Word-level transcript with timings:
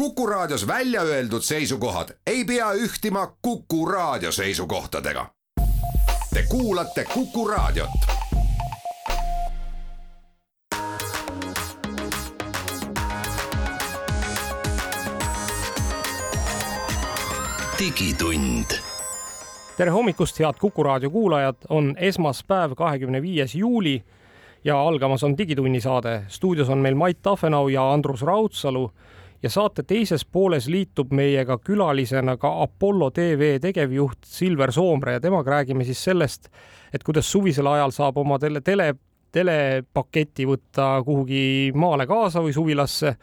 Kuku 0.00 0.26
Raadios 0.26 0.66
välja 0.66 1.02
öeldud 1.02 1.42
seisukohad 1.42 2.08
ei 2.26 2.44
pea 2.44 2.72
ühtima 2.72 3.32
Kuku 3.42 3.86
Raadio 3.86 4.32
seisukohtadega. 4.32 5.26
Te 6.34 6.44
kuulate 6.48 7.04
Kuku 7.14 7.48
Raadiot. 7.48 7.90
digitund 17.78 18.64
tere 19.76 19.90
hommikust, 19.90 20.38
head 20.38 20.54
Kuku 20.60 20.82
raadio 20.82 21.10
kuulajad, 21.10 21.56
on 21.68 21.94
esmaspäev, 21.98 22.72
kahekümne 22.76 23.22
viies 23.22 23.54
juuli 23.54 24.04
ja 24.64 24.80
algamas 24.80 25.24
on 25.24 25.38
Digitunni 25.38 25.80
saade. 25.80 26.22
stuudios 26.28 26.68
on 26.68 26.78
meil 26.78 26.94
Mait 26.94 27.22
Tafenau 27.22 27.68
ja 27.68 27.92
Andrus 27.92 28.22
Raudsalu 28.22 28.92
ja 29.42 29.50
saate 29.50 29.84
teises 29.88 30.24
pooles 30.24 30.68
liitub 30.68 31.12
meiega 31.16 31.58
külalisena 31.64 32.36
ka 32.40 32.50
Apollo 32.64 33.10
tv 33.16 33.54
tegevjuht 33.62 34.26
Silver 34.26 34.72
Soomre 34.72 35.16
ja 35.16 35.20
temaga 35.20 35.58
räägime 35.58 35.84
siis 35.88 36.02
sellest, 36.04 36.50
et 36.92 37.04
kuidas 37.06 37.30
suvisel 37.32 37.66
ajal 37.70 37.94
saab 37.96 38.18
oma 38.20 38.38
tele, 38.38 38.60
tele, 38.60 38.92
telepaketi 39.32 40.46
võtta 40.48 40.90
kuhugi 41.06 41.72
maale 41.74 42.06
kaasa 42.10 42.42
või 42.44 42.52
suvilasse 42.56 43.14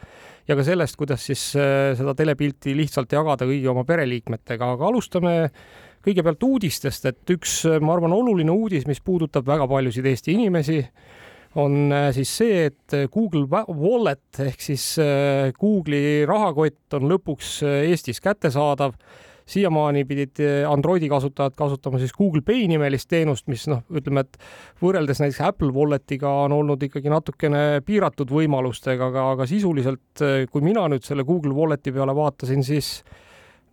ja 0.48 0.55
ka 0.55 0.63
sellest, 0.63 0.95
kuidas 0.98 1.25
siis 1.27 1.49
äh, 1.59 1.91
seda 1.98 2.16
telepilti 2.17 2.75
lihtsalt 2.77 3.11
jagada 3.13 3.45
kõigi 3.45 3.67
oma 3.70 3.84
pereliikmetega, 3.88 4.73
aga 4.77 4.89
alustame 4.89 5.36
kõigepealt 6.08 6.44
uudistest, 6.47 7.05
et 7.09 7.36
üks, 7.36 7.59
ma 7.84 7.97
arvan, 7.97 8.13
oluline 8.16 8.53
uudis, 8.53 8.86
mis 8.88 9.02
puudutab 9.03 9.47
väga 9.47 9.67
paljusid 9.67 10.05
Eesti 10.08 10.38
inimesi 10.38 10.80
on 11.57 11.91
äh, 11.91 12.09
siis 12.13 12.31
see, 12.38 12.66
et 12.70 12.93
äh, 12.93 13.07
Google 13.13 13.47
Wallet 13.49 14.41
ehk 14.45 14.61
siis 14.61 14.84
äh, 15.02 15.49
Google'i 15.57 16.25
rahakott 16.30 16.97
on 16.97 17.09
lõpuks 17.09 17.61
Eestis 17.88 18.21
kättesaadav. 18.21 18.93
siiamaani 19.47 20.02
pidid 20.05 20.41
Androidi 20.67 21.08
kasutajad 21.09 21.53
kasutama 21.55 21.99
siis 21.99 22.11
Google 22.14 22.41
Pay 22.41 22.66
nimelist 22.67 23.08
teenust, 23.09 23.47
mis 23.47 23.64
noh, 23.72 23.86
ütleme, 23.95 24.25
et 24.25 24.38
võrreldes 24.81 25.22
näiteks 25.23 25.39
Apple 25.41 25.72
Walletiga 25.72 26.30
on 26.44 26.52
olnud 26.52 26.83
ikkagi 26.83 27.09
natukene 27.09 27.81
piiratud 27.86 28.27
võimalustega, 28.27 29.08
aga, 29.08 29.30
aga 29.31 29.47
sisuliselt, 29.47 30.23
kui 30.52 30.66
mina 30.66 30.83
nüüd 30.92 31.08
selle 31.08 31.23
Google 31.23 31.55
Walleti 31.55 31.94
peale 31.95 32.16
vaatasin, 32.16 32.66
siis 32.67 33.05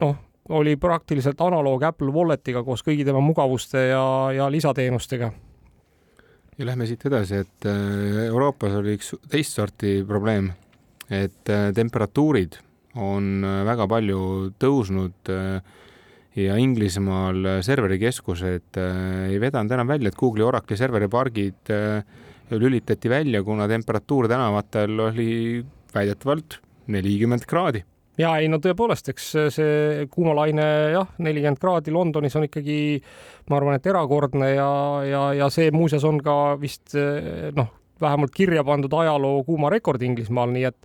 noh, 0.01 0.15
oli 0.55 0.77
praktiliselt 0.79 1.43
analoog 1.43 1.83
Apple 1.91 2.15
Walletiga 2.15 2.63
koos 2.63 2.87
kõigi 2.87 3.03
tema 3.05 3.19
mugavuste 3.21 3.89
ja, 3.89 4.05
ja 4.37 4.47
lisateenustega 4.55 5.33
ja 6.59 6.67
lähme 6.69 6.87
siit 6.87 7.03
edasi, 7.09 7.41
et 7.45 7.67
äh, 7.67 8.27
Euroopas 8.29 8.77
oli 8.79 8.95
üks 8.99 9.15
teist 9.31 9.57
sorti 9.59 9.97
probleem, 10.07 10.51
et 11.11 11.51
äh, 11.51 11.71
temperatuurid 11.75 12.59
on 13.01 13.43
äh, 13.43 13.63
väga 13.67 13.89
palju 13.91 14.21
tõusnud 14.63 15.33
ja 16.35 16.59
Inglismaal 16.59 17.61
serverikeskused 17.63 18.79
ei 18.81 19.39
vedanud 19.43 19.75
enam 19.75 19.91
välja, 19.93 20.11
et 20.11 20.19
Google'i 20.19 20.43
Oracle'i 20.43 20.79
serveripargid 20.81 21.71
lülitati 22.59 23.11
välja, 23.11 23.43
kuna 23.47 23.69
temperatuur 23.71 24.27
tänavatel 24.31 24.99
oli 25.07 25.29
väidetavalt 25.95 26.59
nelikümmend 26.91 27.47
kraadi 27.47 27.85
ja 28.19 28.35
ei 28.41 28.49
no 28.51 28.61
tõepoolest, 28.63 29.09
eks 29.13 29.31
see 29.57 30.09
kuumalaine 30.13 30.67
jah, 30.95 31.15
nelikümmend 31.19 31.61
kraadi 31.63 31.95
Londonis 31.95 32.37
on 32.39 32.47
ikkagi, 32.49 32.77
ma 33.51 33.59
arvan, 33.59 33.79
et 33.79 33.89
erakordne 33.91 34.53
ja, 34.55 34.69
ja, 35.09 35.25
ja 35.41 35.51
see 35.53 35.73
muuseas 35.75 36.07
on 36.09 36.21
ka 36.25 36.37
vist 36.61 36.95
noh, 36.95 37.73
vähemalt 38.01 38.35
kirja 38.35 38.65
pandud 38.67 38.93
ajaloo 39.01 39.43
kuumarekord 39.47 40.03
Inglismaal, 40.03 40.55
nii 40.55 40.69
et 40.71 40.79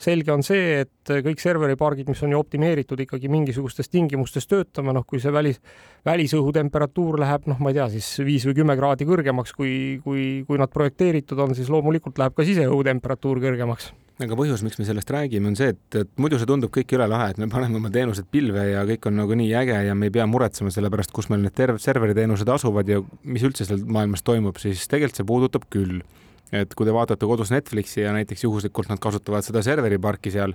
selge 0.00 0.32
on 0.34 0.44
see, 0.46 0.84
et 0.84 1.12
kõik 1.24 1.42
serveripargid, 1.42 2.08
mis 2.10 2.22
on 2.26 2.34
ju 2.34 2.40
optimeeritud 2.40 3.00
ikkagi 3.04 3.30
mingisugustes 3.32 3.90
tingimustes 3.92 4.48
töötama, 4.50 4.94
noh, 4.96 5.06
kui 5.06 5.22
see 5.22 5.32
välis, 5.34 5.60
välisõhu 6.06 6.52
temperatuur 6.56 7.20
läheb, 7.22 7.48
noh, 7.50 7.60
ma 7.62 7.72
ei 7.72 7.80
tea, 7.80 7.90
siis 7.96 8.08
viis 8.26 8.46
või 8.48 8.58
kümme 8.60 8.78
kraadi 8.78 9.08
kõrgemaks, 9.08 9.54
kui, 9.56 9.74
kui, 10.04 10.44
kui 10.48 10.60
nad 10.60 10.72
projekteeritud 10.72 11.44
on, 11.46 11.54
siis 11.58 11.72
loomulikult 11.72 12.18
läheb 12.20 12.36
ka 12.36 12.46
siseõhu 12.46 12.82
temperatuur 12.86 13.42
kõrgemaks 13.44 13.92
aga 14.22 14.36
põhjus, 14.38 14.62
miks 14.62 14.78
me 14.78 14.86
sellest 14.86 15.10
räägime, 15.10 15.50
on 15.50 15.56
see, 15.58 15.72
et, 15.74 15.96
et 15.98 16.10
muidu 16.22 16.38
see 16.38 16.46
tundub 16.46 16.70
kõik 16.74 16.92
üle 16.94 17.06
lahe, 17.10 17.32
et 17.32 17.40
me 17.42 17.48
paneme 17.50 17.80
oma 17.80 17.90
teenused 17.94 18.28
pilve 18.30 18.62
ja 18.68 18.84
kõik 18.86 19.08
on 19.10 19.18
nagu 19.18 19.38
nii 19.38 19.50
äge 19.58 19.80
ja 19.88 19.96
me 19.98 20.06
ei 20.06 20.14
pea 20.14 20.26
muretsema 20.30 20.70
selle 20.74 20.90
pärast, 20.92 21.10
kus 21.14 21.30
meil 21.32 21.42
need 21.42 21.56
terv-, 21.58 21.80
serveriteenused 21.82 22.52
asuvad 22.54 22.90
ja 22.90 23.00
mis 23.26 23.42
üldse 23.46 23.66
seal 23.66 23.82
maailmas 23.82 24.22
toimub, 24.26 24.60
siis 24.62 24.86
tegelikult 24.90 25.18
see 25.18 25.26
puudutab 25.26 25.66
küll. 25.72 26.04
Et 26.52 26.74
kui 26.74 26.86
te 26.86 26.94
vaatate 26.94 27.26
kodus 27.26 27.50
Netflixi 27.50 28.00
ja 28.04 28.12
näiteks 28.12 28.44
juhuslikult 28.44 28.88
nad 28.88 29.00
kasutavad 29.02 29.46
seda 29.46 29.62
serveriparki 29.64 30.30
seal, 30.34 30.54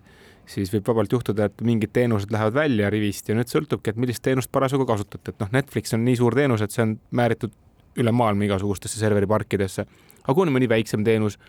siis 0.50 0.72
võib 0.73 0.88
vabalt 0.88 1.13
juhtuda, 1.13 1.50
et 1.50 1.63
mingid 1.66 1.94
teenused 1.94 2.31
lähevad 2.31 2.55
välja 2.55 2.89
rivist 2.89 3.29
ja 3.29 3.38
nüüd 3.38 3.51
sõltubki, 3.51 3.94
et 3.94 4.01
millist 4.01 4.23
teenust 4.25 4.51
parasjagu 4.51 4.85
kasutate, 4.89 5.33
et 5.33 5.41
noh, 5.44 5.51
Netflix 5.53 5.94
on 5.97 6.05
nii 6.05 6.19
suur 6.19 6.38
teenus, 6.38 6.63
et 6.66 6.75
see 6.75 6.85
on 6.85 6.95
määritud 7.11 7.55
üle 8.00 8.13
maailma 8.16 8.47
igasugustesse 8.47 9.01
serveriparkidesse. 9.01 9.85
aga 10.23 10.33
kui 10.33 10.45
on 10.45 10.53
mõni 10.53 10.69
väiksem 10.69 11.03
teenus 11.03 11.39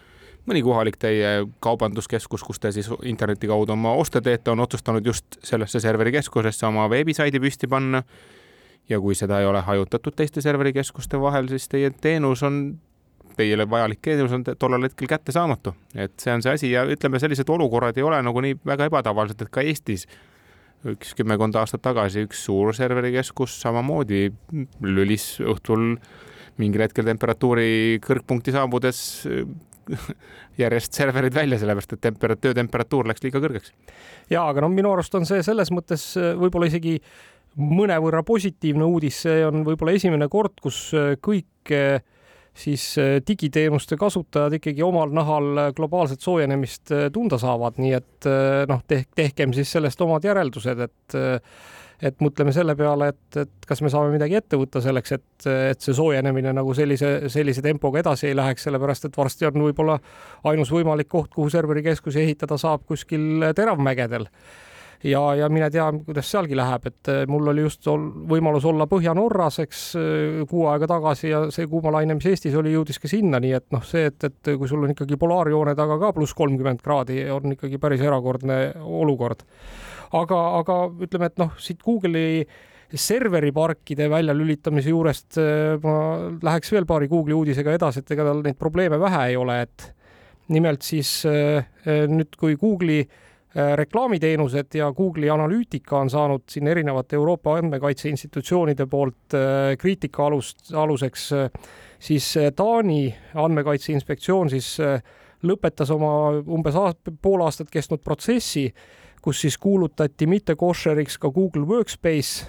mõni 0.48 0.62
kohalik 0.64 0.96
teie 1.00 1.46
kaubanduskeskus, 1.62 2.42
kus 2.44 2.60
te 2.60 2.72
siis 2.72 2.88
interneti 3.08 3.48
kaudu 3.50 3.74
oma 3.74 3.92
oste 3.98 4.20
teete, 4.24 4.50
on 4.50 4.60
otsustanud 4.64 5.06
just 5.06 5.38
sellesse 5.44 5.80
serverikeskusesse 5.80 6.66
oma 6.66 6.88
veebisaidi 6.90 7.40
püsti 7.40 7.68
panna. 7.68 8.02
ja 8.88 8.98
kui 9.00 9.14
seda 9.14 9.38
ei 9.40 9.46
ole 9.46 9.60
hajutatud 9.62 10.16
teiste 10.16 10.42
serverikeskuste 10.42 11.20
vahel, 11.20 11.48
siis 11.48 11.68
teie 11.68 11.90
teenus 11.90 12.42
on, 12.42 12.80
teile 13.36 13.66
vajalik 13.70 14.00
teenus 14.02 14.32
on 14.36 14.44
tollel 14.58 14.88
hetkel 14.88 15.08
kättesaamatu, 15.10 15.74
et 15.94 16.16
see 16.20 16.32
on 16.34 16.42
see 16.44 16.56
asi 16.56 16.72
ja 16.72 16.84
ütleme, 16.88 17.20
sellised 17.22 17.48
olukorrad 17.48 17.98
ei 17.98 18.06
ole 18.06 18.20
nagunii 18.22 18.58
väga 18.66 18.90
ebatavalised, 18.90 19.42
et 19.44 19.52
ka 19.52 19.64
Eestis 19.64 20.06
üks 20.90 21.12
kümmekond 21.18 21.56
aastat 21.60 21.82
tagasi 21.84 22.24
üks 22.24 22.44
suur 22.46 22.72
serverikeskus 22.76 23.58
samamoodi 23.60 24.28
lülis 24.84 25.34
õhtul 25.44 25.96
mingil 26.60 26.84
hetkel 26.84 27.08
temperatuuri 27.08 27.98
kõrgpunkti 28.04 28.54
saabudes 28.54 29.02
järjest 30.62 30.96
serverid 30.96 31.34
välja, 31.34 31.58
sellepärast 31.60 31.96
et 31.96 32.02
tempera-, 32.04 32.36
töötemperatuur 32.38 33.08
läks 33.10 33.24
liiga 33.24 33.42
kõrgeks. 33.42 33.74
ja 34.30 34.46
aga 34.48 34.64
no 34.64 34.70
minu 34.72 34.92
arust 34.92 35.14
on 35.18 35.26
see 35.28 35.42
selles 35.46 35.72
mõttes 35.74 36.12
äh, 36.20 36.32
võib-olla 36.38 36.70
isegi 36.70 36.98
mõnevõrra 37.60 38.22
positiivne 38.26 38.86
uudis, 38.86 39.24
see 39.24 39.42
on 39.46 39.64
võib-olla 39.66 39.96
esimene 39.98 40.30
kord, 40.30 40.56
kus 40.62 40.90
äh, 40.94 41.14
kõik 41.22 41.74
äh, 41.74 42.00
siis 42.54 42.84
digiteenuste 43.26 43.96
kasutajad 43.96 44.58
ikkagi 44.58 44.82
omal 44.82 45.12
nahal 45.14 45.72
globaalset 45.76 46.20
soojenemist 46.20 46.92
tunda 47.12 47.38
saavad, 47.40 47.78
nii 47.80 47.92
et 47.96 48.30
noh, 48.68 48.82
teh-, 48.90 49.06
tehkem 49.16 49.54
siis 49.56 49.70
sellest 49.72 50.00
omad 50.04 50.26
järeldused, 50.26 50.82
et 50.88 51.20
et 52.02 52.22
mõtleme 52.24 52.52
selle 52.54 52.74
peale, 52.78 53.10
et, 53.12 53.38
et 53.42 53.68
kas 53.68 53.82
me 53.84 53.90
saame 53.92 54.12
midagi 54.14 54.38
ette 54.38 54.58
võtta 54.60 54.80
selleks, 54.84 55.12
et, 55.16 55.46
et 55.72 55.84
see 55.84 55.96
soojenemine 55.96 56.54
nagu 56.56 56.72
sellise, 56.76 57.12
sellise 57.32 57.62
tempoga 57.64 58.00
edasi 58.00 58.30
ei 58.30 58.36
läheks, 58.38 58.64
sellepärast 58.66 59.10
et 59.10 59.18
varsti 59.20 59.48
on 59.50 59.66
võib-olla 59.66 59.98
ainus 60.48 60.72
võimalik 60.72 61.10
koht, 61.12 61.32
kuhu 61.34 61.52
serverikeskusi 61.52 62.22
ehitada 62.24 62.58
saab 62.60 62.86
kuskil 62.88 63.50
teravmägedel 63.56 64.26
ja, 65.04 65.20
ja 65.38 65.48
mine 65.52 65.70
tea, 65.72 65.86
kuidas 66.06 66.30
sealgi 66.30 66.58
läheb, 66.58 66.86
et 66.90 67.10
mul 67.30 67.52
oli 67.52 67.64
just 67.64 67.86
ol, 67.88 68.06
võimalus 68.30 68.66
olla 68.68 68.86
Põhja-Norras, 68.90 69.60
eks 69.64 69.84
kuu 70.50 70.66
aega 70.72 70.88
tagasi 70.90 71.30
ja 71.30 71.44
see 71.54 71.68
kuumalaine, 71.70 72.16
mis 72.18 72.30
Eestis 72.32 72.56
oli, 72.58 72.74
jõudis 72.74 73.00
ka 73.00 73.10
sinna, 73.10 73.40
nii 73.42 73.54
et 73.56 73.68
noh, 73.74 73.84
see, 73.86 74.08
et, 74.10 74.28
et 74.28 74.52
kui 74.56 74.68
sul 74.70 74.84
on 74.84 74.94
ikkagi 74.94 75.18
polaarjoone 75.20 75.76
taga 75.78 75.98
ka 76.02 76.12
pluss 76.16 76.36
kolmkümmend 76.38 76.82
kraadi, 76.84 77.22
on 77.32 77.56
ikkagi 77.56 77.80
päris 77.80 78.04
erakordne 78.04 78.60
olukord. 78.80 79.46
Aga, 80.16 80.40
aga 80.58 80.82
ütleme, 81.06 81.30
et 81.30 81.38
noh, 81.38 81.54
siit 81.62 81.80
Google'i 81.86 82.44
serveriparkide 82.98 84.08
väljalülitamise 84.10 84.90
juurest 84.90 85.38
äh, 85.38 85.76
ma 85.82 85.94
läheks 86.42 86.72
veel 86.74 86.86
paari 86.88 87.08
Google'i 87.10 87.36
uudisega 87.36 87.74
edasi, 87.76 88.02
et 88.02 88.14
ega 88.16 88.26
tal 88.26 88.42
neid 88.44 88.58
probleeme 88.58 88.98
vähe 89.00 89.24
ei 89.30 89.36
ole, 89.38 89.60
et 89.66 89.90
nimelt 90.50 90.82
siis 90.86 91.20
äh, 91.28 91.62
äh, 91.86 92.06
nüüd, 92.10 92.34
kui 92.40 92.58
Google'i 92.58 93.04
reklaamiteenused 93.54 94.76
ja 94.78 94.92
Google'i 94.94 95.30
analüütika 95.30 95.98
on 95.98 96.10
saanud 96.10 96.44
siin 96.48 96.68
erinevate 96.70 97.16
Euroopa 97.16 97.56
andmekaitse 97.58 98.08
institutsioonide 98.08 98.86
poolt 98.86 99.34
kriitika 99.78 100.26
alust, 100.26 100.70
aluseks, 100.74 101.24
siis 101.98 102.28
Taani 102.56 103.14
andmekaitse 103.34 103.92
inspektsioon 103.92 104.50
siis 104.50 104.76
lõpetas 105.42 105.90
oma 105.90 106.12
umbes 106.46 106.78
aast, 106.78 107.10
pool 107.22 107.42
aastat 107.42 107.74
kestnud 107.74 108.04
protsessi 108.06 108.68
kus 109.22 109.40
siis 109.40 109.58
kuulutati 109.58 110.26
mitte 110.26 110.56
košeriks 110.56 111.18
ka 111.18 111.30
Google 111.30 111.66
Workspace 111.66 112.46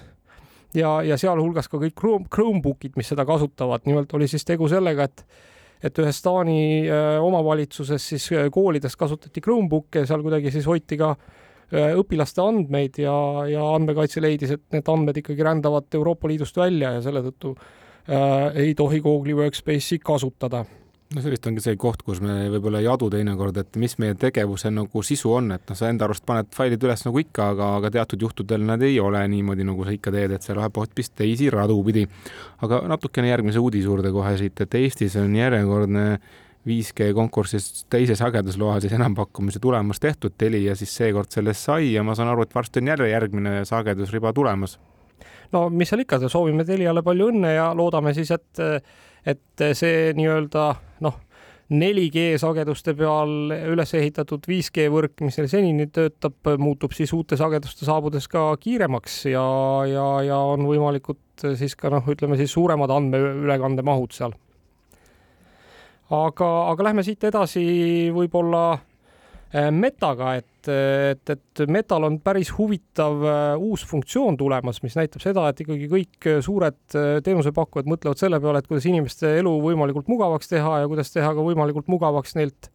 ja, 0.74 1.02
ja 1.04 1.18
sealhulgas 1.18 1.68
ka 1.68 1.80
kõik 1.82 1.96
Chrome, 2.00 2.28
Chromebookid, 2.34 2.96
mis 2.96 3.12
seda 3.12 3.26
kasutavad. 3.28 3.86
nimelt 3.86 4.14
oli 4.14 4.28
siis 4.28 4.46
tegu 4.46 4.70
sellega, 4.72 5.04
et 5.04 5.26
et 5.84 6.02
ühes 6.02 6.22
Taani 6.22 6.58
äh, 6.86 7.18
omavalitsuses 7.24 8.10
siis 8.14 8.28
äh, 8.36 8.50
koolides 8.54 8.98
kasutati 9.00 9.42
Chromebook'e, 9.42 10.06
seal 10.10 10.24
kuidagi 10.26 10.54
siis 10.54 10.68
hoiti 10.70 10.98
ka 11.00 11.14
äh, 11.16 11.94
õpilaste 11.98 12.44
andmeid 12.44 13.02
ja, 13.02 13.16
ja 13.50 13.66
andmekaitse 13.76 14.24
leidis, 14.24 14.56
et 14.58 14.66
need 14.76 14.92
andmed 14.92 15.22
ikkagi 15.24 15.48
rändavad 15.48 15.90
Euroopa 15.98 16.30
Liidust 16.30 16.58
välja 16.62 16.96
ja 16.98 17.02
selle 17.06 17.24
tõttu 17.26 17.56
äh, 17.56 18.62
ei 18.68 18.76
tohi 18.78 19.02
Google'i 19.02 19.38
Workspace'i 19.38 20.02
kasutada 20.04 20.66
no 21.16 21.22
see 21.22 21.32
vist 21.34 21.48
ongi 21.50 21.64
see 21.64 21.78
koht, 21.80 22.04
kus 22.08 22.22
me 22.24 22.36
võib-olla 22.54 22.80
ei 22.82 22.88
adu 22.90 23.10
teinekord, 23.12 23.58
et 23.60 23.80
mis 23.82 23.98
meie 24.00 24.16
tegevuse 24.20 24.72
nagu 24.74 25.04
sisu 25.04 25.34
on, 25.36 25.50
et 25.56 25.64
noh, 25.68 25.78
sa 25.78 25.90
enda 25.92 26.08
arust 26.08 26.24
paned 26.28 26.52
failid 26.56 26.84
üles 26.88 27.04
nagu 27.08 27.20
ikka, 27.24 27.50
aga, 27.56 27.72
aga 27.80 27.92
teatud 27.98 28.24
juhtudel 28.28 28.64
nad 28.68 28.84
ei 28.86 29.00
ole 29.04 29.24
niimoodi, 29.34 29.66
nagu 29.68 29.88
sa 29.88 29.96
ikka 29.96 30.14
teed, 30.16 30.38
et 30.38 30.48
see 30.48 30.56
läheb 30.58 30.80
hoopis 30.80 31.12
teisi 31.16 31.50
radu 31.52 31.76
pidi. 31.88 32.06
aga 32.64 32.84
natukene 32.92 33.32
järgmise 33.32 33.60
uudise 33.60 33.90
juurde 33.90 34.14
kohe 34.16 34.38
siit, 34.40 34.64
et 34.64 34.80
Eestis 34.80 35.18
on 35.20 35.36
järjekordne 35.36 36.06
5G 36.68 37.12
konkursis 37.18 37.86
teise 37.90 38.16
sagedusloa 38.16 38.80
siis 38.80 38.94
enampakkumise 38.94 39.60
tulemus 39.60 40.00
tehtud, 40.00 40.38
Telia 40.38 40.76
siis 40.78 40.94
seekord 40.96 41.32
sellest 41.34 41.66
sai 41.68 41.94
ja 41.96 42.04
ma 42.06 42.16
saan 42.16 42.30
aru, 42.32 42.46
et 42.46 42.56
varsti 42.56 42.80
on 42.80 42.92
jälle 42.94 43.10
järgmine 43.10 43.66
sagedusriba 43.66 44.34
tulemas. 44.34 44.80
no 45.52 45.70
mis 45.70 45.90
seal 45.90 46.06
ikka, 46.06 46.22
soovime 46.30 46.64
Teliale 46.66 47.02
palju 47.04 47.32
õnne 47.34 47.56
ja 47.58 47.72
loodame 47.76 48.14
siis, 48.14 48.32
et 48.32 48.62
et 49.26 49.64
see 49.78 50.12
nii-öelda 50.18 50.66
noh, 51.06 51.20
4G 51.72 52.36
sageduste 52.42 52.94
peal 53.00 53.54
üles 53.72 53.94
ehitatud 53.96 54.44
5G 54.50 54.90
võrk, 54.92 55.24
mis 55.24 55.38
neil 55.40 55.48
senini 55.52 55.88
töötab, 55.94 56.36
muutub 56.60 56.92
siis 56.96 57.14
uute 57.16 57.40
sageduste 57.40 57.88
saabudes 57.88 58.28
ka 58.32 58.50
kiiremaks 58.60 59.22
ja, 59.32 59.46
ja, 59.88 60.08
ja 60.28 60.40
on 60.52 60.68
võimalikud 60.68 61.48
siis 61.60 61.78
ka 61.80 61.94
noh, 61.94 62.08
ütleme 62.12 62.38
siis 62.40 62.52
suuremad 62.52 62.92
andmeülekandemahud 62.92 64.16
seal. 64.18 64.36
aga, 66.12 66.54
aga 66.74 66.90
lähme 66.90 67.08
siit 67.08 67.24
edasi 67.24 67.64
võib-olla 68.12 68.66
Äh, 69.52 69.72
Metaga, 69.72 70.36
et, 70.40 70.48
et, 70.70 71.32
et 71.34 71.62
Metal 71.72 72.04
on 72.08 72.18
päris 72.24 72.52
huvitav 72.58 73.24
äh, 73.26 73.62
uus 73.62 73.86
funktsioon 73.88 74.38
tulemas, 74.38 74.82
mis 74.86 74.98
näitab 75.00 75.24
seda, 75.24 75.48
et 75.50 75.62
ikkagi 75.64 75.90
kõik 75.92 76.30
äh, 76.30 76.40
suured 76.46 76.80
teenusepakkujad 77.26 77.90
mõtlevad 77.90 78.22
selle 78.22 78.42
peale, 78.44 78.62
et 78.62 78.70
kuidas 78.70 78.88
inimeste 78.90 79.38
elu 79.40 79.54
võimalikult 79.64 80.12
mugavaks 80.12 80.52
teha 80.52 80.82
ja 80.84 80.90
kuidas 80.92 81.14
teha 81.14 81.32
ka 81.38 81.46
võimalikult 81.46 81.90
mugavaks 81.92 82.38
neilt 82.40 82.72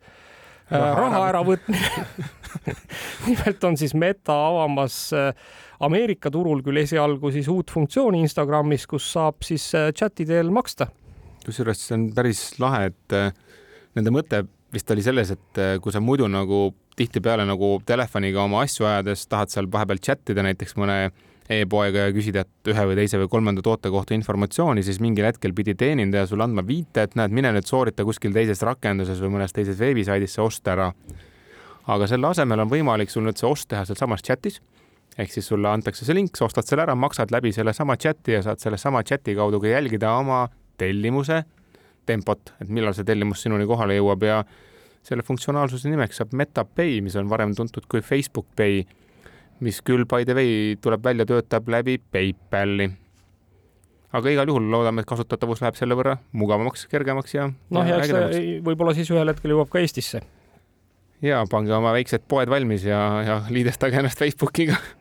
raha, 0.70 0.94
raha 0.98 1.22
äravõtmine 1.28 2.06
nimelt 3.28 3.68
on 3.68 3.78
siis 3.78 3.94
Meta 3.94 4.34
avamas 4.48 4.98
Ameerika 5.86 6.32
turul 6.32 6.64
küll 6.66 6.80
esialgu 6.82 7.30
siis 7.34 7.46
uut 7.52 7.70
funktsiooni 7.70 8.24
Instagramis, 8.24 8.88
kus 8.90 9.06
saab 9.12 9.46
siis 9.46 9.68
chati 9.94 10.26
teel 10.26 10.50
maksta. 10.50 10.88
kusjuures 11.44 11.86
see 11.86 11.98
on 11.98 12.10
päris 12.16 12.42
lahe, 12.58 12.90
et 12.90 13.18
nende 13.94 14.14
mõte 14.14 14.42
vist 14.72 14.90
oli 14.90 15.04
selles, 15.04 15.30
et 15.30 15.60
äh, 15.62 15.76
kui 15.82 15.94
sa 15.94 16.02
muidu 16.02 16.28
nagu 16.30 16.74
tihtipeale 16.96 17.44
nagu 17.46 17.76
telefoniga 17.86 18.42
oma 18.44 18.64
asju 18.64 18.86
ajades 18.88 19.26
tahad 19.30 19.52
seal 19.52 19.68
vahepeal 19.72 20.00
chat 20.02 20.32
ida 20.32 20.44
näiteks 20.46 20.76
mõne 20.80 21.10
e-poega 21.52 22.08
ja 22.08 22.14
küsida 22.14 22.42
ühe 22.66 22.86
või 22.90 22.96
teise 22.98 23.20
või 23.20 23.28
kolmanda 23.30 23.62
toote 23.62 23.90
kohta 23.94 24.16
informatsiooni, 24.16 24.82
siis 24.82 24.98
mingil 25.02 25.28
hetkel 25.28 25.54
pidi 25.54 25.76
teenindaja 25.78 26.26
sulle 26.26 26.46
andma 26.46 26.64
viite, 26.66 27.04
et 27.06 27.14
näed, 27.18 27.34
mine 27.36 27.52
nüüd 27.54 27.68
soorita 27.68 28.04
kuskil 28.06 28.34
teises 28.34 28.64
rakenduses 28.66 29.20
või 29.22 29.36
mõnes 29.36 29.54
teises 29.54 29.78
veebisaidis 29.78 30.34
see 30.34 30.42
ost 30.42 30.66
ära. 30.69 30.92
aga 31.86 32.06
selle 32.10 32.26
asemel 32.26 32.60
on 32.64 32.70
võimalik 32.70 33.10
sul 33.10 33.22
nüüd 33.22 33.38
see 33.38 33.46
ost 33.46 33.69
teha 33.70 33.84
sealsamas 33.86 34.22
chatis 34.26 34.58
ehk 35.16 35.32
siis 35.32 35.46
sulle 35.46 35.69
antakse 35.70 36.04
see 36.04 36.16
link, 36.16 36.36
sa 36.36 36.48
ostad 36.48 36.66
selle 36.66 36.82
ära, 36.82 36.94
maksad 36.94 37.30
läbi 37.30 37.52
sellesama 37.52 37.96
chati 37.96 38.36
ja 38.36 38.42
saad 38.42 38.60
sellesama 38.60 39.02
chati 39.06 39.34
kaudu 39.38 39.60
ka 39.62 39.70
jälgida 39.70 40.12
oma 40.19 40.46
tellimuse 40.78 41.44
tempot, 42.06 42.53
et 42.62 42.70
millal 42.73 42.94
see 42.97 43.06
tellimus 43.06 43.43
sinuni 43.44 43.67
kohale 43.69 43.99
jõuab 43.99 44.25
ja 44.26 44.43
selle 45.06 45.23
funktsionaalsuse 45.26 45.91
nimeks 45.91 46.20
saab 46.20 46.35
MetaPay, 46.37 47.00
mis 47.05 47.17
on 47.19 47.29
varem 47.31 47.55
tuntud 47.56 47.87
kui 47.91 48.03
Facebook 48.03 48.49
Pay, 48.58 48.82
mis 49.62 49.81
küll 49.87 50.06
by 50.08 50.26
the 50.26 50.37
way 50.37 50.79
tuleb 50.82 51.05
välja, 51.05 51.26
töötab 51.29 51.69
läbi 51.73 51.99
PayPali. 51.99 52.91
aga 54.17 54.32
igal 54.32 54.49
juhul 54.49 54.70
loodame, 54.73 55.03
et 55.03 55.08
kasutatavus 55.08 55.61
läheb 55.61 55.76
selle 55.76 55.97
võrra 55.99 56.17
mugavamaks, 56.32 56.87
kergemaks 56.91 57.35
ja 57.35 57.50
noh, 57.50 57.87
ja 57.87 58.00
eks 58.00 58.14
ta 58.14 58.23
võib-olla 58.67 58.94
siis 58.97 59.11
ühel 59.12 59.29
hetkel 59.29 59.53
jõuab 59.55 59.70
ka 59.70 59.82
Eestisse. 59.82 60.23
ja 61.23 61.44
pange 61.50 61.75
oma 61.75 61.93
väiksed 61.97 62.26
poed 62.29 62.50
valmis 62.50 62.87
ja, 62.88 63.00
ja 63.26 63.41
liidestage 63.50 64.00
ennast 64.00 64.19
Facebookiga 64.19 64.79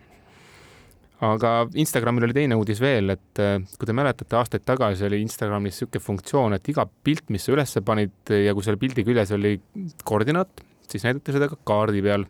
aga 1.23 1.51
Instagramil 1.79 2.27
oli 2.27 2.35
teine 2.35 2.57
uudis 2.59 2.81
veel, 2.83 3.13
et 3.15 3.41
äh, 3.44 3.57
kui 3.79 3.88
te 3.88 3.95
mäletate, 3.95 4.35
aastaid 4.35 4.65
tagasi 4.67 5.07
oli 5.07 5.21
Instagramis 5.23 5.77
niisugune 5.77 6.03
funktsioon, 6.03 6.57
et 6.57 6.71
iga 6.71 6.83
pilt, 6.85 7.29
mis 7.31 7.45
sa 7.45 7.53
üles 7.56 7.77
panid 7.85 8.33
ja 8.33 8.56
kui 8.56 8.65
selle 8.65 8.81
pildi 8.81 9.06
küljes 9.07 9.31
oli 9.35 9.56
koordinaat, 10.03 10.65
siis 10.89 11.07
näidati 11.07 11.35
seda 11.35 11.50
ka 11.51 11.59
kaardi 11.63 12.03
peal. 12.06 12.27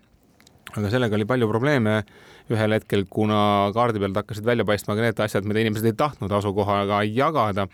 aga 0.76 0.90
sellega 0.92 1.16
oli 1.16 1.26
palju 1.26 1.48
probleeme 1.48 2.00
ühel 2.52 2.76
hetkel, 2.76 3.06
kuna 3.10 3.72
kaardi 3.74 4.00
pealt 4.00 4.18
hakkasid 4.22 4.46
välja 4.46 4.66
paistma 4.66 4.96
ka 4.96 5.06
need 5.06 5.20
asjad, 5.20 5.46
mida 5.48 5.62
inimesed 5.64 5.86
ei 5.86 5.98
tahtnud 5.98 6.32
asukohaga 6.32 7.04
jagada 7.08 7.68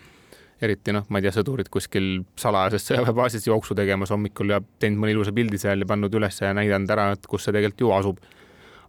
eriti 0.62 0.94
noh, 0.94 1.06
ma 1.10 1.18
ei 1.18 1.26
tea, 1.26 1.34
sõdurid 1.34 1.68
kuskil 1.72 2.22
salajases 2.38 2.86
sõjaväebaasis 2.86 3.48
jooksu 3.48 3.74
tegemas 3.78 4.12
hommikul 4.14 4.54
ja 4.54 4.60
teinud 4.80 5.02
mõne 5.02 5.16
ilusa 5.16 5.34
pildi 5.34 5.58
seal 5.58 5.82
ja 5.82 5.88
pannud 5.90 6.14
üles 6.14 6.38
ja 6.38 6.52
näidanud 6.54 6.92
ära, 6.94 7.08
et 7.16 7.26
kus 7.26 7.46
see 7.46 7.54
tegelikult 7.56 7.82
ju 7.82 7.92
asub 7.96 8.22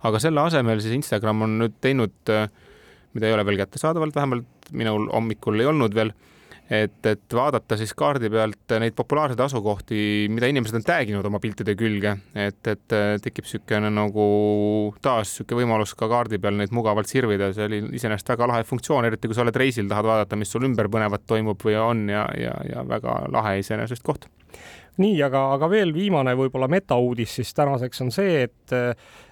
aga 0.07 0.19
selle 0.21 0.43
asemel 0.43 0.83
siis 0.83 0.97
Instagram 0.99 1.47
on 1.47 1.57
nüüd 1.63 1.79
teinud, 1.83 2.19
äh, 2.33 2.47
mida 3.13 3.29
ei 3.29 3.35
ole 3.37 3.45
veel 3.47 3.63
kättesaadavalt, 3.63 4.15
vähemalt 4.15 4.71
minul 4.73 5.09
hommikul 5.13 5.59
ei 5.61 5.69
olnud 5.69 5.95
veel, 5.95 6.11
et, 6.73 6.97
et 7.05 7.35
vaadata 7.35 7.77
siis 7.77 7.91
kaardi 7.97 8.29
pealt 8.33 8.73
neid 8.81 8.95
populaarseid 8.97 9.41
asukohti, 9.45 9.99
mida 10.33 10.49
inimesed 10.49 10.79
on 10.79 10.85
tag 10.87 11.11
inud 11.11 11.25
oma 11.27 11.41
piltide 11.43 11.75
külge, 11.79 12.15
et, 12.33 12.59
et 12.71 12.95
äh, 12.97 13.15
tekib 13.23 13.47
niisugune 13.47 13.91
nagu 13.93 14.27
taas 15.03 15.33
niisugune 15.35 15.63
võimalus 15.63 15.95
ka 15.99 16.09
kaardi 16.11 16.39
peal 16.41 16.57
neid 16.59 16.73
mugavalt 16.75 17.11
sirvida, 17.11 17.51
see 17.55 17.67
oli 17.69 17.81
iseenesest 17.99 18.33
väga 18.35 18.49
lahe 18.53 18.67
funktsioon, 18.67 19.09
eriti 19.09 19.29
kui 19.29 19.37
sa 19.37 19.45
oled 19.45 19.59
reisil, 19.63 19.89
tahad 19.91 20.09
vaadata, 20.09 20.39
mis 20.39 20.51
sul 20.53 20.67
ümber 20.67 20.89
põnevat 20.91 21.27
toimub 21.29 21.63
või 21.63 21.77
on 21.79 22.07
ja, 22.11 22.25
ja, 22.39 22.55
ja 22.69 22.87
väga 22.87 23.23
lahe 23.33 23.59
iseenesest 23.63 24.03
koht 24.05 24.27
nii, 25.01 25.17
aga, 25.25 25.43
aga 25.55 25.69
veel 25.71 25.93
viimane 25.95 26.35
võib-olla 26.37 26.69
metauudis 26.71 27.37
siis 27.39 27.53
tänaseks 27.57 28.03
on 28.05 28.11
see, 28.13 28.43
et, 28.47 28.73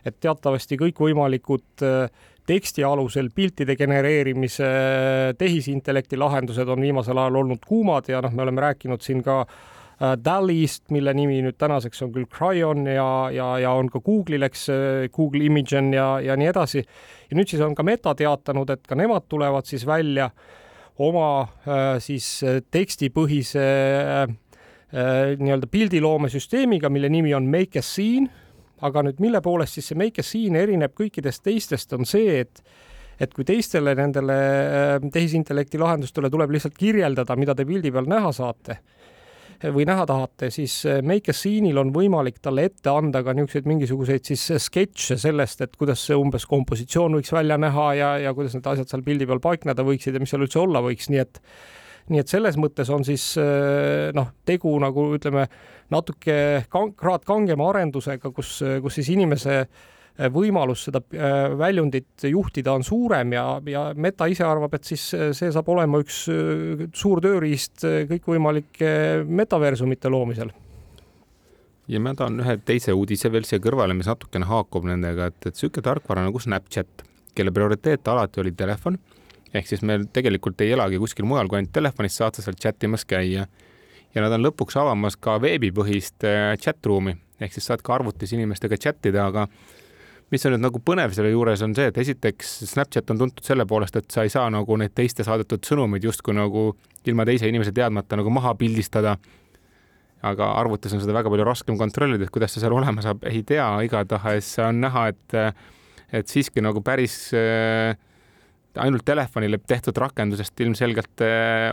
et 0.05 0.17
teatavasti 0.19 0.77
kõikvõimalikud 0.81 1.85
äh, 1.85 2.23
teksti 2.49 2.85
alusel 2.87 3.29
piltide 3.35 3.75
genereerimise 3.79 4.69
äh, 4.69 5.27
tehisintellekti 5.37 6.17
lahendused 6.17 6.69
on 6.69 6.81
viimasel 6.81 7.21
ajal 7.21 7.43
olnud 7.43 7.61
kuumad 7.67 8.09
ja 8.09 8.23
noh, 8.25 8.33
me 8.33 8.45
oleme 8.47 8.65
rääkinud 8.65 9.05
siin 9.05 9.21
ka 9.25 9.43
äh, 9.45 10.15
DALL-ist, 10.17 10.87
mille 10.95 11.13
nimi 11.17 11.41
nüüd 11.45 11.59
tänaseks 11.61 12.01
on 12.07 12.15
küll 12.15 12.29
Cryon 12.31 12.87
ja, 12.89 13.11
ja, 13.33 13.51
ja 13.61 13.75
on 13.77 13.91
ka 13.93 14.01
Google'il, 14.01 14.47
eks, 14.49 14.65
Google 15.13 15.45
Imagen 15.45 15.93
ja, 15.93 16.15
ja 16.25 16.39
nii 16.39 16.49
edasi. 16.49 16.81
ja 17.29 17.37
nüüd 17.37 17.53
siis 17.53 17.61
on 17.61 17.77
ka 17.77 17.85
Meta 17.85 18.15
teatanud, 18.17 18.73
et 18.73 18.87
ka 18.87 18.97
nemad 18.97 19.29
tulevad 19.29 19.69
siis 19.69 19.85
välja 19.85 20.31
oma 21.01 21.47
siis 22.03 22.25
tekstipõhise 22.69 23.63
Äh, 24.21 24.27
nii-öelda 24.91 25.67
pildiloomesüsteemiga, 25.71 26.89
mille 26.91 27.09
nimi 27.09 27.33
on 27.33 27.45
Make 27.47 27.79
a 27.79 27.81
Scene. 27.85 28.27
aga 28.81 29.03
nüüd, 29.05 29.19
mille 29.21 29.39
poolest 29.45 29.77
siis 29.77 29.91
see 29.91 29.97
Make 29.97 30.19
a 30.19 30.25
Scene 30.25 30.59
erineb 30.59 30.95
kõikidest 30.97 31.43
teistest, 31.45 31.93
on 31.93 32.05
see, 32.09 32.39
et 32.41 32.63
et 33.21 33.33
kui 33.37 33.45
teistele 33.45 33.93
nendele 33.97 34.37
äh, 34.37 34.95
tehisintellekti 35.13 35.77
lahendustele 35.81 36.31
tuleb 36.33 36.55
lihtsalt 36.55 36.77
kirjeldada, 36.77 37.35
mida 37.37 37.55
te 37.57 37.67
pildi 37.69 37.91
peal 37.93 38.09
näha 38.09 38.31
saate 38.33 38.79
või 39.69 39.85
näha 39.85 40.07
tahate, 40.09 40.49
siis 40.49 40.79
äh, 40.89 41.03
Make 41.05 41.29
a 41.29 41.35
Scene'il 41.37 41.77
on 41.77 41.91
võimalik 41.93 42.39
talle 42.41 42.65
ette 42.71 42.89
anda 42.89 43.21
ka 43.21 43.35
niisuguseid 43.37 43.69
mingisuguseid 43.69 44.31
siis 44.31 44.47
sketše 44.65 45.19
sellest, 45.21 45.61
et 45.61 45.77
kuidas 45.77 46.01
see 46.07 46.17
umbes 46.17 46.47
kompositsioon 46.49 47.19
võiks 47.19 47.33
välja 47.35 47.59
näha 47.61 47.91
ja, 47.99 48.09
ja 48.25 48.33
kuidas 48.37 48.57
need 48.57 48.71
asjad 48.73 48.89
seal 48.89 49.05
pildi 49.05 49.29
peal 49.29 49.43
paikneda 49.43 49.85
võiksid 49.85 50.17
ja 50.17 50.23
mis 50.23 50.33
seal 50.33 50.47
üldse 50.47 50.63
olla 50.63 50.81
võiks, 50.81 51.11
nii 51.13 51.21
et 51.21 51.37
nii 52.11 52.21
et 52.21 52.31
selles 52.31 52.57
mõttes 52.59 52.89
on 52.93 53.05
siis 53.07 53.31
äh, 53.39 54.11
noh, 54.15 54.33
tegu 54.47 54.73
nagu 54.81 55.11
ütleme 55.15 55.47
natuke 55.91 56.35
kang, 56.71 56.93
kraad 56.97 57.25
kangema 57.27 57.69
arendusega, 57.71 58.31
kus, 58.35 58.57
kus 58.83 58.97
siis 58.99 59.11
inimese 59.15 59.57
äh, 59.61 60.31
võimalus 60.33 60.85
seda 60.87 61.01
äh, 61.15 61.51
väljundit 61.59 62.27
juhtida 62.27 62.75
on 62.75 62.85
suurem 62.87 63.35
ja, 63.37 63.45
ja 63.71 63.85
Meta 63.95 64.27
ise 64.31 64.45
arvab, 64.47 64.75
et 64.77 64.87
siis 64.91 65.07
see 65.11 65.53
saab 65.53 65.71
olema 65.71 66.01
üks 66.03 66.25
suur 66.27 67.23
tööriist 67.23 67.85
kõikvõimalike 68.11 68.91
metaversumite 69.27 70.11
loomisel. 70.11 70.51
Ja 71.91 71.99
ma 71.99 72.13
tahan 72.15 72.39
ühe 72.39 72.55
teise 72.63 72.93
uudise 72.95 73.31
veel 73.33 73.43
siia 73.47 73.59
kõrvale, 73.59 73.95
mis 73.97 74.07
natukene 74.07 74.47
haakub 74.47 74.85
nendega, 74.87 75.31
et, 75.31 75.39
et 75.43 75.57
niisugune 75.57 75.83
tarkvara 75.83 76.23
nagu 76.23 76.39
Snapchat, 76.39 77.03
kelle 77.35 77.51
prioriteet 77.55 78.07
alati 78.11 78.39
oli 78.43 78.53
telefon 78.55 78.99
ehk 79.53 79.67
siis 79.67 79.81
me 79.81 79.99
tegelikult 80.13 80.61
ei 80.61 80.71
elagi 80.75 80.99
kuskil 81.01 81.27
mujal, 81.27 81.49
kui 81.51 81.59
ainult 81.59 81.73
telefonis 81.75 82.15
saad 82.17 82.37
sa 82.37 82.45
seal 82.45 82.59
chat 82.59 82.83
imas 82.87 83.05
käia. 83.05 83.47
ja 84.15 84.21
nad 84.21 84.31
on 84.35 84.43
lõpuks 84.43 84.75
avamas 84.79 85.15
ka 85.15 85.37
veebipõhist 85.41 86.25
äh, 86.27 86.55
chat 86.59 86.85
ruumi 86.85 87.15
ehk 87.41 87.55
siis 87.55 87.67
saad 87.69 87.83
ka 87.85 87.95
arvutis 87.97 88.33
inimestega 88.35 88.77
chat 88.81 89.09
ida, 89.09 89.25
aga 89.31 89.47
mis 90.31 90.45
on 90.47 90.55
nüüd 90.55 90.63
nagu 90.63 90.79
põnev 90.85 91.13
selle 91.15 91.33
juures, 91.33 91.63
on 91.65 91.73
see, 91.75 91.89
et 91.91 91.97
esiteks 92.03 92.53
Snapchat 92.69 93.11
on 93.13 93.19
tuntud 93.25 93.45
selle 93.45 93.65
poolest, 93.67 93.97
et 93.99 94.13
sa 94.13 94.23
ei 94.25 94.31
saa 94.31 94.47
nagu 94.53 94.77
neid 94.79 94.93
teiste 94.95 95.25
saadetud 95.27 95.65
sõnumeid 95.67 96.05
justkui 96.07 96.35
nagu 96.37 96.71
ilma 97.09 97.25
teise 97.27 97.49
inimese 97.51 97.73
teadmata 97.75 98.19
nagu 98.19 98.33
maha 98.33 98.55
pildistada. 98.59 99.17
aga 100.21 100.51
arvutis 100.53 100.93
on 100.93 100.99
seda 101.01 101.15
väga 101.17 101.31
palju 101.33 101.45
raskem 101.47 101.77
kontrollida, 101.79 102.27
et 102.27 102.29
kuidas 102.29 102.53
see 102.53 102.61
seal 102.61 102.75
olema 102.77 103.01
saab, 103.01 103.23
ei 103.25 103.41
tea, 103.41 103.65
igatahes 103.87 104.51
on 104.61 104.77
näha, 104.83 105.07
et, 105.09 105.35
et 106.13 106.27
siiski 106.29 106.61
nagu 106.61 106.83
päris 106.85 107.15
äh, 107.33 107.97
ainult 108.79 109.03
telefonile 109.05 109.59
tehtud 109.67 109.97
rakendusest 109.97 110.59
ilmselgelt 110.63 111.23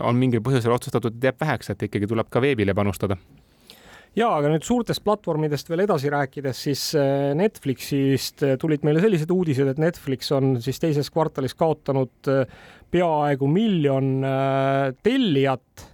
on 0.03 0.17
mingil 0.19 0.41
põhjusel 0.43 0.73
otsustatud, 0.75 1.15
et 1.15 1.29
jääb 1.29 1.39
väheks, 1.39 1.71
et 1.71 1.87
ikkagi 1.87 2.09
tuleb 2.09 2.27
ka 2.31 2.41
veebile 2.43 2.75
panustada. 2.75 3.15
Ja 4.17 4.31
aga 4.33 4.49
nüüd 4.49 4.65
suurtest 4.65 5.03
platvormidest 5.05 5.69
veel 5.69 5.83
edasi 5.85 6.09
rääkides, 6.09 6.63
siis 6.65 6.87
äh, 6.97 7.29
Netflixist 7.37 8.41
äh, 8.43 8.55
tulid 8.59 8.83
meile 8.87 9.03
sellised 9.03 9.29
uudised, 9.31 9.69
et 9.69 9.81
Netflix 9.81 10.31
on 10.35 10.57
siis 10.63 10.81
teises 10.81 11.11
kvartalis 11.13 11.53
kaotanud 11.59 12.31
peaaegu 12.89 13.47
miljon 13.47 14.25
tellijat 15.05 15.88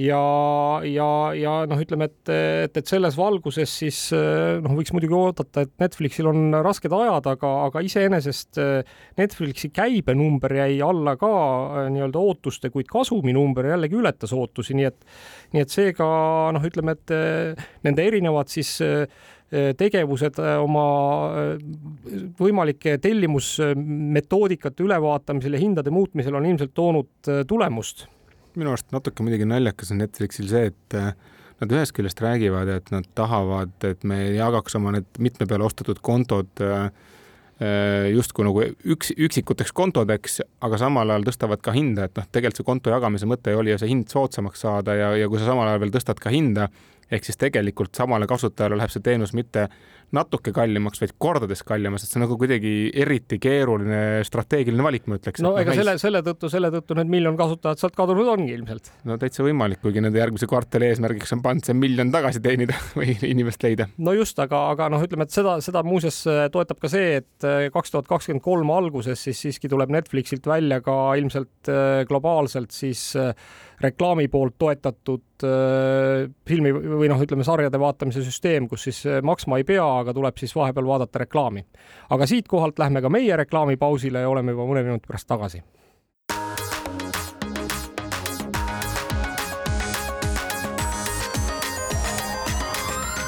ja, 0.00 0.80
ja, 0.88 1.08
ja 1.36 1.54
noh, 1.68 1.80
ütleme, 1.82 2.06
et, 2.08 2.30
et, 2.32 2.78
et 2.80 2.88
selles 2.88 3.16
valguses 3.18 3.74
siis 3.82 3.98
noh, 4.12 4.72
võiks 4.78 4.92
muidugi 4.96 5.16
oodata, 5.16 5.66
et 5.66 5.72
Netflixil 5.82 6.30
on 6.30 6.56
rasked 6.64 6.92
ajad, 6.96 7.28
aga, 7.34 7.50
aga 7.66 7.82
iseenesest 7.84 8.60
Netflixi 9.20 9.72
käibenumber 9.74 10.56
jäi 10.62 10.78
alla 10.84 11.16
ka 11.20 11.32
nii-öelda 11.92 12.22
ootuste, 12.22 12.72
kuid 12.72 12.88
kasuminumber 12.92 13.68
jällegi 13.74 14.00
ületas 14.00 14.32
ootusi, 14.36 14.78
nii 14.78 14.88
et, 14.88 15.04
nii 15.52 15.66
et 15.66 15.76
seega 15.76 16.08
noh, 16.56 16.64
ütleme, 16.64 16.96
et 16.96 17.14
nende 17.84 18.08
erinevad 18.08 18.48
siis 18.52 18.78
tegevused 19.52 20.38
oma 20.40 20.86
võimalike 22.40 22.96
tellimusmetoodikate 23.04 24.86
ülevaatamisel 24.86 25.58
ja 25.58 25.60
hindade 25.60 25.92
muutmisel 25.92 26.40
on 26.40 26.48
ilmselt 26.48 26.72
toonud 26.72 27.32
tulemust 27.48 28.06
minu 28.58 28.72
arust 28.72 28.90
natuke 28.94 29.24
muidugi 29.24 29.46
naljakas 29.48 29.92
on 29.94 30.02
Netflixil 30.02 30.48
see, 30.50 30.70
et 30.72 30.98
äh, 30.98 31.12
nad 31.62 31.72
ühest 31.76 31.94
küljest 31.96 32.20
räägivad, 32.22 32.68
et 32.68 32.92
nad 32.94 33.06
tahavad, 33.18 33.74
et 33.86 34.04
me 34.08 34.18
jagaks 34.34 34.76
oma 34.78 34.96
need 34.96 35.08
mitme 35.22 35.46
peale 35.50 35.66
ostetud 35.66 36.00
kontod 36.02 36.62
äh, 36.64 36.88
äh, 37.62 38.08
justkui 38.12 38.46
nagu 38.48 38.64
üks, 38.94 39.12
üksikuteks 39.14 39.74
kontodeks, 39.76 40.40
aga 40.64 40.80
samal 40.80 41.14
ajal 41.14 41.28
tõstavad 41.30 41.62
ka 41.62 41.74
hinda, 41.76 42.08
et 42.08 42.18
noh, 42.18 42.26
tegelikult 42.34 42.62
see 42.62 42.70
konto 42.72 42.94
jagamise 42.94 43.28
mõte 43.30 43.54
oli 43.58 43.74
ju 43.74 43.82
see 43.82 43.92
hind 43.92 44.10
soodsamaks 44.10 44.66
saada 44.66 44.98
ja, 44.98 45.12
ja 45.20 45.30
kui 45.30 45.40
sa 45.40 45.52
samal 45.52 45.70
ajal 45.70 45.84
veel 45.84 45.94
tõstad 45.94 46.22
ka 46.22 46.34
hinda, 46.34 46.68
ehk 47.12 47.28
siis 47.28 47.38
tegelikult 47.38 47.94
samale 47.94 48.26
kasutajale 48.30 48.80
läheb 48.80 48.92
see 48.92 49.04
teenus 49.04 49.34
mitte 49.36 49.68
natuke 50.16 50.52
kallimaks, 50.54 51.00
vaid 51.00 51.14
kordades 51.20 51.62
kallimaks, 51.66 52.04
et 52.04 52.12
see 52.12 52.20
on 52.20 52.26
nagu 52.26 52.36
kuidagi 52.40 52.72
eriti 53.02 53.38
keeruline 53.42 54.22
strateegiline 54.28 54.84
valik, 54.84 55.06
ma 55.08 55.16
ütleks. 55.18 55.40
no 55.44 55.54
ega 55.60 55.76
selle, 55.76 55.96
selle 56.00 56.20
tõttu, 56.26 56.50
selle 56.52 56.68
tõttu 56.74 56.96
need 56.98 57.10
miljon 57.12 57.38
kasutajat 57.38 57.80
sealt 57.80 57.96
kadunud 57.96 58.28
ongi 58.34 58.52
ilmselt. 58.52 58.92
no 59.08 59.16
täitsa 59.20 59.44
võimalik, 59.46 59.80
kuigi 59.84 60.04
nende 60.04 60.20
järgmise 60.20 60.48
kvartali 60.50 60.90
eesmärgiks 60.90 61.32
on 61.36 61.44
pandud 61.44 61.68
see 61.68 61.78
miljon 61.78 62.12
tagasi 62.12 62.42
teenida 62.44 62.76
või 62.98 63.16
inimest 63.28 63.64
leida. 63.64 63.88
no 63.96 64.14
just, 64.16 64.38
aga, 64.42 64.66
aga 64.74 64.90
noh, 64.92 65.04
ütleme, 65.06 65.28
et 65.28 65.34
seda, 65.34 65.56
seda 65.64 65.84
muuseas 65.86 66.20
äh, 66.28 66.44
toetab 66.52 66.82
ka 66.82 66.92
see, 66.92 67.22
et 67.22 67.48
äh, 67.48 67.68
kaks 67.72 67.94
tuhat 67.94 68.10
kakskümmend 68.10 68.44
kolm 68.44 68.72
alguses 68.74 69.24
siis 69.28 69.40
siiski 69.46 69.70
tuleb 69.72 69.92
Netflixilt 69.94 70.46
välja 70.48 70.82
ka 70.84 70.98
ilmselt 71.20 71.72
äh, 71.72 72.02
globaalselt 72.08 72.74
siis 72.74 73.12
reklaami 73.82 74.28
poolt 74.30 74.54
toetatud 74.62 75.22
filmi 75.42 76.70
või 76.70 77.08
noh, 77.10 77.18
ütleme 77.18 77.42
sarjade 77.42 77.80
vaatamise 77.82 78.22
süsteem, 78.22 78.68
kus 78.70 78.84
siis 78.86 79.00
maksma 79.26 79.58
ei 79.58 79.66
pea, 79.66 79.86
aga 80.02 80.14
tuleb 80.14 80.40
siis 80.40 80.54
vahepeal 80.56 80.86
vaadata 80.86 81.22
reklaami. 81.24 81.64
aga 82.10 82.26
siitkohalt 82.26 82.78
lähme 82.78 83.02
ka 83.02 83.08
meie 83.08 83.36
reklaamipausile 83.36 84.20
ja 84.20 84.28
oleme 84.28 84.52
juba 84.52 84.66
mõne 84.66 84.82
minuti 84.82 85.06
pärast 85.08 85.28
tagasi. 85.28 85.62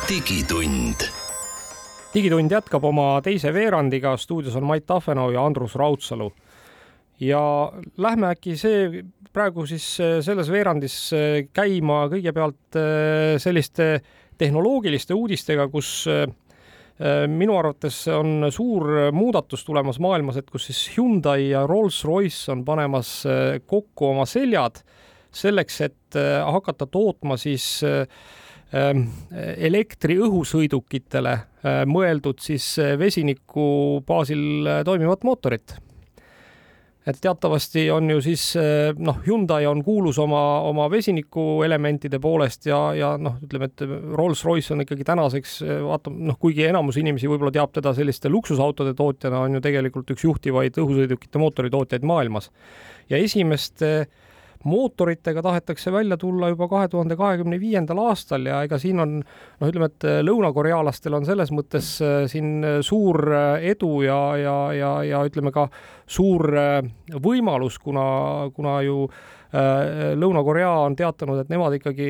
digitund 0.08 1.06
digitund 2.14 2.52
jätkab 2.52 2.84
oma 2.84 3.20
teise 3.24 3.50
veerandiga, 3.54 4.16
stuudios 4.16 4.56
on 4.56 4.66
Mait 4.68 4.86
Tafenau 4.86 5.30
ja 5.32 5.46
Andrus 5.46 5.74
Raudsalu 5.74 6.30
ja 7.20 7.40
lähme 7.96 8.30
äkki 8.34 8.56
see 8.58 9.04
praegu 9.34 9.66
siis 9.66 9.86
äh, 10.02 10.18
selles 10.24 10.50
veerandis 10.52 10.96
äh, 11.14 11.46
käima 11.54 12.04
kõigepealt 12.12 12.78
äh, 12.78 13.34
selliste 13.42 13.98
tehnoloogiliste 14.38 15.14
uudistega, 15.14 15.68
kus 15.70 16.08
minu 17.28 17.56
arvates 17.58 17.96
on 18.14 18.46
suur 18.54 18.86
muudatus 19.12 19.64
tulemas 19.66 19.98
maailmas, 20.02 20.36
et 20.38 20.50
kus 20.50 20.68
siis 20.68 20.82
Hyundai 20.94 21.48
ja 21.50 21.64
Rolls-Royce 21.66 22.52
on 22.52 22.64
panemas 22.64 23.24
kokku 23.66 24.12
oma 24.12 24.26
seljad 24.30 24.78
selleks, 25.34 25.80
et 25.88 26.18
hakata 26.46 26.86
tootma 26.86 27.34
siis 27.40 27.82
elektriõhusõidukitele 29.68 31.34
mõeldud 31.90 32.38
siis 32.42 32.68
vesiniku 32.98 33.66
baasil 34.06 34.70
toimivat 34.86 35.26
mootorit 35.26 35.76
et 37.06 37.18
teatavasti 37.20 37.84
on 37.92 38.08
ju 38.14 38.20
siis 38.24 38.44
eh, 38.56 38.94
noh, 38.96 39.18
Hyundai 39.26 39.66
on 39.68 39.82
kuulus 39.84 40.18
oma, 40.22 40.42
oma 40.64 40.86
vesinikuelementide 40.92 42.20
poolest 42.22 42.68
ja, 42.70 42.78
ja 42.96 43.12
noh, 43.20 43.36
ütleme, 43.44 43.68
et 43.68 43.84
Rolls-Royce 43.84 44.72
on 44.74 44.84
ikkagi 44.86 45.04
tänaseks 45.08 45.56
eh, 45.66 45.80
vaata 45.84 46.12
noh, 46.14 46.38
kuigi 46.40 46.64
enamus 46.70 46.98
inimesi 47.00 47.28
võib-olla 47.30 47.52
teab 47.54 47.74
teda 47.76 47.92
selliste 47.96 48.32
luksusautode 48.32 48.96
tootjana, 48.96 49.44
on 49.44 49.58
ju 49.58 49.64
tegelikult 49.64 50.14
üks 50.16 50.24
juhtivaid 50.24 50.80
õhusõidukite 50.80 51.42
mootoritootjaid 51.42 52.08
maailmas. 52.08 52.50
ja 53.12 53.20
esimeste 53.20 53.94
äh, 54.00 54.22
mootoritega 54.64 55.42
tahetakse 55.42 55.92
välja 55.92 56.16
tulla 56.16 56.48
juba 56.48 56.68
kahe 56.68 56.88
tuhande 56.88 57.16
kahekümne 57.16 57.60
viiendal 57.60 58.00
aastal 58.06 58.46
ja 58.48 58.62
ega 58.64 58.78
siin 58.80 59.00
on 59.00 59.18
noh, 59.20 59.68
ütleme, 59.68 59.90
et 59.90 60.06
lõunakorealastel 60.24 61.18
on 61.18 61.26
selles 61.28 61.52
mõttes 61.54 61.90
äh, 62.04 62.24
siin 62.30 62.64
äh, 62.64 62.78
suur 62.84 63.20
äh, 63.28 63.68
edu 63.74 63.92
ja, 64.06 64.18
ja, 64.40 64.56
ja, 64.76 64.92
ja 65.04 65.22
ütleme 65.28 65.52
ka 65.54 65.68
suur 66.06 66.50
võimalus, 67.22 67.78
kuna, 67.80 68.04
kuna 68.56 68.80
ju 68.84 69.06
Lõuna-Korea 69.54 70.70
on 70.82 70.96
teatanud, 70.98 71.38
et 71.38 71.50
nemad 71.52 71.76
ikkagi 71.76 72.08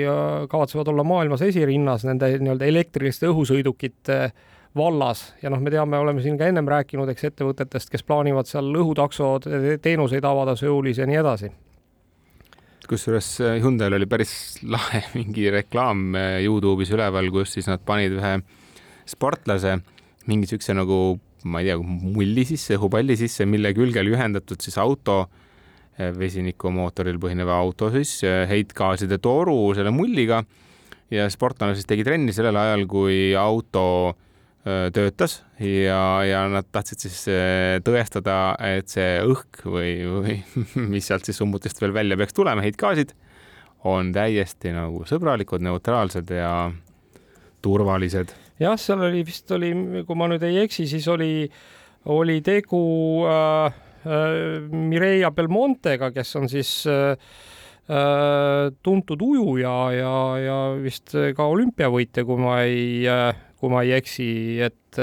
kavatsevad 0.48 0.88
olla 0.88 1.04
maailmas 1.04 1.42
esirinnas 1.44 2.06
nende 2.08 2.30
nii-öelda 2.40 2.64
elektriliste 2.70 3.28
õhusõidukite 3.28 4.16
vallas. 4.80 5.26
Ja 5.42 5.52
noh, 5.52 5.60
me 5.60 5.68
teame, 5.74 6.00
oleme 6.00 6.24
siin 6.24 6.38
ka 6.40 6.48
ennem 6.48 6.70
rääkinud, 6.72 7.12
eks 7.12 7.28
ettevõtetest, 7.28 7.92
kes 7.92 8.06
plaanivad 8.08 8.48
seal 8.48 8.72
õhutakso 8.80 9.34
teenuseid 9.84 10.24
avada 10.24 10.56
Seoulis 10.56 11.02
ja 11.02 11.10
nii 11.10 11.20
edasi 11.20 11.52
kusjuures 12.90 13.28
äh, 13.42 13.58
Hyundai'l 13.62 13.96
oli 13.98 14.08
päris 14.10 14.32
lahe 14.74 15.02
mingi 15.14 15.48
reklaam 15.52 16.14
äh, 16.18 16.40
Youtube'is 16.44 16.92
üleval, 16.94 17.30
kus 17.34 17.56
siis 17.56 17.68
nad 17.70 17.82
panid 17.86 18.16
ühe 18.18 18.34
sportlase 19.08 19.78
mingi 20.30 20.48
siukse 20.48 20.76
nagu, 20.76 21.18
ma 21.44 21.60
ei 21.60 21.68
tea, 21.68 21.78
mulli 21.78 22.46
sisse, 22.48 22.78
õhupalli 22.78 23.16
sisse, 23.20 23.44
mille 23.48 23.74
külge 23.76 24.00
oli 24.00 24.14
ühendatud 24.14 24.62
siis 24.64 24.78
auto, 24.80 25.24
äh, 25.98 26.12
vesinikumootoril 26.16 27.20
põhinev 27.20 27.52
auto 27.52 27.90
siis, 27.94 28.16
heitgaaside 28.50 29.20
toru 29.22 29.58
selle 29.76 29.92
mulliga. 29.94 30.42
Ja 31.12 31.28
sportlane 31.30 31.76
siis 31.76 31.86
tegi 31.86 32.02
trenni 32.02 32.32
sellel 32.34 32.56
ajal, 32.56 32.86
kui 32.90 33.34
auto 33.38 34.14
töötas 34.64 35.42
ja, 35.60 35.98
ja 36.24 36.38
nad 36.48 36.64
tahtsid 36.72 37.02
siis 37.04 37.18
tõestada, 37.84 38.54
et 38.64 38.88
see 38.88 39.18
õhk 39.20 39.66
või, 39.68 39.90
või 40.08 40.38
mis 40.94 41.10
sealt 41.10 41.28
siis 41.28 41.36
summutist 41.36 41.82
veel 41.84 41.92
välja 41.92 42.16
peaks 42.16 42.32
tulema, 42.32 42.64
heitgaasid, 42.64 43.12
on 43.84 44.14
täiesti 44.16 44.72
nagu 44.72 45.04
sõbralikud, 45.08 45.60
neutraalsed 45.64 46.32
ja 46.32 46.54
turvalised. 47.64 48.34
jah, 48.60 48.76
seal 48.80 49.02
oli 49.08 49.24
vist 49.26 49.50
oli, 49.54 49.72
kui 50.06 50.18
ma 50.18 50.28
nüüd 50.30 50.44
ei 50.46 50.62
eksi, 50.64 50.86
siis 50.90 51.08
oli, 51.12 51.48
oli 52.12 52.38
tegu 52.44 52.84
äh, 53.28 53.80
äh, 54.04 54.38
Mireia 54.70 55.32
Belmontega, 55.34 56.12
kes 56.14 56.36
on 56.40 56.48
siis 56.52 56.76
äh, 56.90 57.16
äh 57.84 58.70
tuntud 58.82 59.20
ujuja 59.20 59.74
ja, 59.92 60.14
ja 60.40 60.58
vist 60.80 61.12
ka 61.36 61.48
olümpiavõitja, 61.52 62.24
kui 62.24 62.40
ma 62.40 62.60
ei 62.64 63.04
äh, 63.10 63.34
kui 63.64 63.72
ma 63.72 63.82
ei 63.86 63.96
eksi, 63.98 64.28
et 64.68 65.02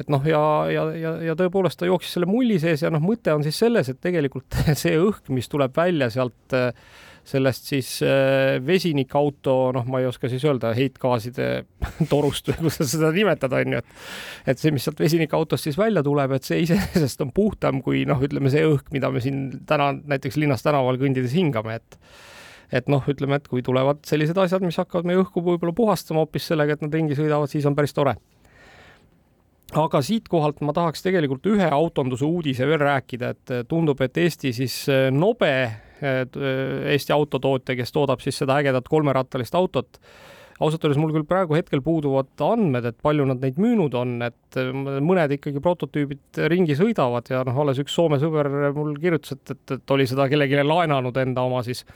et 0.00 0.08
noh, 0.08 0.22
ja, 0.24 0.40
ja, 0.72 0.86
ja, 0.96 1.10
ja 1.28 1.36
tõepoolest 1.36 1.76
ta 1.82 1.84
jooksis 1.84 2.14
selle 2.16 2.28
mulli 2.30 2.56
sees 2.62 2.86
ja 2.86 2.88
noh, 2.92 3.02
mõte 3.04 3.34
on 3.36 3.44
siis 3.44 3.58
selles, 3.60 3.90
et 3.92 4.00
tegelikult 4.00 4.56
see 4.82 4.96
õhk, 4.96 5.28
mis 5.34 5.50
tuleb 5.52 5.76
välja 5.76 6.08
sealt 6.14 6.56
sellest 7.30 7.68
siis 7.68 7.90
äh, 8.02 8.58
vesinikauto, 8.64 9.54
noh, 9.76 9.86
ma 9.90 10.00
ei 10.00 10.08
oska 10.08 10.30
siis 10.30 10.44
öelda, 10.48 10.72
heitgaaside 10.76 11.48
torust 12.12 12.48
või 12.50 12.64
kuidas 12.64 12.94
seda 12.94 13.12
nimetada, 13.14 13.60
on 13.60 13.76
ju, 13.76 13.82
et 13.82 14.54
et 14.54 14.62
see, 14.62 14.72
mis 14.74 14.86
sealt 14.86 15.00
vesinikautost 15.02 15.68
siis 15.68 15.78
välja 15.78 16.02
tuleb, 16.06 16.34
et 16.36 16.48
see 16.48 16.62
iseenesest 16.64 17.26
on 17.26 17.32
puhtam 17.36 17.82
kui 17.84 18.06
noh, 18.08 18.20
ütleme 18.24 18.52
see 18.52 18.64
õhk, 18.66 18.90
mida 18.94 19.12
me 19.12 19.22
siin 19.24 19.46
täna 19.68 19.92
näiteks 19.98 20.40
linnas 20.40 20.64
tänaval 20.66 20.98
kõndides 21.00 21.36
hingame, 21.36 21.80
et 21.80 22.00
et 22.72 22.90
noh, 22.90 23.04
ütleme, 23.10 23.40
et 23.40 23.48
kui 23.50 23.62
tulevad 23.66 24.02
sellised 24.06 24.38
asjad, 24.38 24.64
mis 24.64 24.78
hakkavad 24.80 25.08
meie 25.08 25.20
õhku 25.20 25.42
võib-olla 25.44 25.74
puhastama 25.76 26.22
hoopis 26.24 26.50
sellega, 26.52 26.76
et 26.76 26.84
nad 26.84 26.94
ringi 26.94 27.18
sõidavad, 27.18 27.50
siis 27.50 27.66
on 27.66 27.76
päris 27.78 27.94
tore. 27.96 28.16
aga 29.70 30.00
siitkohalt 30.02 30.64
ma 30.66 30.72
tahaks 30.74 31.04
tegelikult 31.04 31.46
ühe 31.46 31.68
autonduse 31.70 32.26
uudise 32.26 32.66
veel 32.66 32.80
rääkida, 32.82 33.28
et 33.30 33.52
tundub, 33.70 34.00
et 34.02 34.16
Eesti 34.18 34.52
siis 34.52 34.82
eh, 34.88 35.10
Nobe, 35.14 35.52
eh, 36.02 36.24
Eesti 36.94 37.14
autotootja, 37.14 37.76
kes 37.78 37.92
toodab 37.94 38.20
siis 38.20 38.38
seda 38.42 38.58
ägedat 38.58 38.88
kolmerattalist 38.90 39.54
autot, 39.54 40.00
ausalt 40.60 40.82
öeldes 40.84 40.98
mul 41.00 41.14
küll 41.14 41.26
praegu 41.28 41.54
hetkel 41.54 41.82
puuduvad 41.86 42.42
andmed, 42.44 42.88
et 42.90 42.98
palju 43.02 43.28
nad 43.30 43.38
neid 43.42 43.62
müünud 43.62 43.94
on, 43.94 44.18
et 44.26 44.58
mõned 45.06 45.36
ikkagi 45.38 45.62
prototüübid 45.62 46.42
ringi 46.50 46.74
sõidavad 46.76 47.30
ja 47.30 47.44
noh, 47.46 47.62
alles 47.62 47.78
üks 47.80 47.94
Soome 47.94 48.18
sõber 48.20 48.50
mul 48.74 48.92
kirjutas, 49.00 49.38
et, 49.38 49.54
et, 49.54 49.78
et 49.78 49.94
oli 49.94 50.06
seda 50.10 50.26
kellelegi 50.28 50.66
laenanud 50.66 51.16
enda 51.22 51.46
oma 51.46 51.62
siis 51.66 51.86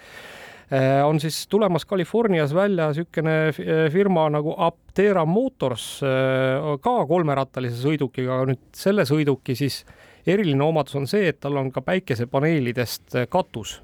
on 1.05 1.21
siis 1.21 1.47
tulemas 1.49 1.85
Californias 1.87 2.55
välja 2.55 2.87
niisugune 2.89 3.91
firma 3.93 4.29
nagu 4.33 4.55
Aptera 4.57 5.25
Motors 5.25 6.01
äh, 6.03 6.79
ka 6.81 6.95
kolmerattalise 7.07 7.77
sõidukiga, 7.83 8.39
aga 8.39 8.53
nüüd 8.53 8.63
selle 8.77 9.05
sõiduki 9.09 9.57
siis 9.59 9.83
eriline 10.27 10.65
omadus 10.65 10.97
on 10.97 11.09
see, 11.11 11.29
et 11.29 11.41
tal 11.43 11.59
on 11.61 11.73
ka 11.75 11.83
päikesepaneelidest 11.85 13.19
äh, 13.19 13.29
katus. 13.29 13.83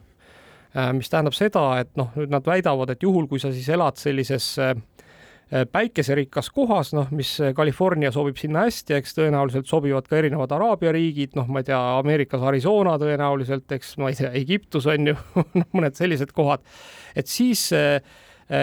mis 0.94 1.10
tähendab 1.10 1.34
seda, 1.34 1.80
et 1.82 1.88
noh, 1.99 2.12
nüüd 2.14 2.30
nad 2.30 2.46
väidavad, 2.46 2.92
et 2.92 3.02
juhul, 3.02 3.25
kui 3.26 3.40
sa 3.42 3.50
siis 3.50 3.66
elad 3.75 3.96
sellises 3.99 4.52
äh, 4.62 4.70
Äh, 4.70 4.89
päikeserikas 5.50 6.50
kohas, 6.54 6.92
noh, 6.95 7.09
mis 7.14 7.33
äh, 7.42 7.50
California 7.57 8.12
sobib 8.14 8.38
sinna 8.38 8.64
hästi, 8.69 8.95
eks 9.00 9.16
tõenäoliselt 9.16 9.66
sobivad 9.66 10.07
ka 10.07 10.21
erinevad 10.21 10.52
Araabia 10.54 10.92
riigid, 10.95 11.35
noh, 11.38 11.49
ma 11.50 11.62
ei 11.62 11.66
tea, 11.66 11.80
Ameerikas 11.99 12.45
Arizona 12.47 12.95
tõenäoliselt, 13.02 13.66
eks, 13.75 13.97
ma 13.99 14.12
ei 14.12 14.19
tea, 14.21 14.30
Egiptus 14.38 14.87
on 14.90 15.11
ju 15.11 15.16
noh, 15.61 15.69
mõned 15.75 15.99
sellised 15.99 16.30
kohad, 16.37 16.62
et 17.19 17.30
siis 17.30 17.66
äh, 17.75 17.99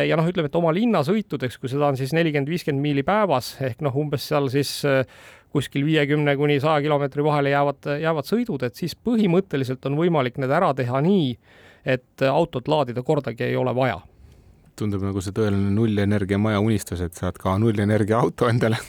ja 0.08 0.15
noh, 0.20 0.27
ütleme, 0.32 0.48
et 0.48 0.60
oma 0.60 0.72
linnasõitudeks, 0.75 1.60
kui 1.60 1.72
seda 1.72 1.91
on 1.91 2.00
siis 2.00 2.15
nelikümmend, 2.15 2.56
viiskümmend 2.56 2.84
miili 2.84 3.03
päevas 3.08 3.56
ehk 3.63 3.84
noh, 3.84 3.96
umbes 4.00 4.24
seal 4.32 4.48
siis 4.51 4.82
kuskil 5.51 5.86
viiekümne 5.88 6.36
kuni 6.39 6.60
saja 6.63 6.84
kilomeetri 6.84 7.24
vahele 7.24 7.51
jäävad, 7.56 7.88
jäävad 8.03 8.27
sõidud, 8.27 8.67
et 8.67 8.79
siis 8.79 8.96
põhimõtteliselt 9.00 9.88
on 9.88 9.96
võimalik 10.00 10.39
need 10.44 10.51
ära 10.51 10.74
teha 10.75 11.00
nii, 11.03 11.32
et 11.88 12.27
autot 12.27 12.67
laadida 12.67 13.03
kordagi 13.08 13.48
ei 13.48 13.56
ole 13.60 13.72
vaja 13.75 14.01
tundub 14.77 15.03
nagu 15.05 15.24
see 15.24 15.36
tõeline 15.36 15.74
nullenergia 15.75 16.39
maja 16.41 16.62
unistus, 16.63 17.01
et 17.03 17.17
saad 17.17 17.38
ka 17.41 17.57
nullenergia 17.62 18.22
auto 18.22 18.50
endale 18.51 18.79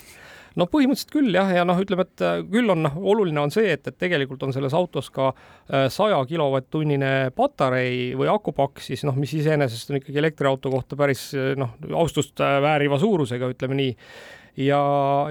no 0.59 0.67
põhimõtteliselt 0.71 1.13
küll 1.13 1.37
jah, 1.37 1.51
ja 1.55 1.65
noh, 1.69 1.79
ütleme, 1.83 2.05
et 2.07 2.25
äh, 2.25 2.41
küll 2.51 2.71
on 2.73 2.83
noh, 2.87 2.97
oluline 3.13 3.43
on 3.43 3.53
see, 3.55 3.71
et, 3.75 3.85
et 3.89 3.99
tegelikult 3.99 4.43
on 4.47 4.55
selles 4.55 4.75
autos 4.77 5.11
ka 5.15 5.31
äh, 5.31 5.87
saja 5.93 6.19
kilovatt-tunnine 6.29 7.31
patarei 7.37 8.15
või 8.19 8.31
akupakk 8.33 8.83
siis 8.85 9.05
noh, 9.09 9.17
mis 9.19 9.35
iseenesest 9.39 9.93
on 9.93 10.01
ikkagi 10.01 10.23
elektriauto 10.23 10.73
kohta 10.75 10.99
päris 10.99 11.29
äh, 11.39 11.53
noh, 11.59 11.77
austust 12.03 12.39
vääriva 12.39 12.99
suurusega, 13.01 13.51
ütleme 13.55 13.79
nii. 13.79 13.93
ja, 14.67 14.81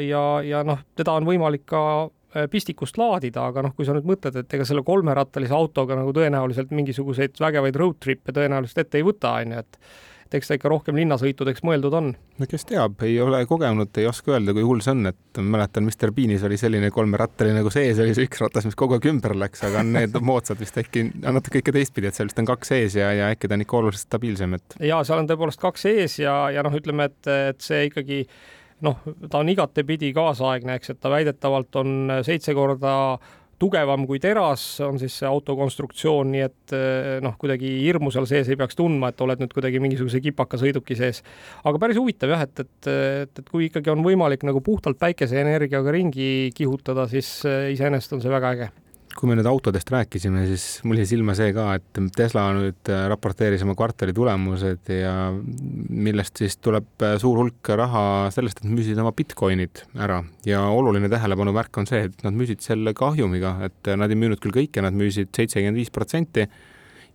ja, 0.04 0.24
ja 0.46 0.64
noh, 0.68 0.84
teda 0.98 1.18
on 1.20 1.28
võimalik 1.28 1.68
ka 1.68 1.82
pistikust 2.52 3.00
laadida, 3.00 3.48
aga 3.50 3.64
noh, 3.66 3.72
kui 3.74 3.88
sa 3.88 3.96
nüüd 3.96 4.06
mõtled, 4.06 4.36
et 4.38 4.52
ega 4.54 4.66
selle 4.68 4.84
kolmerattalise 4.86 5.56
autoga 5.58 5.96
nagu 5.98 6.12
tõenäoliselt 6.14 6.74
mingisuguseid 6.76 7.40
vägevaid 7.42 7.80
road 7.80 7.98
trip'e 8.04 8.36
tõenäoliselt 8.36 8.84
ette 8.84 9.00
ei 9.00 9.06
võta, 9.08 9.32
on 9.40 9.56
ju, 9.56 9.64
et 9.64 9.80
et 10.28 10.36
eks 10.38 10.50
ta 10.50 10.58
ikka 10.58 10.72
rohkem 10.72 10.98
linnasõitudeks 11.00 11.64
mõeldud 11.68 11.96
on. 11.96 12.10
no 12.14 12.48
kes 12.50 12.68
teab, 12.68 13.00
ei 13.08 13.16
ole 13.24 13.40
kogenud, 13.48 13.92
ei 13.98 14.08
oska 14.10 14.36
öelda, 14.36 14.54
kui 14.56 14.66
hull 14.68 14.84
see 14.84 14.94
on, 14.94 15.08
et 15.12 15.40
mäletan, 15.40 15.88
Mr 15.88 16.12
Beanis 16.16 16.44
oli 16.48 16.60
selline 16.60 16.92
kolmerattaline 16.94 17.62
nagu 17.62 17.72
sees 17.74 18.02
oli 18.04 18.16
see 18.18 18.28
üks 18.28 18.44
ratas, 18.44 18.68
mis 18.68 18.78
kogu 18.78 18.98
aeg 18.98 19.08
ümber 19.14 19.38
läks, 19.40 19.64
aga 19.68 19.86
need 19.88 20.20
moodsad 20.28 20.60
vist 20.62 20.78
äkki 20.82 21.08
natuke 21.24 21.64
ikka 21.64 21.76
teistpidi, 21.80 22.12
et 22.12 22.20
seal 22.20 22.30
vist 22.30 22.44
on 22.44 22.52
kaks 22.52 22.76
ees 22.78 23.00
ja, 23.00 23.14
ja 23.16 23.32
äkki 23.34 23.48
ta 23.48 23.58
on 23.58 23.66
ikka 23.66 23.82
oluliselt 23.82 24.10
stabiilsem, 24.10 24.60
et. 24.60 24.78
ja 24.92 25.00
seal 25.08 25.24
on 25.24 25.32
tõepoolest 25.32 25.64
kaks 25.64 25.88
ees 25.94 26.20
ja, 26.22 26.38
ja 26.54 26.66
noh, 26.68 26.76
ütleme, 26.76 27.08
et, 27.08 27.34
et 27.54 27.64
see 27.64 27.88
ikkagi 27.88 28.26
noh, 28.86 29.00
ta 29.32 29.42
on 29.42 29.50
igatepidi 29.50 30.12
kaasaegne, 30.16 30.78
eks, 30.78 30.94
et 30.94 31.02
ta 31.02 31.12
väidetavalt 31.14 31.80
on 31.82 32.20
seitse 32.28 32.54
korda 32.58 32.94
tugevam 33.60 34.06
kui 34.10 34.20
teras 34.22 34.64
on 34.86 35.00
siis 35.02 35.16
see 35.22 35.28
auto 35.30 35.56
konstruktsioon, 35.58 36.32
nii 36.34 36.44
et 36.46 36.76
eh, 36.78 37.12
noh, 37.26 37.38
kuidagi 37.42 37.72
hirmu 37.82 38.12
seal 38.14 38.28
sees 38.30 38.50
ei 38.52 38.60
peaks 38.60 38.78
tundma, 38.78 39.12
et 39.12 39.24
oled 39.26 39.42
nüüd 39.42 39.54
kuidagi 39.56 39.82
mingisuguse 39.84 40.22
kipaka 40.24 40.60
sõiduki 40.62 40.98
sees. 41.00 41.24
aga 41.66 41.82
päris 41.82 42.00
huvitav 42.00 42.36
jah, 42.36 42.46
et, 42.48 42.66
et, 42.66 42.92
et, 42.94 43.44
et 43.44 43.50
kui 43.50 43.68
ikkagi 43.72 43.94
on 43.94 44.06
võimalik 44.06 44.46
nagu 44.48 44.62
puhtalt 44.66 45.00
päikeseenergiaga 45.02 45.96
ringi 45.96 46.52
kihutada, 46.58 47.08
siis 47.12 47.40
eh, 47.50 47.72
iseenesest 47.76 48.18
on 48.18 48.26
see 48.26 48.34
väga 48.34 48.54
äge 48.58 48.74
kui 49.18 49.30
me 49.30 49.36
nüüd 49.38 49.48
autodest 49.50 49.90
rääkisime, 49.92 50.44
siis 50.50 50.64
mul 50.86 51.00
jäi 51.02 51.08
silma 51.10 51.34
see 51.38 51.50
ka, 51.56 51.66
et 51.80 52.00
Tesla 52.16 52.44
nüüd 52.56 52.92
äh, 52.94 53.06
raporteeris 53.12 53.64
oma 53.66 53.74
kvartali 53.78 54.14
tulemused 54.16 54.92
ja 54.94 55.14
millest 55.34 56.38
siis 56.44 56.60
tuleb 56.62 57.06
äh, 57.06 57.16
suur 57.22 57.42
hulk 57.42 57.72
raha 57.82 58.04
sellest, 58.34 58.62
et 58.62 58.70
müüsid 58.70 59.02
oma 59.02 59.14
Bitcoinid 59.18 59.84
ära. 59.98 60.22
Ja 60.48 60.64
oluline 60.70 61.10
tähelepanumärk 61.12 61.82
on 61.82 61.90
see, 61.90 62.06
et 62.12 62.26
nad 62.26 62.38
müüsid 62.38 62.62
selle 62.66 62.94
kahjumiga, 62.98 63.58
et 63.68 63.92
nad 63.98 64.14
ei 64.14 64.22
müünud 64.22 64.42
küll 64.44 64.56
kõike, 64.62 64.86
nad 64.86 64.98
müüsid 64.98 65.34
seitsekümmend 65.36 65.82
viis 65.82 65.94
protsenti 65.94 66.48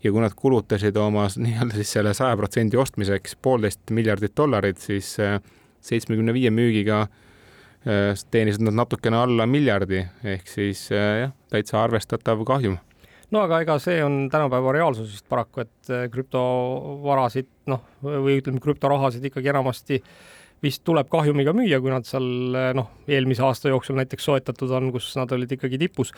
ja 0.03 0.11
kui 0.11 0.23
nad 0.23 0.35
kulutasid 0.39 0.99
oma 0.99 1.29
nii-öelda 1.31 1.79
siis 1.79 1.97
selle 1.99 2.17
saja 2.19 2.39
protsendi 2.41 2.81
ostmiseks 2.83 3.39
poolteist 3.43 3.95
miljardit 3.95 4.35
dollarit, 4.39 4.83
siis 4.83 5.15
äh, 5.23 5.39
seitsmekümne 5.87 6.35
viie 6.35 6.51
müügiga 6.55 7.07
Äh, 7.07 7.32
teenisid 7.85 8.63
nad 8.63 8.77
natukene 8.79 9.19
alla 9.19 9.47
miljardi 9.47 10.05
ehk 10.35 10.49
siis 10.51 10.87
äh, 10.95 11.25
jah, 11.25 11.33
täitsa 11.51 11.83
arvestatav 11.83 12.45
kahjum. 12.47 12.79
No 13.33 13.41
aga 13.47 13.63
ega 13.65 13.79
see 13.81 14.03
on 14.05 14.27
tänapäeva 14.31 14.75
reaalsus 14.77 15.09
vist 15.15 15.27
paraku, 15.29 15.65
et 15.65 15.91
äh, 15.91 16.05
krüptovarasid 16.13 17.49
noh, 17.73 17.83
või 18.05 18.39
ütleme, 18.43 18.61
krüptorahasid 18.63 19.25
ikkagi 19.31 19.51
enamasti 19.55 20.03
äh, 20.03 20.15
vist 20.63 20.83
tuleb 20.87 21.09
kahjumiga 21.11 21.55
müüa, 21.57 21.81
kui 21.83 21.91
nad 21.93 22.07
seal 22.07 22.27
noh, 22.77 22.91
eelmise 23.11 23.43
aasta 23.47 23.73
jooksul 23.73 23.99
näiteks 23.99 24.29
soetatud 24.29 24.71
on, 24.79 24.91
kus 24.95 25.11
nad 25.19 25.33
olid 25.35 25.51
ikkagi 25.57 25.81
tipus. 25.81 26.13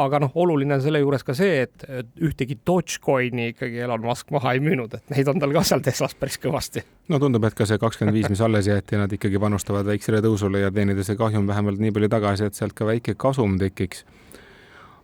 aga 0.00 0.20
noh, 0.24 0.32
oluline 0.34 0.76
on 0.78 0.82
selle 0.82 1.02
juures 1.02 1.24
ka 1.26 1.36
see, 1.38 1.62
et 1.66 1.86
ühtegi 2.18 2.58
Dogecoini 2.66 3.52
ikkagi 3.52 3.84
Elon 3.86 4.04
Musk 4.04 4.34
maha 4.34 4.56
ei 4.56 4.62
müünud, 4.64 4.98
et 4.98 5.14
neid 5.14 5.30
on 5.30 5.40
tal 5.42 5.54
ka 5.54 5.62
seal 5.66 5.84
Teslas 5.84 6.16
päris 6.18 6.40
kõvasti. 6.42 6.84
no 7.08 7.22
tundub, 7.22 7.46
et 7.46 7.54
ka 7.54 7.68
see 7.68 7.78
kakskümmend 7.78 8.18
viis, 8.18 8.28
mis 8.32 8.42
alles 8.44 8.68
jäeti, 8.70 8.98
nad 9.00 9.12
ikkagi 9.12 9.40
panustavad 9.42 9.86
väiksele 9.86 10.22
tõusule 10.24 10.64
ja 10.66 10.74
teenida 10.74 11.06
see 11.06 11.18
kahjum 11.20 11.46
vähemalt 11.50 11.82
nii 11.82 11.94
palju 11.94 12.10
tagasi, 12.16 12.50
et 12.50 12.58
sealt 12.58 12.74
ka 12.74 12.88
väike 12.90 13.14
kasum 13.18 13.58
tekiks 13.62 14.04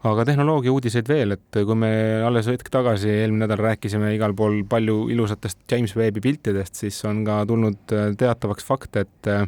aga 0.09 0.25
tehnoloogia 0.25 0.73
uudiseid 0.73 1.09
veel, 1.11 1.35
et 1.37 1.59
kui 1.67 1.77
me 1.77 1.91
alles 2.25 2.49
hetk 2.49 2.71
tagasi 2.73 3.11
eelmine 3.13 3.45
nädal 3.45 3.61
rääkisime 3.67 4.15
igal 4.17 4.33
pool 4.37 4.63
palju 4.69 5.03
ilusatest 5.13 5.61
James 5.71 5.93
Webbi 5.97 6.23
piltidest, 6.25 6.79
siis 6.81 7.03
on 7.09 7.25
ka 7.27 7.43
tulnud 7.49 7.93
äh, 7.97 8.13
teatavaks 8.19 8.65
fakt, 8.65 8.97
et 9.01 9.29
äh, 9.29 9.45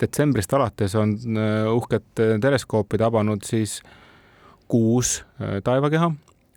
detsembrist 0.00 0.54
alates 0.56 0.96
on 0.96 1.14
äh, 1.36 1.68
uhket 1.68 2.24
teleskoopi 2.40 3.00
tabanud 3.00 3.44
siis 3.44 3.80
kuus 4.70 5.18
taevakeha. 5.64 6.12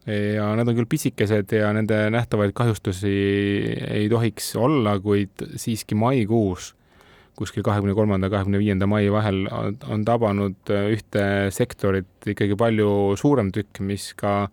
Ja 0.06 0.50
need 0.60 0.68
on 0.68 0.76
küll 0.76 0.88
pisikesed 0.92 1.54
ja 1.56 1.70
nende 1.74 1.96
nähtavaid 2.12 2.52
kahjustusi 2.54 3.12
ei 3.88 4.10
tohiks 4.12 4.50
olla, 4.60 4.98
kuid 5.02 5.46
siiski 5.56 5.96
maikuus 5.96 6.74
kuskil 7.40 7.66
kahekümne 7.66 7.96
kolmanda, 7.98 8.30
kahekümne 8.30 8.62
viienda 8.62 8.88
mai 8.90 9.08
vahel 9.12 9.46
on 9.52 10.06
tabanud 10.06 10.74
äh, 10.74 10.92
ühte 10.94 11.26
sektorit 11.56 12.30
ikkagi 12.34 12.58
palju 12.60 13.18
suurem 13.20 13.52
tükk, 13.54 13.82
mis 13.86 14.12
ka 14.18 14.48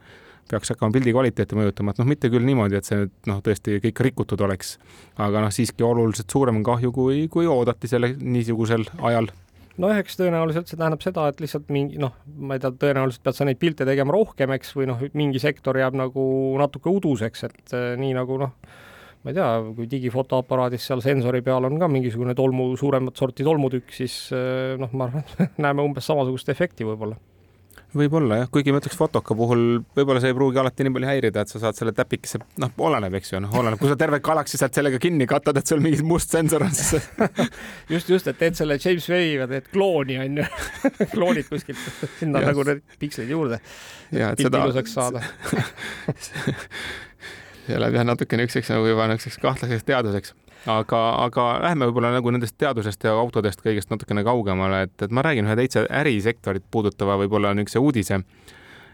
peaks 0.50 0.72
hakkama 0.72 0.94
pildi 0.96 1.12
kvaliteeti 1.14 1.58
mõjutama, 1.58 1.92
et 1.92 2.00
noh, 2.00 2.08
mitte 2.10 2.30
küll 2.32 2.46
niimoodi, 2.46 2.78
et 2.78 2.88
see 2.88 2.98
nüüd 2.98 3.12
noh, 3.30 3.38
tõesti 3.44 3.78
kõik 3.84 4.02
rikutud 4.08 4.40
oleks, 4.46 4.74
aga 5.20 5.44
noh, 5.44 5.52
siiski 5.54 5.86
oluliselt 5.86 6.32
suurem 6.32 6.58
kahju, 6.66 6.90
kui, 6.96 7.22
kui 7.30 7.46
oodati 7.46 7.90
selle 7.90 8.14
niisugusel 8.18 8.88
ajal. 8.98 9.30
Noh, 9.80 9.94
eks 9.96 10.18
tõenäoliselt 10.18 10.68
see 10.68 10.76
tähendab 10.80 11.04
seda, 11.04 11.28
et 11.30 11.38
lihtsalt 11.40 11.70
mingi 11.72 12.00
noh, 12.02 12.16
ma 12.36 12.56
ei 12.56 12.64
tea, 12.64 12.72
tõenäoliselt 12.82 13.22
pead 13.24 13.38
sa 13.38 13.46
neid 13.46 13.60
pilte 13.62 13.86
tegema 13.88 14.16
rohkem, 14.16 14.50
eks, 14.56 14.74
või 14.76 14.90
noh, 14.90 15.04
mingi 15.16 15.40
sektor 15.42 15.78
jääb 15.78 15.96
nagu 15.96 16.24
natuke 16.60 16.90
uduseks, 16.92 17.46
et 17.46 17.76
äh, 17.76 17.92
nii 18.00 18.16
nagu 18.18 18.40
noh 18.42 18.56
ma 19.20 19.32
ei 19.32 19.36
tea, 19.36 19.48
kui 19.76 19.88
digifotoaparaadis 19.90 20.86
seal 20.88 21.02
sensori 21.04 21.42
peal 21.44 21.66
on 21.68 21.76
ka 21.80 21.88
mingisugune 21.92 22.34
tolmu, 22.36 22.70
suuremat 22.80 23.18
sorti 23.20 23.44
tolmutükk, 23.46 23.92
siis 23.92 24.14
eh, 24.36 24.78
noh, 24.80 24.92
ma 24.96 25.10
arvan, 25.10 25.26
et 25.44 25.58
näeme 25.66 25.84
umbes 25.84 26.08
samasugust 26.08 26.48
efekti 26.52 26.88
võib-olla. 26.88 27.18
Võib-olla 27.90 28.36
jah, 28.38 28.48
kuigi 28.54 28.70
ma 28.70 28.78
ütleks 28.78 28.94
fotoka 28.94 29.34
puhul 29.34 29.80
võib-olla 29.98 30.20
see 30.22 30.30
ei 30.30 30.36
pruugi 30.36 30.60
alati 30.62 30.84
nii 30.86 30.94
palju 30.94 31.08
häirida, 31.08 31.42
et 31.42 31.50
sa 31.50 31.58
saad 31.58 31.74
selle 31.74 31.92
täpikese, 31.94 32.38
noh, 32.62 32.70
oleneb, 32.86 33.16
eks 33.18 33.32
ju, 33.32 33.40
noh, 33.42 33.56
oleneb, 33.60 33.80
kui 33.82 33.90
sa 33.90 33.96
terve 33.98 34.20
galaksi 34.24 34.60
saad 34.60 34.78
sellega 34.78 35.00
kinni 35.02 35.26
katad, 35.30 35.58
et 35.58 35.66
sul 35.66 35.82
mingi 35.82 36.06
must 36.06 36.30
sensor 36.30 36.62
on, 36.64 36.70
siis 36.76 37.10
just, 37.94 38.12
just, 38.14 38.30
et 38.30 38.38
teed 38.38 38.54
selle 38.58 38.78
James 38.78 39.10
Wave'iga, 39.10 39.50
teed 39.50 39.68
klooni, 39.74 40.20
onju 40.22 40.46
kloonid 41.16 41.50
kuskilt 41.50 41.82
sinna 42.20 42.44
nagu 42.46 42.64
need 42.70 42.80
pikslid 43.02 43.34
juurde. 43.34 43.58
pilt 44.14 44.46
seda... 44.46 44.64
ilusaks 44.64 44.94
saada 44.94 45.26
see 47.66 47.80
läheb 47.80 47.98
jah 47.98 48.06
natuke 48.08 48.38
niisuguseks 48.38 48.72
nagu 48.74 48.86
juba 48.88 49.08
niisuguseks 49.10 49.42
kahtlaseks 49.42 49.86
teaduseks, 49.88 50.34
aga, 50.70 51.00
aga 51.26 51.46
lähme 51.64 51.88
võib-olla 51.90 52.14
nagu 52.16 52.32
nendest 52.34 52.56
teadusest 52.60 53.04
ja 53.06 53.16
autodest 53.18 53.62
kõigest 53.64 53.92
natukene 53.92 54.24
kaugemale, 54.26 54.84
et, 54.88 54.96
et 55.02 55.12
ma 55.14 55.24
räägin 55.26 55.48
ühe 55.48 55.58
täitsa 55.60 55.84
ärisektorit 56.00 56.66
puudutava 56.70 57.18
võib-olla 57.20 57.52
niisuguse 57.56 57.84
uudise, 57.84 58.22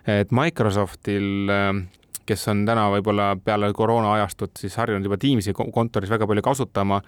et 0.06 0.34
Microsoftil, 0.34 1.48
kes 2.26 2.48
on 2.52 2.66
täna 2.66 2.88
võib-olla 2.94 3.32
peale 3.42 3.72
koroona 3.74 4.16
ajastut 4.18 4.58
siis 4.58 4.76
harjunud 4.78 5.06
juba 5.06 5.18
Teamsi 5.22 5.54
kontoris 5.54 6.10
väga 6.10 6.26
palju 6.26 6.44
kasutama, 6.46 7.00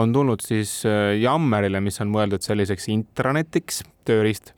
on 0.00 0.12
tulnud 0.14 0.40
siis 0.44 0.80
Jammerile, 1.20 1.80
mis 1.82 2.00
on 2.00 2.12
mõeldud 2.12 2.44
selliseks 2.44 2.88
intranetiks, 2.92 3.82
tööriist, 4.06 4.54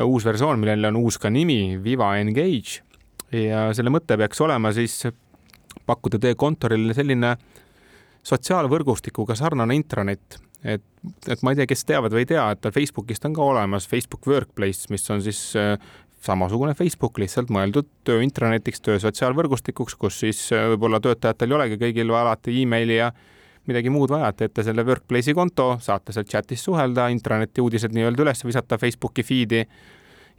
uus 0.00 0.24
versioon, 0.24 0.60
millel 0.60 0.88
on 0.92 1.02
uus 1.02 1.18
ka 1.20 1.30
nimi, 1.32 1.76
Viva 1.82 2.14
Engage. 2.20 2.80
Ja 3.32 3.70
selle 3.76 3.92
mõte 3.92 4.16
peaks 4.20 4.40
olema 4.44 4.72
siis 4.76 4.98
pakkuda 5.92 6.20
teie 6.22 6.38
kontorile 6.38 6.96
selline 6.96 7.36
sotsiaalvõrgustikuga 8.26 9.36
sarnane 9.38 9.76
intranet, 9.76 10.38
et, 10.62 10.84
et 11.26 11.42
ma 11.42 11.52
ei 11.52 11.58
tea, 11.58 11.68
kes 11.70 11.84
teavad 11.88 12.14
või 12.14 12.24
ei 12.24 12.30
tea, 12.34 12.44
et 12.54 12.68
Facebookist 12.74 13.26
on 13.26 13.34
ka 13.36 13.44
olemas 13.54 13.88
Facebook 13.90 14.28
Workplace, 14.30 14.86
mis 14.94 15.08
on 15.10 15.22
siis 15.24 15.40
äh, 15.58 15.74
samasugune 16.22 16.74
Facebook, 16.78 17.18
lihtsalt 17.18 17.50
mõeldud 17.54 17.88
töö 18.06 18.22
intranetiks, 18.22 18.82
töö 18.84 19.00
sotsiaalvõrgustikuks, 19.02 19.98
kus 19.98 20.20
siis 20.22 20.44
äh, 20.54 20.68
võib-olla 20.72 21.02
töötajatel 21.02 21.50
ei 21.50 21.58
olegi 21.58 21.80
kõigil 21.80 22.14
alati 22.14 22.54
emaili 22.62 23.00
ja 23.00 23.10
midagi 23.66 23.90
muud 23.94 24.10
vaja, 24.10 24.32
teete 24.34 24.64
selle 24.66 24.84
Workplace'i 24.86 25.34
konto, 25.38 25.76
saate 25.82 26.14
seal 26.14 26.26
chatis 26.30 26.62
suhelda, 26.66 27.08
intraneti 27.14 27.62
uudised 27.62 27.94
nii-öelda 27.94 28.24
üles 28.26 28.46
visata 28.46 28.78
Facebooki 28.78 29.26
feed'i 29.26 29.62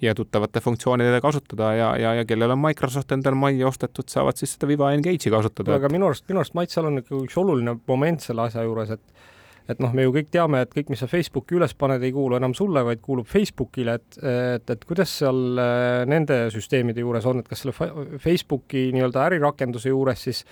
ja 0.01 0.15
tuttavate 0.15 0.61
funktsioonidega 0.63 1.21
kasutada 1.21 1.73
ja, 1.77 1.89
ja, 1.99 2.13
ja 2.19 2.25
kellel 2.25 2.55
on 2.55 2.61
Microsoft 2.63 3.11
endal 3.15 3.37
majja 3.39 3.67
ostetud, 3.69 4.09
saavad 4.11 4.39
siis 4.39 4.55
seda 4.55 4.69
Viva 4.69 4.91
Engage'i 4.95 5.31
kasutada. 5.33 5.77
aga 5.77 5.91
minu 5.93 6.09
arust, 6.09 6.25
minu 6.29 6.41
arust 6.41 6.57
Mait, 6.57 6.73
seal 6.73 6.89
on 6.89 7.01
ikka 7.03 7.15
üks 7.21 7.37
oluline 7.39 7.77
moment 7.87 8.25
selle 8.25 8.47
asja 8.47 8.65
juures, 8.67 8.93
et 8.97 9.29
et 9.71 9.79
noh, 9.79 9.93
me 9.95 10.03
ju 10.03 10.11
kõik 10.11 10.27
teame, 10.33 10.59
et 10.65 10.73
kõik, 10.75 10.89
mis 10.91 10.99
sa 10.99 11.07
Facebooki 11.07 11.55
üles 11.55 11.71
paned, 11.79 12.03
ei 12.03 12.11
kuulu 12.11 12.35
enam 12.35 12.51
sulle, 12.57 12.83
vaid 12.83 12.99
kuulub 13.03 13.27
Facebookile, 13.29 13.95
et, 13.95 14.17
et, 14.19 14.73
et 14.75 14.85
kuidas 14.87 15.13
seal 15.21 15.59
äh, 15.61 16.03
nende 16.09 16.49
süsteemide 16.51 17.03
juures 17.03 17.27
on, 17.29 17.39
et 17.39 17.47
kas 17.47 17.63
selle 17.63 17.75
Facebooki 18.19 18.89
nii-öelda 18.95 19.23
ärirakenduse 19.29 19.93
juures 19.93 20.25
siis 20.27 20.43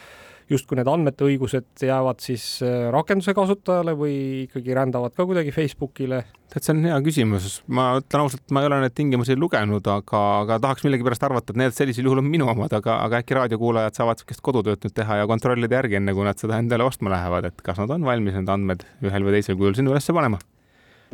justkui 0.52 0.78
need 0.80 0.90
andmete 0.92 1.26
õigused 1.28 1.86
jäävad 1.88 2.22
siis 2.24 2.46
äh, 2.66 2.90
rakenduse 2.94 3.34
kasutajale 3.38 3.96
või 3.98 4.16
ikkagi 4.46 4.78
rändavad 4.78 5.16
ka 5.16 5.26
kuidagi 5.28 5.54
Facebookile? 5.56 6.24
tead, 6.52 6.66
see 6.66 6.74
on 6.76 6.84
hea 6.84 6.98
küsimus, 7.06 7.62
ma 7.72 7.86
ütlen 8.02 8.26
ausalt, 8.26 8.44
ma 8.52 8.64
ei 8.64 8.68
ole 8.68 8.82
neid 8.84 8.96
tingimusi 8.98 9.38
lugenud, 9.40 9.88
aga, 9.88 10.24
aga 10.42 10.58
tahaks 10.66 10.84
millegipärast 10.84 11.24
arvata, 11.24 11.54
et 11.54 11.62
need 11.62 11.76
sellisel 11.78 12.10
juhul 12.10 12.20
on 12.20 12.28
minu 12.28 12.50
omad, 12.52 12.74
aga, 12.76 12.98
aga 13.06 13.22
äkki 13.24 13.38
raadiokuulajad 13.40 13.96
saavad 13.96 14.20
niisugust 14.20 14.44
kodutööd 14.44 14.84
nüüd 14.84 14.98
teha 14.98 15.22
ja 15.22 15.30
kontrollida 15.32 15.80
järgi, 15.80 16.02
enne 16.02 16.16
kui 16.18 16.28
nad 16.28 16.44
seda 16.44 16.60
endale 16.60 16.84
ostma 16.84 17.14
lähevad, 17.16 17.48
et 17.48 17.64
kas 17.64 17.80
nad 17.80 17.96
on 17.96 18.04
valmis 18.04 18.36
need 18.36 18.52
andmed 18.52 18.84
ühel 19.00 19.28
või 19.30 19.38
teisel 19.38 19.56
kujul 19.56 19.80
sinna 19.80 19.96
ülesse 19.96 20.16
panema 20.18 20.42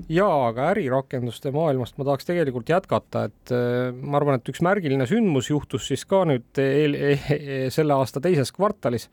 jaa, 0.10 0.48
aga 0.50 0.72
ärirakenduste 0.74 1.52
maailmast 1.56 1.98
ma 1.98 2.08
tahaks 2.08 2.28
tegelikult 2.28 2.70
jätkata, 2.70 3.28
et 3.30 3.54
äh, 3.56 3.90
ma 3.96 4.20
arvan, 4.20 4.40
et 4.40 4.52
üks 4.52 4.62
märgiline 4.66 5.08
sündmus 5.10 5.50
juhtus 5.52 5.88
siis 5.90 6.06
ka 6.10 6.24
nüüd 6.30 6.62
eel, 6.62 6.96
e, 6.96 7.16
e, 7.34 7.60
selle 7.74 7.98
aasta 7.98 8.22
teises 8.24 8.54
kvartalis, 8.56 9.10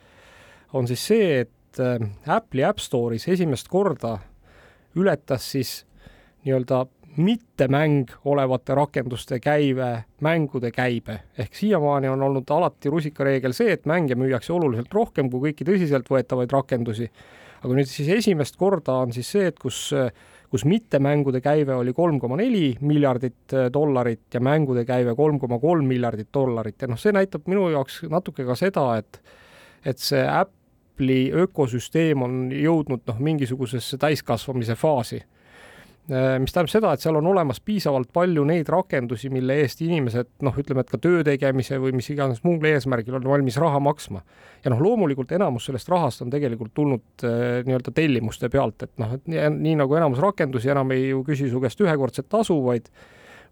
on 0.75 0.89
siis 0.91 1.07
see, 1.13 1.31
et 1.45 1.83
äh, 1.83 1.99
Apple'i 2.37 2.67
App 2.69 2.83
Store'is 2.83 3.27
esimest 3.33 3.71
korda 3.73 4.19
ületas 4.99 5.49
siis 5.55 5.81
nii-öelda 6.45 6.85
mittemäng 7.17 8.11
olevate 8.27 8.75
rakenduste 8.75 9.39
käive 9.39 10.05
mängude 10.21 10.73
käibe 10.75 11.21
ehk 11.39 11.55
siiamaani 11.55 12.11
on 12.11 12.23
olnud 12.27 12.51
alati 12.51 12.91
rusikareegel 12.91 13.55
see, 13.55 13.71
et 13.73 13.87
mänge 13.87 14.17
müüakse 14.19 14.53
oluliselt 14.53 14.95
rohkem 14.95 15.31
kui 15.31 15.49
kõiki 15.49 15.67
tõsiseltvõetavaid 15.69 16.51
rakendusi. 16.53 17.11
aga 17.63 17.75
nüüd 17.79 17.89
siis 17.89 18.09
esimest 18.19 18.59
korda 18.59 18.99
on 19.07 19.15
siis 19.15 19.31
see, 19.31 19.47
et 19.47 19.59
kus 19.59 19.93
kus 20.55 20.63
mittemängude 20.71 21.41
käive 21.43 21.75
oli 21.75 21.91
kolm 21.93 22.21
koma 22.23 22.37
neli 22.39 22.77
miljardit 22.81 23.51
dollarit 23.75 24.35
ja 24.35 24.41
mängude 24.41 24.85
käive 24.87 25.17
kolm 25.19 25.41
koma 25.43 25.59
kolm 25.59 25.89
miljardit 25.91 26.29
dollarit. 26.35 26.77
Ja 26.79 26.87
noh, 26.87 27.01
see 27.01 27.11
näitab 27.11 27.49
minu 27.51 27.67
jaoks 27.73 28.05
natuke 28.07 28.47
ka 28.47 28.55
seda, 28.55 28.85
et 29.01 29.19
et 29.85 29.99
see 29.99 30.23
Apple'i 30.23 31.33
ökosüsteem 31.43 32.23
on 32.23 32.37
jõudnud 32.55 33.03
noh, 33.11 33.19
mingisugusesse 33.19 33.99
täiskasvamise 33.99 34.79
faasi. 34.79 35.19
Äh, 35.25 35.34
mis 36.05 36.53
tähendab 36.53 36.69
seda, 36.69 36.91
et 36.93 37.01
seal 37.01 37.17
on 37.17 37.27
olemas 37.31 37.63
piisavalt 37.65 38.11
palju 38.13 38.43
neid 38.45 38.69
rakendusi, 38.69 39.31
mille 39.33 39.57
eest 39.63 39.81
inimesed 39.81 40.29
noh, 40.45 40.57
ütleme, 40.61 40.83
et 40.85 40.91
ka 40.93 41.01
töö 41.01 41.23
tegemise 41.25 41.79
või 41.81 41.95
mis 41.97 42.11
iganes 42.13 42.43
muul 42.45 42.67
eesmärgil 42.69 43.17
on 43.17 43.25
valmis 43.31 43.57
raha 43.61 43.81
maksma. 43.81 44.21
ja 44.65 44.73
noh, 44.73 44.83
loomulikult 44.85 45.33
enamus 45.33 45.71
sellest 45.71 45.89
rahast 45.89 46.21
on 46.21 46.33
tegelikult 46.33 46.75
tulnud 46.77 47.25
äh, 47.25 47.63
nii-öelda 47.65 47.95
tellimuste 47.97 48.51
pealt, 48.53 48.85
et 48.85 48.93
noh, 49.01 49.15
et 49.17 49.25
nii, 49.33 49.49
nii 49.57 49.77
nagu 49.81 49.97
enamus 49.97 50.21
rakendusi 50.21 50.73
enam 50.75 50.93
ei 50.93 51.09
ju 51.09 51.23
küsi 51.25 51.49
su 51.49 51.63
käest 51.63 51.81
ühekordset 51.81 52.29
tasu, 52.29 52.59
vaid 52.65 52.93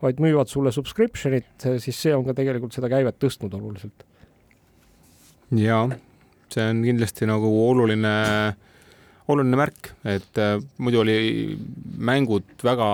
vaid 0.02 0.18
müüvad 0.18 0.50
sulle 0.50 0.72
subscription'it, 0.74 1.62
siis 1.78 1.94
see 1.94 2.10
on 2.10 2.24
ka 2.26 2.34
tegelikult 2.34 2.74
seda 2.74 2.88
käivet 2.90 3.20
tõstnud 3.22 3.54
oluliselt. 3.54 4.04
jaa, 5.56 5.86
see 6.52 6.68
on 6.68 6.82
kindlasti 6.84 7.28
nagu 7.30 7.52
oluline 7.68 8.12
äh, 8.26 8.52
oluline 9.30 9.58
märk, 9.58 9.92
et 10.08 10.40
äh, 10.40 10.58
muidu 10.82 11.02
oli 11.04 11.16
mängud 11.98 12.64
väga 12.64 12.90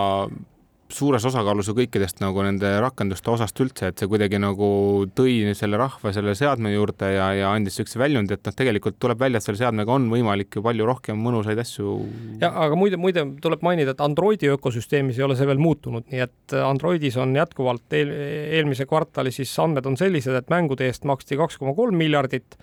suures 0.93 1.25
osakaalus 1.29 1.69
ju 1.69 1.75
kõikidest 1.77 2.23
nagu 2.23 2.43
nende 2.45 2.71
rakenduste 2.83 3.31
osast 3.31 3.61
üldse, 3.61 3.91
et 3.91 4.01
see 4.01 4.09
kuidagi 4.11 4.41
nagu 4.41 4.69
tõi 5.17 5.53
selle 5.59 5.79
rahva 5.81 6.13
selle 6.17 6.35
seadme 6.39 6.73
juurde 6.73 7.11
ja, 7.13 7.29
ja 7.37 7.51
andis 7.53 7.77
niisuguse 7.77 8.01
väljundi, 8.01 8.37
et 8.37 8.49
noh, 8.49 8.57
tegelikult 8.57 8.99
tuleb 9.01 9.21
välja, 9.21 9.41
et 9.41 9.47
selle 9.47 9.61
seadmega 9.61 9.95
on 9.95 10.09
võimalik 10.13 10.59
ju 10.59 10.65
palju 10.65 10.89
rohkem 10.89 11.21
mõnusaid 11.25 11.61
asju. 11.61 11.99
ja 12.43 12.51
aga 12.65 12.79
muide, 12.79 13.01
muide 13.01 13.27
tuleb 13.45 13.65
mainida, 13.67 13.95
et 13.95 14.05
Androidi 14.05 14.51
ökosüsteemis 14.55 15.21
ei 15.21 15.29
ole 15.29 15.37
see 15.39 15.49
veel 15.49 15.61
muutunud, 15.63 16.09
nii 16.09 16.25
et 16.25 16.57
Androidis 16.65 17.21
on 17.21 17.37
jätkuvalt 17.37 17.99
eel, 18.01 18.13
eelmise 18.59 18.89
kvartali 18.89 19.35
siis 19.35 19.53
andmed 19.63 19.87
on 19.89 20.01
sellised, 20.01 20.35
et 20.35 20.53
mängude 20.53 20.89
eest 20.89 21.05
maksti 21.09 21.39
kaks 21.41 21.61
koma 21.61 21.77
kolm 21.77 22.01
miljardit 22.01 22.57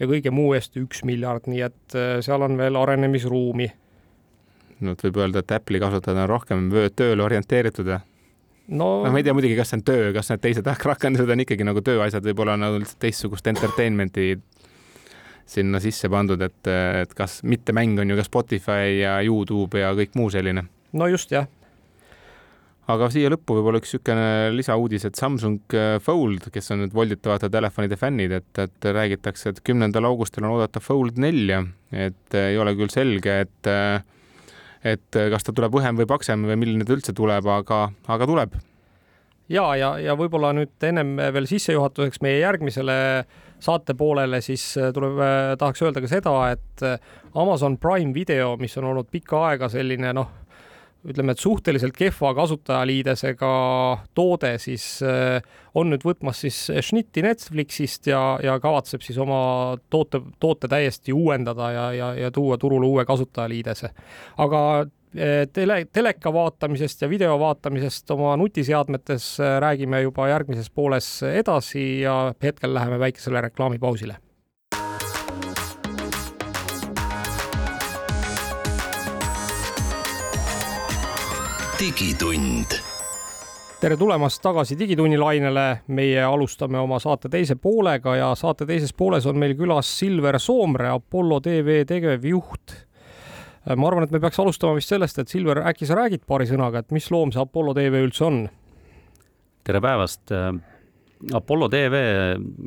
ja 0.00 0.08
kõige 0.08 0.32
muu 0.34 0.54
eest 0.56 0.76
üks 0.80 1.04
miljard, 1.06 1.46
nii 1.50 1.64
et 1.66 1.96
äh, 1.98 2.18
seal 2.24 2.42
on 2.46 2.56
veel 2.60 2.78
arenemisruumi. 2.80 3.70
no 4.80 4.94
et 4.96 5.04
võib 5.04 5.20
öelda, 5.20 5.44
et 5.44 5.52
Apple'i 5.58 5.82
kasutajad 5.82 6.22
on 6.24 6.30
rohkem 6.30 6.70
tööle 6.96 7.24
orienteeritud 7.26 7.92
ja 7.92 8.00
no, 8.68 8.88
no 9.04 9.10
ma 9.10 9.20
ei 9.20 9.26
tea 9.26 9.36
muidugi, 9.36 9.58
kas 9.58 9.72
see 9.72 9.80
on 9.80 9.84
töö, 9.92 10.08
kas 10.16 10.32
need 10.32 10.44
teised 10.46 10.72
rakendused 10.92 11.36
on 11.36 11.44
ikkagi 11.44 11.68
nagu 11.68 11.84
tööasjad, 11.84 12.24
võib-olla 12.30 12.56
nagu 12.60 12.80
lihtsalt 12.80 13.02
teistsugust 13.04 13.52
entertainment'i 13.52 14.32
sinna 15.50 15.80
sisse 15.82 16.08
pandud, 16.08 16.40
et, 16.46 16.68
et 17.02 17.14
kas 17.18 17.40
mitte 17.42 17.74
mäng 17.74 17.98
on 17.98 18.12
ju 18.12 18.18
ka 18.20 18.26
Spotify 18.26 19.00
ja 19.00 19.16
Youtube 19.26 19.82
ja 19.82 19.90
kõik 19.98 20.14
muu 20.18 20.30
selline. 20.30 20.68
no 20.92 21.10
just 21.10 21.34
jah 21.34 21.48
aga 22.90 23.08
siia 23.12 23.30
lõppu 23.32 23.56
võib-olla 23.58 23.80
üks 23.80 23.92
niisugune 23.94 24.54
lisauudis, 24.54 25.04
et 25.08 25.18
Samsung 25.18 25.74
äh, 25.76 25.96
Fold, 26.02 26.48
kes 26.52 26.72
on 26.74 26.84
nüüd 26.84 26.94
volditavate 26.96 27.50
telefonide 27.52 27.98
fännid, 28.00 28.34
et, 28.40 28.62
et 28.62 28.88
räägitakse, 28.96 29.52
et 29.52 29.60
kümnendal 29.66 30.08
augustil 30.08 30.46
on 30.46 30.56
oodata 30.56 30.82
Fold 30.82 31.20
nelja, 31.20 31.62
et 31.92 32.36
äh, 32.36 32.52
ei 32.54 32.58
ole 32.60 32.74
küll 32.78 32.92
selge, 32.92 33.42
et 33.46 33.70
äh, 33.70 34.00
et 34.80 35.12
kas 35.12 35.44
ta 35.44 35.52
tuleb 35.52 35.74
õhem 35.76 35.98
või 35.98 36.06
paksem 36.08 36.46
või 36.48 36.56
milline 36.56 36.86
ta 36.88 36.94
üldse 36.94 37.12
tuleb, 37.12 37.44
aga, 37.52 37.82
aga 38.08 38.28
tuleb. 38.30 38.54
ja, 39.52 39.66
ja, 39.76 39.90
ja 40.00 40.14
võib-olla 40.16 40.54
nüüd 40.56 40.86
ennem 40.88 41.18
veel 41.34 41.48
sissejuhatuseks 41.50 42.22
meie 42.24 42.38
järgmisele 42.40 42.96
saate 43.60 43.92
poolele, 43.92 44.40
siis 44.40 44.64
tuleb, 44.96 45.20
tahaks 45.60 45.84
öelda 45.84 46.00
ka 46.00 46.08
seda, 46.08 46.32
et 46.54 46.86
Amazon 47.36 47.76
Prime 47.76 48.14
video, 48.16 48.54
mis 48.56 48.78
on 48.80 48.88
olnud 48.94 49.12
pikka 49.12 49.42
aega 49.50 49.68
selline 49.68 50.14
noh, 50.16 50.39
ütleme, 51.06 51.32
et 51.32 51.40
suhteliselt 51.40 51.96
kehva 51.96 52.32
kasutajaliidesega 52.36 53.50
toode, 54.14 54.52
siis 54.60 54.84
äh, 55.06 55.40
on 55.74 55.92
nüüd 55.92 56.04
võtmas 56.04 56.42
siis 56.44 56.58
šnitti 56.90 57.24
Netflixist 57.24 58.10
ja, 58.10 58.22
ja 58.44 58.58
kavatseb 58.60 59.04
siis 59.04 59.18
oma 59.22 59.40
toote, 59.90 60.22
toote 60.42 60.68
täiesti 60.70 61.14
uuendada 61.16 61.72
ja, 61.74 61.90
ja, 61.96 62.14
ja 62.26 62.30
tuua 62.34 62.58
turule 62.60 62.86
uue 62.86 63.04
kasutajaliidese. 63.08 63.92
aga 64.44 64.62
äh, 64.80 65.44
tele, 65.52 65.82
teleka 65.92 66.32
vaatamisest 66.32 67.02
ja 67.02 67.10
video 67.10 67.38
vaatamisest 67.40 68.10
oma 68.10 68.36
nutiseadmetes 68.36 69.36
äh, 69.40 69.58
räägime 69.60 70.02
juba 70.02 70.28
järgmises 70.28 70.70
pooles 70.70 71.22
edasi 71.22 72.00
ja 72.00 72.34
hetkel 72.42 72.74
läheme 72.74 72.98
väikesele 72.98 73.40
reklaamipausile 73.48 74.20
digitund. 81.80 82.74
tere 83.80 83.96
tulemast 83.96 84.42
tagasi 84.44 84.76
Digitunni 84.78 85.16
lainele. 85.16 85.80
meie 85.86 86.20
alustame 86.22 86.78
oma 86.78 86.98
saate 87.00 87.30
teise 87.32 87.56
poolega 87.56 88.16
ja 88.18 88.34
saate 88.36 88.66
teises 88.68 88.92
pooles 88.92 89.24
on 89.26 89.38
meil 89.40 89.54
külas 89.56 89.88
Silver 89.98 90.36
Soomre, 90.38 90.90
Apollo 90.92 91.40
tv 91.40 91.84
tegevjuht. 91.88 92.74
ma 93.76 93.88
arvan, 93.88 94.04
et 94.04 94.10
me 94.10 94.20
peaks 94.20 94.40
alustama 94.40 94.76
vist 94.76 94.92
sellest, 94.92 95.18
et 95.18 95.28
Silver, 95.28 95.62
äkki 95.72 95.88
sa 95.88 95.96
räägid 95.96 96.26
paari 96.28 96.50
sõnaga, 96.50 96.84
et 96.84 96.92
mis 96.92 97.08
loom 97.10 97.32
see 97.32 97.40
Apollo 97.40 97.74
tv 97.74 98.04
üldse 98.04 98.28
on? 98.28 98.42
tere 99.64 99.80
päevast 99.80 100.36
Apollo 101.32 101.68
tv 101.72 102.04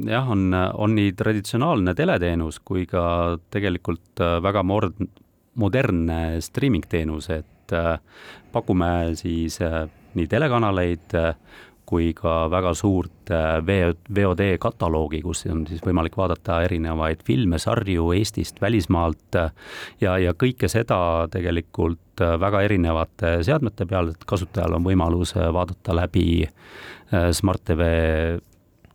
jah, 0.09 0.29
on, 0.29 0.49
on 0.73 0.95
nii 0.97 1.13
traditsionaalne 1.13 1.93
teleteenus 1.93 2.63
kui 2.65 2.87
ka 2.89 3.37
tegelikult 3.53 4.25
väga 4.41 4.65
mord-, 4.65 5.05
modernne 5.53 6.41
streaming 6.41 6.89
teenus, 6.89 7.29
et 7.29 7.45
pakume 8.53 9.13
siis 9.19 9.59
äh, 9.61 9.83
nii 10.13 10.27
telekanaleid 10.29 11.15
äh, 11.19 11.35
kui 11.85 12.13
ka 12.15 12.47
väga 12.49 12.71
suurt 12.73 13.29
VOD 13.67 14.45
kataloogi, 14.61 15.19
kus 15.21 15.43
on 15.51 15.65
siis 15.67 15.81
võimalik 15.83 16.15
vaadata 16.17 16.61
erinevaid 16.63 17.25
filme, 17.27 17.59
sarju 17.59 18.07
Eestist, 18.15 18.61
välismaalt 18.63 19.37
ja, 20.01 20.15
ja 20.17 20.31
kõike 20.33 20.69
seda 20.71 21.27
tegelikult 21.31 22.23
väga 22.39 22.63
erinevate 22.63 23.35
seadmete 23.43 23.85
peal, 23.89 24.13
et 24.13 24.25
kasutajal 24.25 24.77
on 24.79 24.87
võimalus 24.87 25.35
vaadata 25.35 25.97
läbi 25.99 26.47
Smart 27.35 27.65
TV 27.67 27.91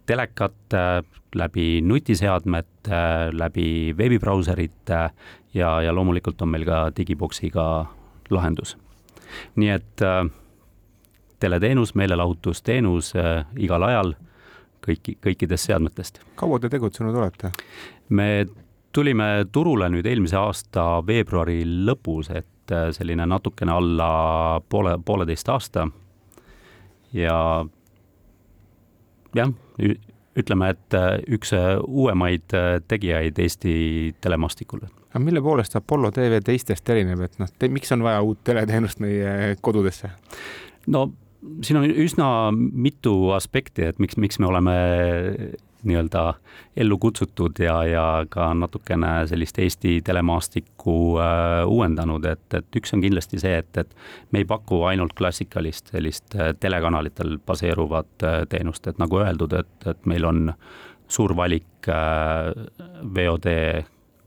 telekate, 0.08 1.04
läbi 1.34 1.80
nutiseadmete, 1.84 3.02
läbi 3.36 3.68
veebibrauserite 3.98 5.02
ja, 5.54 5.70
ja 5.82 5.94
loomulikult 5.94 6.42
on 6.42 6.54
meil 6.54 6.64
ka 6.68 6.88
digiboksiga 6.96 7.68
lahendus. 8.30 8.76
nii 9.56 9.68
et 9.68 10.02
äh, 10.02 10.24
teleteenus, 11.40 11.94
meelelahutusteenus 11.94 13.14
äh, 13.16 13.44
igal 13.56 13.82
ajal 13.82 14.14
kõiki, 14.86 15.18
kõikidest 15.24 15.68
seadmetest. 15.68 16.20
kaua 16.36 16.58
te 16.58 16.68
tegutsenud 16.68 17.14
olete? 17.14 17.52
me 18.08 18.46
tulime 18.92 19.46
turule 19.52 19.88
nüüd 19.92 20.06
eelmise 20.08 20.38
aasta 20.40 20.84
veebruari 21.06 21.60
lõpus, 21.86 22.30
et 22.34 22.74
äh, 22.74 22.88
selline 22.96 23.26
natukene 23.28 23.74
alla 23.74 24.10
poole, 24.68 24.96
pooleteist 25.04 25.48
aasta. 25.54 25.88
ja 27.12 27.38
jah, 29.36 29.52
ütleme, 30.38 30.70
et 30.74 30.94
äh, 30.96 31.10
üks 31.28 31.52
äh, 31.56 31.76
uuemaid 31.84 32.56
tegijaid 32.88 33.38
Eesti 33.38 34.14
telemaastikul. 34.20 34.86
Aga 35.08 35.22
mille 35.24 35.42
poolest 35.44 35.76
Apollo 35.76 36.10
tv 36.16 36.42
teistest 36.44 36.90
erineb, 36.92 37.22
et 37.24 37.38
noh, 37.40 37.48
miks 37.72 37.94
on 37.96 38.04
vaja 38.04 38.20
uut 38.24 38.42
teleteenust 38.44 39.00
meie 39.04 39.56
kodudesse? 39.60 40.10
no 40.86 41.08
siin 41.62 41.78
on 41.80 41.86
üsna 41.88 42.28
mitu 42.52 43.30
aspekti, 43.36 43.86
et 43.88 43.98
miks, 44.02 44.18
miks 44.20 44.38
me 44.38 44.48
oleme 44.48 44.76
nii-öelda 45.86 46.22
ellu 46.76 46.98
kutsutud 46.98 47.60
ja, 47.62 47.76
ja 47.86 48.04
ka 48.28 48.48
natukene 48.54 49.26
sellist 49.30 49.58
Eesti 49.62 50.00
telemaastikku 50.04 50.94
äh, 51.22 51.66
uuendanud, 51.66 52.24
et, 52.26 52.46
et 52.58 52.80
üks 52.80 52.94
on 52.96 53.04
kindlasti 53.04 53.38
see, 53.38 53.60
et, 53.62 53.70
et 53.78 53.94
me 54.32 54.42
ei 54.42 54.48
paku 54.48 54.82
ainult 54.90 55.14
klassikalist 55.18 55.92
sellist 55.94 56.34
äh, 56.34 56.50
telekanalitel 56.60 57.36
baseeruvat 57.46 58.26
äh, 58.26 58.40
teenust, 58.50 58.90
et 58.90 58.98
nagu 58.98 59.22
öeldud, 59.22 59.54
et, 59.60 59.76
et 59.86 60.10
meil 60.10 60.26
on 60.26 60.50
suur 61.08 61.36
valik 61.38 61.88
äh, 61.88 62.50
VOD 63.14 63.48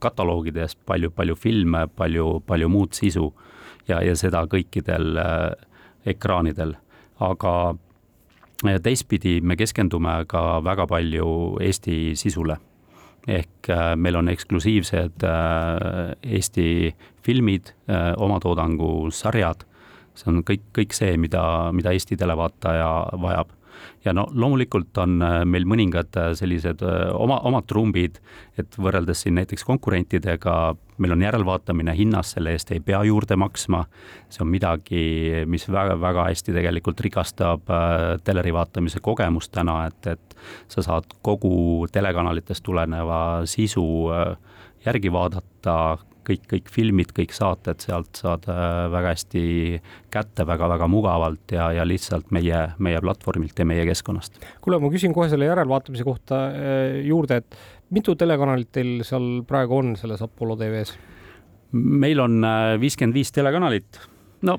kataloogidest, 0.02 0.80
palju, 0.86 1.12
palju 1.14 1.38
filme, 1.38 1.86
palju, 1.96 2.40
palju 2.46 2.68
muud 2.72 2.98
sisu 2.98 3.30
ja, 3.88 4.02
ja 4.02 4.16
seda 4.18 4.44
kõikidel 4.50 5.16
äh, 5.22 5.52
ekraanidel. 6.12 6.76
Aga 7.22 7.54
teistpidi 8.82 9.40
me 9.40 9.56
keskendume 9.56 10.24
ka 10.28 10.60
väga 10.64 10.86
palju 10.86 11.58
Eesti 11.60 12.14
sisule. 12.16 12.58
ehk 13.28 13.68
äh, 13.70 13.94
meil 13.96 14.16
on 14.16 14.28
eksklusiivsed 14.28 15.22
äh, 15.22 16.16
Eesti 16.22 16.94
filmid, 17.22 17.70
äh, 17.88 18.14
omatoodangu 18.18 19.10
sarjad, 19.14 19.62
see 20.14 20.26
on 20.32 20.42
kõik, 20.42 20.64
kõik 20.74 20.92
see, 20.92 21.16
mida, 21.16 21.70
mida 21.72 21.92
Eesti 21.94 22.16
televaataja 22.18 22.88
vajab 23.22 23.52
ja 24.04 24.12
no 24.12 24.26
loomulikult 24.34 24.98
on 25.02 25.22
äh, 25.22 25.40
meil 25.48 25.66
mõningad 25.68 26.16
äh, 26.18 26.30
sellised 26.38 26.82
äh, 26.86 27.10
oma, 27.14 27.38
omad 27.48 27.66
trumbid, 27.70 28.18
et 28.58 28.78
võrreldes 28.78 29.24
siin 29.24 29.36
näiteks 29.38 29.64
konkurentidega, 29.68 30.56
meil 31.02 31.14
on 31.14 31.24
järelvaatamine 31.24 31.94
hinnas, 31.96 32.34
selle 32.36 32.54
eest 32.56 32.72
ei 32.74 32.82
pea 32.84 33.02
juurde 33.06 33.36
maksma. 33.40 33.84
see 34.32 34.44
on 34.44 34.50
midagi, 34.50 35.02
mis 35.46 35.66
väga-väga 35.68 36.28
hästi 36.30 36.54
tegelikult 36.54 37.00
rikastab 37.00 37.72
teleri 38.24 38.52
vaatamise 38.54 39.00
kogemust 39.00 39.52
täna, 39.52 39.86
et, 39.86 40.06
et 40.06 40.36
sa 40.68 40.82
saad 40.82 41.08
kogu 41.22 41.86
telekanalitest 41.92 42.62
tuleneva 42.62 43.42
sisu 43.46 43.84
järgi 44.86 45.12
vaadata 45.12 45.76
kõik, 46.26 46.44
kõik 46.50 46.70
filmid, 46.72 47.12
kõik 47.16 47.34
saated 47.34 47.82
sealt 47.84 48.20
saad 48.20 48.46
äh, 48.50 48.86
väga 48.92 49.12
hästi 49.14 49.44
kätte 50.12 50.46
väga-väga 50.48 50.88
mugavalt 50.90 51.54
ja, 51.54 51.70
ja 51.76 51.86
lihtsalt 51.88 52.32
meie, 52.34 52.64
meie 52.82 53.00
platvormilt 53.02 53.58
ja 53.58 53.66
meie 53.68 53.86
keskkonnast. 53.88 54.40
kuule, 54.64 54.80
ma 54.82 54.90
küsin 54.92 55.14
kohe 55.16 55.28
selle 55.32 55.48
järelvaatamise 55.50 56.06
kohta 56.06 56.42
äh, 56.50 56.98
juurde, 57.06 57.42
et 57.42 57.58
mitu 57.94 58.16
telekanalit 58.18 58.72
teil 58.72 59.02
seal 59.06 59.42
praegu 59.48 59.80
on 59.80 59.94
selles 60.00 60.22
Apollo 60.24 60.58
tv-s? 60.60 60.96
meil 61.72 62.20
on 62.20 62.42
äh, 62.44 62.74
viiskümmend 62.80 63.16
viis 63.16 63.32
telekanalit, 63.34 64.02
no 64.48 64.58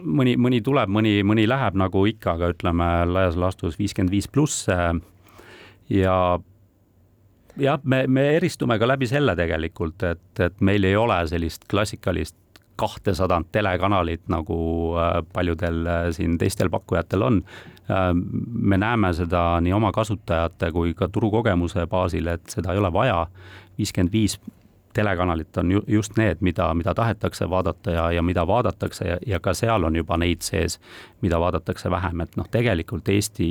mõni, 0.00 0.36
mõni 0.40 0.62
tuleb, 0.64 0.92
mõni, 0.92 1.20
mõni 1.26 1.48
läheb 1.50 1.76
nagu 1.78 2.04
ikka, 2.08 2.38
aga 2.38 2.54
ütleme 2.54 2.92
laias 3.10 3.36
laastus 3.40 3.76
viiskümmend 3.80 4.14
viis 4.14 4.30
pluss 4.30 4.68
ja 5.90 6.14
jah, 7.60 7.80
me, 7.84 8.04
me 8.06 8.26
eristume 8.36 8.78
ka 8.78 8.88
läbi 8.88 9.08
selle 9.10 9.36
tegelikult, 9.38 10.02
et, 10.02 10.40
et 10.40 10.60
meil 10.64 10.84
ei 10.84 10.96
ole 10.96 11.20
sellist 11.30 11.66
klassikalist 11.70 12.36
kahtesadat 12.80 13.50
telekanalit, 13.52 14.22
nagu 14.32 14.60
äh, 14.96 15.18
paljudel 15.32 15.86
äh, 15.86 16.06
siin 16.16 16.38
teistel 16.40 16.70
pakkujatel 16.72 17.22
on. 17.22 17.42
Äh, 17.90 18.12
me 18.72 18.78
näeme 18.80 19.12
seda 19.12 19.42
nii 19.60 19.74
oma 19.76 19.92
kasutajate 19.92 20.72
kui 20.72 20.94
ka 20.96 21.10
turukogemuse 21.12 21.84
baasil, 21.90 22.32
et 22.32 22.48
seda 22.48 22.72
ei 22.72 22.80
ole 22.80 22.92
vaja. 22.92 23.26
viiskümmend 23.78 24.12
viis 24.12 24.38
telekanalit 24.92 25.56
on 25.56 25.70
ju, 25.72 25.82
just 25.88 26.16
need, 26.16 26.40
mida, 26.40 26.74
mida 26.74 26.94
tahetakse 26.94 27.50
vaadata 27.50 27.90
ja, 27.90 28.10
ja 28.12 28.22
mida 28.22 28.46
vaadatakse 28.46 29.08
ja, 29.08 29.18
ja 29.26 29.40
ka 29.40 29.54
seal 29.54 29.84
on 29.84 29.96
juba 29.96 30.16
neid 30.16 30.42
sees, 30.42 30.80
mida 31.20 31.40
vaadatakse 31.40 31.90
vähem, 31.90 32.20
et 32.20 32.36
noh, 32.36 32.48
tegelikult 32.50 33.08
Eesti 33.08 33.50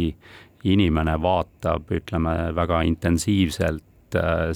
inimene 0.64 1.16
vaatab, 1.22 1.88
ütleme 1.96 2.36
väga 2.56 2.82
intensiivselt 2.82 3.84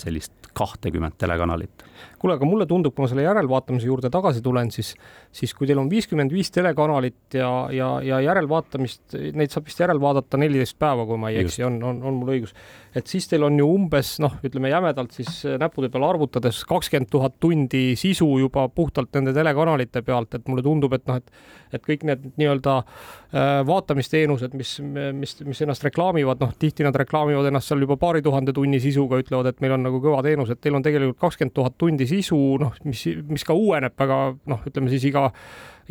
sellist 0.01 0.33
kahtekümmet 0.53 1.17
telekanalit. 1.17 1.83
kuule, 2.19 2.35
aga 2.37 2.45
mulle 2.45 2.65
tundub, 2.69 2.93
kui 2.95 3.03
ma 3.03 3.09
selle 3.11 3.25
järelvaatamise 3.25 3.87
juurde 3.89 4.09
tagasi 4.13 4.41
tulen, 4.41 4.71
siis, 4.71 4.93
siis 5.33 5.53
kui 5.57 5.67
teil 5.69 5.81
on 5.81 5.89
viiskümmend 5.89 6.33
viis 6.33 6.51
telekanalit 6.53 7.37
ja, 7.39 7.49
ja, 7.73 7.89
ja 8.05 8.19
järelvaatamist, 8.21 9.17
neid 9.33 9.53
saab 9.53 9.67
vist 9.69 9.81
järelvaadata 9.81 10.39
neliteist 10.41 10.77
päeva, 10.81 11.07
kui 11.09 11.17
ma 11.19 11.31
ei 11.33 11.41
eksi, 11.41 11.63
on, 11.67 11.79
on, 11.83 12.01
on 12.05 12.19
mul 12.21 12.33
õigus. 12.35 12.53
et 12.95 13.09
siis 13.09 13.27
teil 13.29 13.43
on 13.47 13.57
ju 13.57 13.67
umbes 13.67 14.15
noh, 14.23 14.37
ütleme 14.45 14.69
jämedalt 14.69 15.17
siis 15.17 15.41
näppude 15.59 15.89
peal 15.93 16.05
arvutades 16.07 16.61
kakskümmend 16.69 17.09
tuhat 17.13 17.39
tundi 17.41 17.83
sisu 17.99 18.29
juba 18.43 18.67
puhtalt 18.69 19.13
nende 19.17 19.33
telekanalite 19.33 20.05
pealt, 20.05 20.37
et 20.37 20.47
mulle 20.47 20.65
tundub, 20.65 20.93
et 20.93 21.07
noh, 21.09 21.21
et 21.21 21.63
et 21.73 21.83
kõik 21.83 22.05
need 22.07 22.25
nii-öelda 22.39 22.75
äh, 22.79 23.61
vaatamisteenused, 23.67 24.53
mis, 24.57 24.75
mis, 25.17 25.35
mis 25.47 25.61
ennast 25.65 25.85
reklaamivad, 25.87 26.41
noh, 26.43 26.53
tihti 26.59 26.85
nad 26.85 26.95
reklaamivad 26.99 27.49
ennast 27.49 27.71
seal 27.71 27.83
juba 27.83 27.97
paari 28.01 28.23
tuhande 28.25 28.53
tunni 28.55 28.79
sisuga, 28.83 29.19
ütlevad, 29.23 29.49
et 29.49 29.63
meil 29.63 29.75
on 29.77 29.85
nagu 29.87 30.01
kõva 30.03 30.21
teenus, 30.25 30.51
et 30.53 30.61
teil 30.63 30.77
on 30.77 30.85
tegelikult 30.85 31.19
kakskümmend 31.21 31.55
tuhat 31.57 31.77
tundi 31.81 32.07
sisu, 32.09 32.39
noh, 32.61 32.75
mis, 32.87 33.05
mis 33.29 33.47
ka 33.47 33.57
uueneb 33.57 33.97
väga 33.99 34.19
noh, 34.51 34.63
ütleme 34.69 34.91
siis 34.93 35.07
iga, 35.09 35.22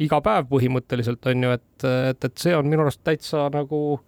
iga 0.03 0.23
päev 0.25 0.49
põhimõtteliselt 0.51 1.29
on 1.31 1.47
ju, 1.47 1.53
et, 1.59 1.87
et, 2.11 2.25
et 2.25 2.41
see 2.41 2.57
on 2.57 2.69
minu 2.69 2.87
arust 2.87 3.03
täitsa 3.05 3.49
nagu 3.53 4.01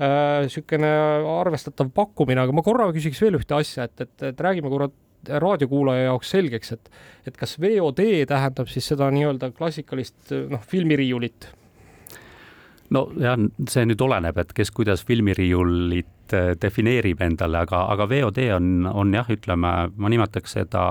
niisugune 0.00 0.88
äh, 0.88 1.28
arvestatav 1.40 1.90
pakkumine, 1.92 2.40
aga 2.40 2.56
ma 2.56 2.64
korra 2.64 2.88
küsiks 2.94 3.20
veel 3.20 3.36
ühte 3.36 3.56
asja, 3.58 3.84
et, 3.84 4.06
et, 4.06 4.16
et 4.30 4.40
räägime 4.40 4.72
korra 4.72 4.88
raadiokuulaja 5.28 6.06
jaoks 6.06 6.30
selgeks, 6.32 6.72
et, 6.72 6.90
et 7.28 7.36
kas 7.36 7.58
VOD 7.60 8.00
tähendab 8.28 8.70
siis 8.72 8.86
seda 8.88 9.10
nii-öelda 9.12 9.50
klassikalist 9.56 10.32
noh, 10.48 10.62
filmiriiulit? 10.64 11.50
nojah, 12.90 13.36
see 13.70 13.84
nüüd 13.86 14.00
oleneb, 14.02 14.40
et 14.40 14.54
kes 14.56 14.72
kuidas 14.74 15.04
filmiriiulit 15.06 16.34
äh, 16.34 16.54
defineerib 16.62 17.20
endale, 17.22 17.60
aga, 17.66 17.84
aga 17.92 18.08
VOD 18.10 18.46
on, 18.56 18.88
on 18.88 19.12
jah, 19.14 19.28
ütleme, 19.30 19.74
ma 19.92 20.14
nimetaks 20.16 20.56
seda 20.56 20.86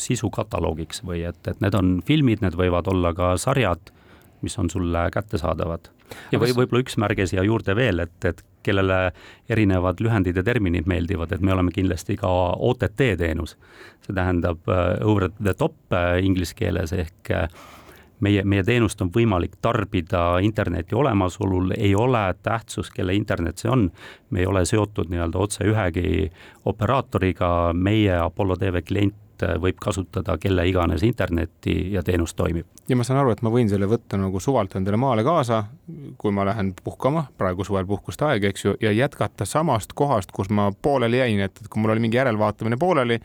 sisukataloogiks 0.00 1.04
või 1.06 1.24
et, 1.28 1.40
et 1.48 1.62
need 1.64 1.76
on 1.78 1.96
filmid, 2.06 2.44
need 2.44 2.58
võivad 2.58 2.90
olla 2.92 3.14
ka 3.16 3.32
sarjad, 3.40 3.92
mis 4.42 4.56
on 4.58 4.70
sulle 4.72 5.08
kättesaadavad. 5.12 5.90
ja 6.32 6.38
või 6.42 6.54
võib-olla 6.56 6.84
üks 6.84 6.96
märge 6.98 7.26
siia 7.30 7.44
juurde 7.46 7.76
veel, 7.76 8.02
et, 8.06 8.24
et 8.24 8.44
kellele 8.62 9.12
erinevad 9.48 10.00
lühendid 10.04 10.36
ja 10.36 10.44
terminid 10.44 10.88
meeldivad, 10.90 11.32
et 11.32 11.40
me 11.40 11.52
oleme 11.52 11.72
kindlasti 11.72 12.16
ka 12.20 12.30
OTT 12.58 13.14
teenus. 13.18 13.56
see 14.06 14.14
tähendab 14.14 14.68
uh, 14.68 14.96
over 15.06 15.30
the 15.42 15.54
top 15.54 15.76
uh, 15.92 16.16
inglise 16.24 16.54
keeles 16.56 16.92
ehk 16.92 17.30
uh, 17.30 17.46
meie, 18.20 18.44
meie 18.44 18.64
teenust 18.64 19.00
on 19.02 19.10
võimalik 19.14 19.56
tarbida 19.62 20.38
interneti 20.44 20.94
olemasolul, 20.94 21.74
ei 21.76 21.94
ole 21.94 22.22
tähtsus, 22.42 22.90
kelle 22.94 23.14
internet 23.14 23.58
see 23.58 23.70
on. 23.70 23.90
me 24.30 24.40
ei 24.40 24.46
ole 24.46 24.64
seotud 24.64 25.10
nii-öelda 25.10 25.38
otse 25.38 25.64
ühegi 25.64 26.30
operaatoriga, 26.64 27.72
meie 27.74 28.16
Apollo 28.18 28.56
tv 28.56 28.84
klient 28.86 29.16
võib 29.60 29.78
kasutada 29.80 30.36
kelle 30.38 30.66
iganes 30.68 31.02
internetti 31.06 31.92
ja 31.92 32.02
teenus 32.02 32.34
toimib. 32.34 32.66
ja 32.88 32.96
ma 32.96 33.04
saan 33.06 33.20
aru, 33.22 33.34
et 33.34 33.42
ma 33.42 33.52
võin 33.54 33.68
selle 33.70 33.88
võtta 33.90 34.18
nagu 34.20 34.40
suvalt 34.40 34.74
endale 34.76 34.96
maale 35.00 35.24
kaasa, 35.24 35.64
kui 36.18 36.32
ma 36.34 36.44
lähen 36.48 36.72
puhkama, 36.84 37.26
praegu 37.38 37.64
suvel 37.64 37.86
puhkuste 37.86 38.26
aeg, 38.28 38.44
eks 38.50 38.64
ju, 38.64 38.74
ja 38.80 38.92
jätkata 38.92 39.44
samast 39.48 39.92
kohast, 39.94 40.32
kus 40.32 40.50
ma 40.50 40.70
pooleli 40.82 41.22
jäin, 41.22 41.40
et 41.46 41.62
kui 41.68 41.82
mul 41.82 41.94
oli 41.94 42.06
mingi 42.06 42.20
järelvaatamine 42.20 42.76
pooleli 42.80 43.20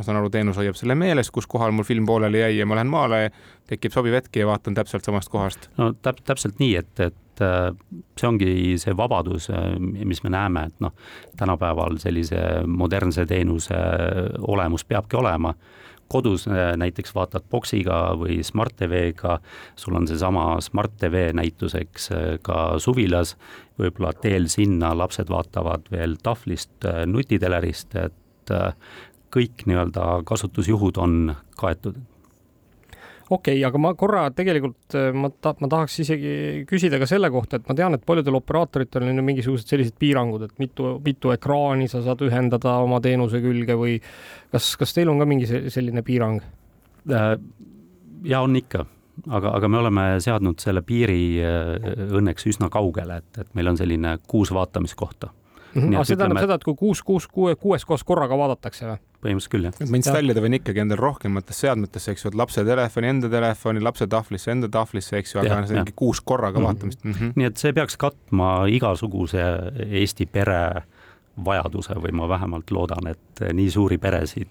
ma 0.00 0.06
saan 0.06 0.16
aru, 0.16 0.30
teenus 0.32 0.56
hoiab 0.56 0.78
selle 0.78 0.96
meeles, 0.96 1.28
kus 1.34 1.48
kohal 1.50 1.74
mul 1.76 1.84
film 1.84 2.06
pooleli 2.08 2.40
jäi 2.40 2.54
ja 2.56 2.66
ma 2.68 2.78
lähen 2.78 2.88
maale, 2.88 3.26
tekib 3.68 3.92
sobiv 3.92 4.16
hetk 4.16 4.38
ja 4.40 4.46
vaatan 4.48 4.76
täpselt 4.78 5.04
samast 5.04 5.28
kohast. 5.28 5.68
no 5.76 5.92
täp-, 5.92 6.22
täpselt 6.24 6.56
nii, 6.62 6.72
et, 6.80 7.02
et 7.04 7.42
äh, 7.44 7.68
see 8.16 8.28
ongi 8.30 8.54
see 8.80 8.96
vabadus, 8.96 9.50
äh, 9.52 9.74
mis 9.78 10.22
me 10.24 10.32
näeme, 10.32 10.64
et 10.70 10.80
noh, 10.80 10.94
tänapäeval 11.36 12.00
sellise 12.00 12.40
modernse 12.66 13.26
teenuse 13.28 13.76
olemus 14.48 14.86
peabki 14.88 15.20
olema 15.20 15.52
kodus 16.10 16.46
äh, 16.48 16.72
näiteks 16.80 17.12
vaatad 17.14 17.44
boksiga 17.52 18.00
või 18.18 18.40
Smart 18.46 18.78
TV-ga, 18.80 19.36
sul 19.76 20.00
on 20.00 20.08
seesama 20.08 20.46
Smart 20.64 20.96
TV 20.98 21.28
näituseks 21.36 22.08
ka 22.46 22.62
suvilas 22.80 23.36
võib-olla 23.78 24.14
teel 24.16 24.48
sinna 24.48 24.94
lapsed 24.96 25.28
vaatavad 25.28 25.92
veel 25.92 26.16
tahvlist, 26.24 26.88
nutitelerist, 27.06 28.00
et 28.00 28.16
kõik 29.34 29.66
nii-öelda 29.66 30.22
kasutusjuhud 30.28 30.98
on 31.00 31.34
kaetud 31.60 31.98
okei 33.30 33.58
okay,, 33.60 33.64
aga 33.66 33.80
ma 33.80 33.92
korra 33.98 34.24
tegelikult 34.34 34.96
äh, 34.98 35.10
ma 35.14 35.30
ta-, 35.30 35.54
ma 35.62 35.70
tahaks 35.70 36.00
isegi 36.04 36.34
küsida 36.68 36.98
ka 37.00 37.08
selle 37.10 37.30
kohta, 37.32 37.60
et 37.60 37.68
ma 37.70 37.76
tean, 37.78 37.94
et 37.96 38.06
paljudel 38.06 38.38
operaatoritel 38.40 39.06
on 39.06 39.20
ju 39.20 39.26
mingisugused 39.26 39.70
sellised 39.70 39.96
piirangud, 40.02 40.46
et 40.48 40.62
mitu, 40.62 40.96
mitu 41.04 41.34
ekraani 41.34 41.88
sa 41.90 42.02
saad 42.04 42.22
ühendada 42.26 42.78
oma 42.84 43.00
teenuse 43.04 43.42
külge 43.44 43.76
või 43.78 43.98
kas, 44.52 44.72
kas 44.80 44.96
teil 44.96 45.12
on 45.12 45.22
ka 45.22 45.28
mingi 45.30 45.48
selline 45.50 46.02
piirang? 46.06 46.40
Äh, 47.10 47.34
ja 48.26 48.42
on 48.46 48.58
ikka, 48.58 48.84
aga, 49.28 49.54
aga 49.60 49.70
me 49.70 49.82
oleme 49.84 50.06
seadnud 50.22 50.62
selle 50.62 50.82
piiri 50.86 51.20
äh, 51.44 51.76
õnneks 52.18 52.50
üsna 52.50 52.70
kaugele, 52.72 53.22
et, 53.22 53.44
et 53.44 53.54
meil 53.58 53.70
on 53.70 53.78
selline 53.78 54.18
kuus 54.26 54.50
vaatamiskohta. 54.54 55.30
-hmm. 55.74 55.94
aga 55.94 56.04
see 56.04 56.18
tähendab 56.18 56.42
seda, 56.42 56.58
et 56.58 56.64
kui 56.66 56.76
kuus, 56.78 57.02
kuus, 57.02 57.26
kuue, 57.30 57.54
kuues 57.56 57.84
kohas 57.86 58.04
korraga 58.06 58.38
vaadatakse 58.38 58.86
või? 58.86 58.98
põhimõtteliselt 59.20 59.52
küll, 59.52 59.66
jah. 59.68 59.90
ma 59.92 59.98
installida 60.00 60.42
võin 60.42 60.56
ikkagi 60.56 60.82
endal 60.82 61.00
rohkemates 61.00 61.58
seadmetesse, 61.64 62.14
eks 62.14 62.24
ju, 62.24 62.30
et 62.32 62.38
lapse 62.40 62.64
telefoni, 62.64 63.10
enda 63.12 63.30
telefoni, 63.32 63.82
lapse 63.84 64.06
tahvlisse, 64.10 64.52
enda 64.54 64.70
tahvlisse, 64.72 65.18
eks 65.20 65.34
ju, 65.34 65.42
aga 65.42 65.58
see 65.68 65.80
ongi 65.80 65.96
kuus 65.96 66.22
korraga 66.24 66.58
mm 66.58 66.64
-hmm. 66.64 66.68
vaatamist 66.68 67.04
mm. 67.04 67.12
-hmm. 67.12 67.32
nii 67.36 67.50
et 67.50 67.56
see 67.56 67.72
peaks 67.76 67.96
katma 68.00 68.52
igasuguse 68.68 69.44
Eesti 69.90 70.26
pere 70.26 70.82
vajaduse 71.44 71.94
või 71.94 72.12
ma 72.12 72.28
vähemalt 72.28 72.70
loodan, 72.70 73.06
et 73.06 73.44
nii 73.52 73.70
suuri 73.70 73.98
peresid, 73.98 74.48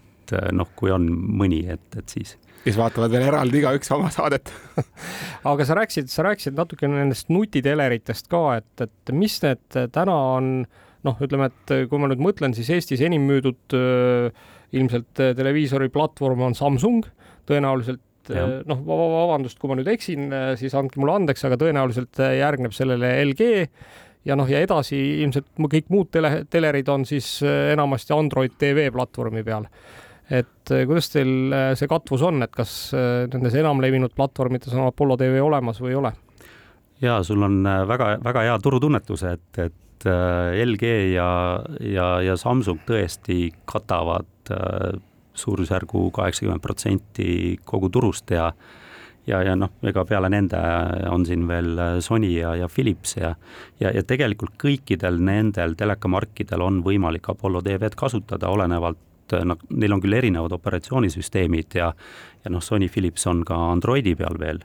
noh, 0.51 0.69
kui 0.75 0.91
on 0.91 1.09
mõni, 1.11 1.65
et, 1.69 1.97
et 1.97 2.09
siis 2.09 2.37
kes 2.63 2.77
vaatavad 2.77 3.11
veel 3.11 3.23
eraldi 3.23 3.57
igaüks 3.57 3.91
oma 3.91 4.09
saadet 4.11 4.53
aga 5.51 5.65
sa 5.65 5.73
rääkisid, 5.73 6.07
sa 6.07 6.23
rääkisid 6.23 6.53
natuke 6.53 6.87
nendest 6.87 7.29
nutiteleritest 7.29 8.27
ka, 8.27 8.57
et, 8.57 8.81
et 8.81 9.13
mis 9.15 9.41
need 9.41 9.79
täna 9.91 10.15
on 10.35 10.51
äh, 10.65 10.88
noh, 11.07 11.19
ütleme, 11.23 11.49
et 11.49 11.73
kui 11.89 12.01
ma 12.01 12.09
nüüd 12.11 12.21
mõtlen, 12.23 12.53
siis 12.57 12.69
Eestis 12.75 13.03
enim 13.05 13.25
müüdud 13.29 13.75
äh, 13.77 14.29
ilmselt 14.75 15.21
äh, 15.23 15.33
televiisori 15.37 15.89
platvorm 15.93 16.43
on 16.49 16.57
Samsung, 16.57 17.07
tõenäoliselt 17.49 18.03
noh, 18.29 18.81
vabandust, 18.85 19.57
kui 19.57 19.71
ma 19.71 19.79
nüüd 19.79 19.87
eksin, 19.89 20.27
siis 20.59 20.75
andke 20.77 20.99
mulle 21.01 21.15
andeks, 21.17 21.41
aga 21.47 21.55
tõenäoliselt 21.57 22.19
järgneb 22.37 22.75
sellele 22.77 23.09
LG 23.23 23.47
ja 24.29 24.35
noh, 24.37 24.45
ja 24.45 24.59
edasi 24.61 24.99
ilmselt 25.23 25.47
kõik 25.57 25.89
muud 25.89 26.11
tele, 26.13 26.43
telerid 26.51 26.91
on 26.93 27.07
siis 27.09 27.39
enamasti 27.47 28.13
Android 28.13 28.53
tv 28.61 28.91
platvormi 28.93 29.41
peal. 29.47 29.65
et 30.29 30.69
kuidas 30.69 31.09
teil 31.09 31.55
see 31.79 31.89
katvus 31.89 32.21
on, 32.27 32.43
et 32.45 32.53
kas 32.53 32.91
nendes 33.33 33.55
enamlevinud 33.63 34.13
platvormides 34.13 34.77
on 34.77 34.85
Apollo 34.91 35.17
tv 35.17 35.41
olemas 35.41 35.81
või 35.81 35.95
ei 35.95 36.01
ole? 36.03 36.13
ja 37.01 37.23
sul 37.25 37.41
on 37.41 37.63
väga-väga 37.65 38.45
hea 38.45 38.59
turutunnetus, 38.61 39.25
et, 39.25 39.49
et 39.57 39.88
et 39.99 40.07
äh, 40.07 40.65
LG 40.65 41.13
ja, 41.13 41.61
ja, 41.79 42.21
ja 42.21 42.37
Samsung 42.37 42.79
tõesti 42.87 43.51
katavad 43.67 44.51
äh, 44.51 44.99
suurusjärgu 45.33 46.09
kaheksakümmend 46.11 46.61
protsenti 46.61 47.59
kogu 47.65 47.89
turust 47.89 48.31
ja 48.31 48.51
ja, 49.27 49.43
ja 49.43 49.55
noh, 49.55 49.69
ega 49.85 50.05
peale 50.07 50.29
nende 50.31 50.57
on 51.11 51.25
siin 51.25 51.45
veel 51.47 52.01
Sony 52.01 52.31
ja, 52.31 52.55
ja 52.55 52.67
Philips 52.67 53.17
ja 53.17 53.35
ja, 53.79 53.91
ja 53.91 54.03
tegelikult 54.03 54.55
kõikidel 54.61 55.19
nendel 55.19 55.75
telekamarkidel 55.77 56.61
on 56.61 56.81
võimalik 56.83 57.29
Apollo 57.29 57.61
TV-d 57.61 57.95
kasutada, 57.99 58.49
olenevalt 58.49 59.35
noh, 59.45 59.59
neil 59.69 59.93
on 59.93 60.01
küll 60.01 60.17
erinevad 60.17 60.55
operatsioonisüsteemid 60.57 61.75
ja 61.77 61.93
ja 62.43 62.51
noh, 62.51 62.63
Sony 62.63 62.87
Philips 62.89 63.27
on 63.27 63.43
ka 63.45 63.55
Androidi 63.73 64.15
peal 64.15 64.39
veel, 64.39 64.63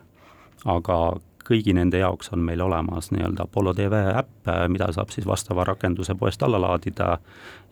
aga 0.64 0.98
kõigi 1.44 1.74
nende 1.76 2.00
jaoks 2.00 2.32
on 2.34 2.44
meil 2.44 2.62
olemas 2.64 3.10
nii-öelda 3.14 3.44
Apollo 3.48 3.74
tv 3.76 4.00
äpp, 4.14 4.48
mida 4.72 4.90
saab 4.96 5.12
siis 5.14 5.26
vastava 5.28 5.64
rakenduse 5.68 6.16
poest 6.18 6.42
alla 6.42 6.60
laadida 6.60 7.18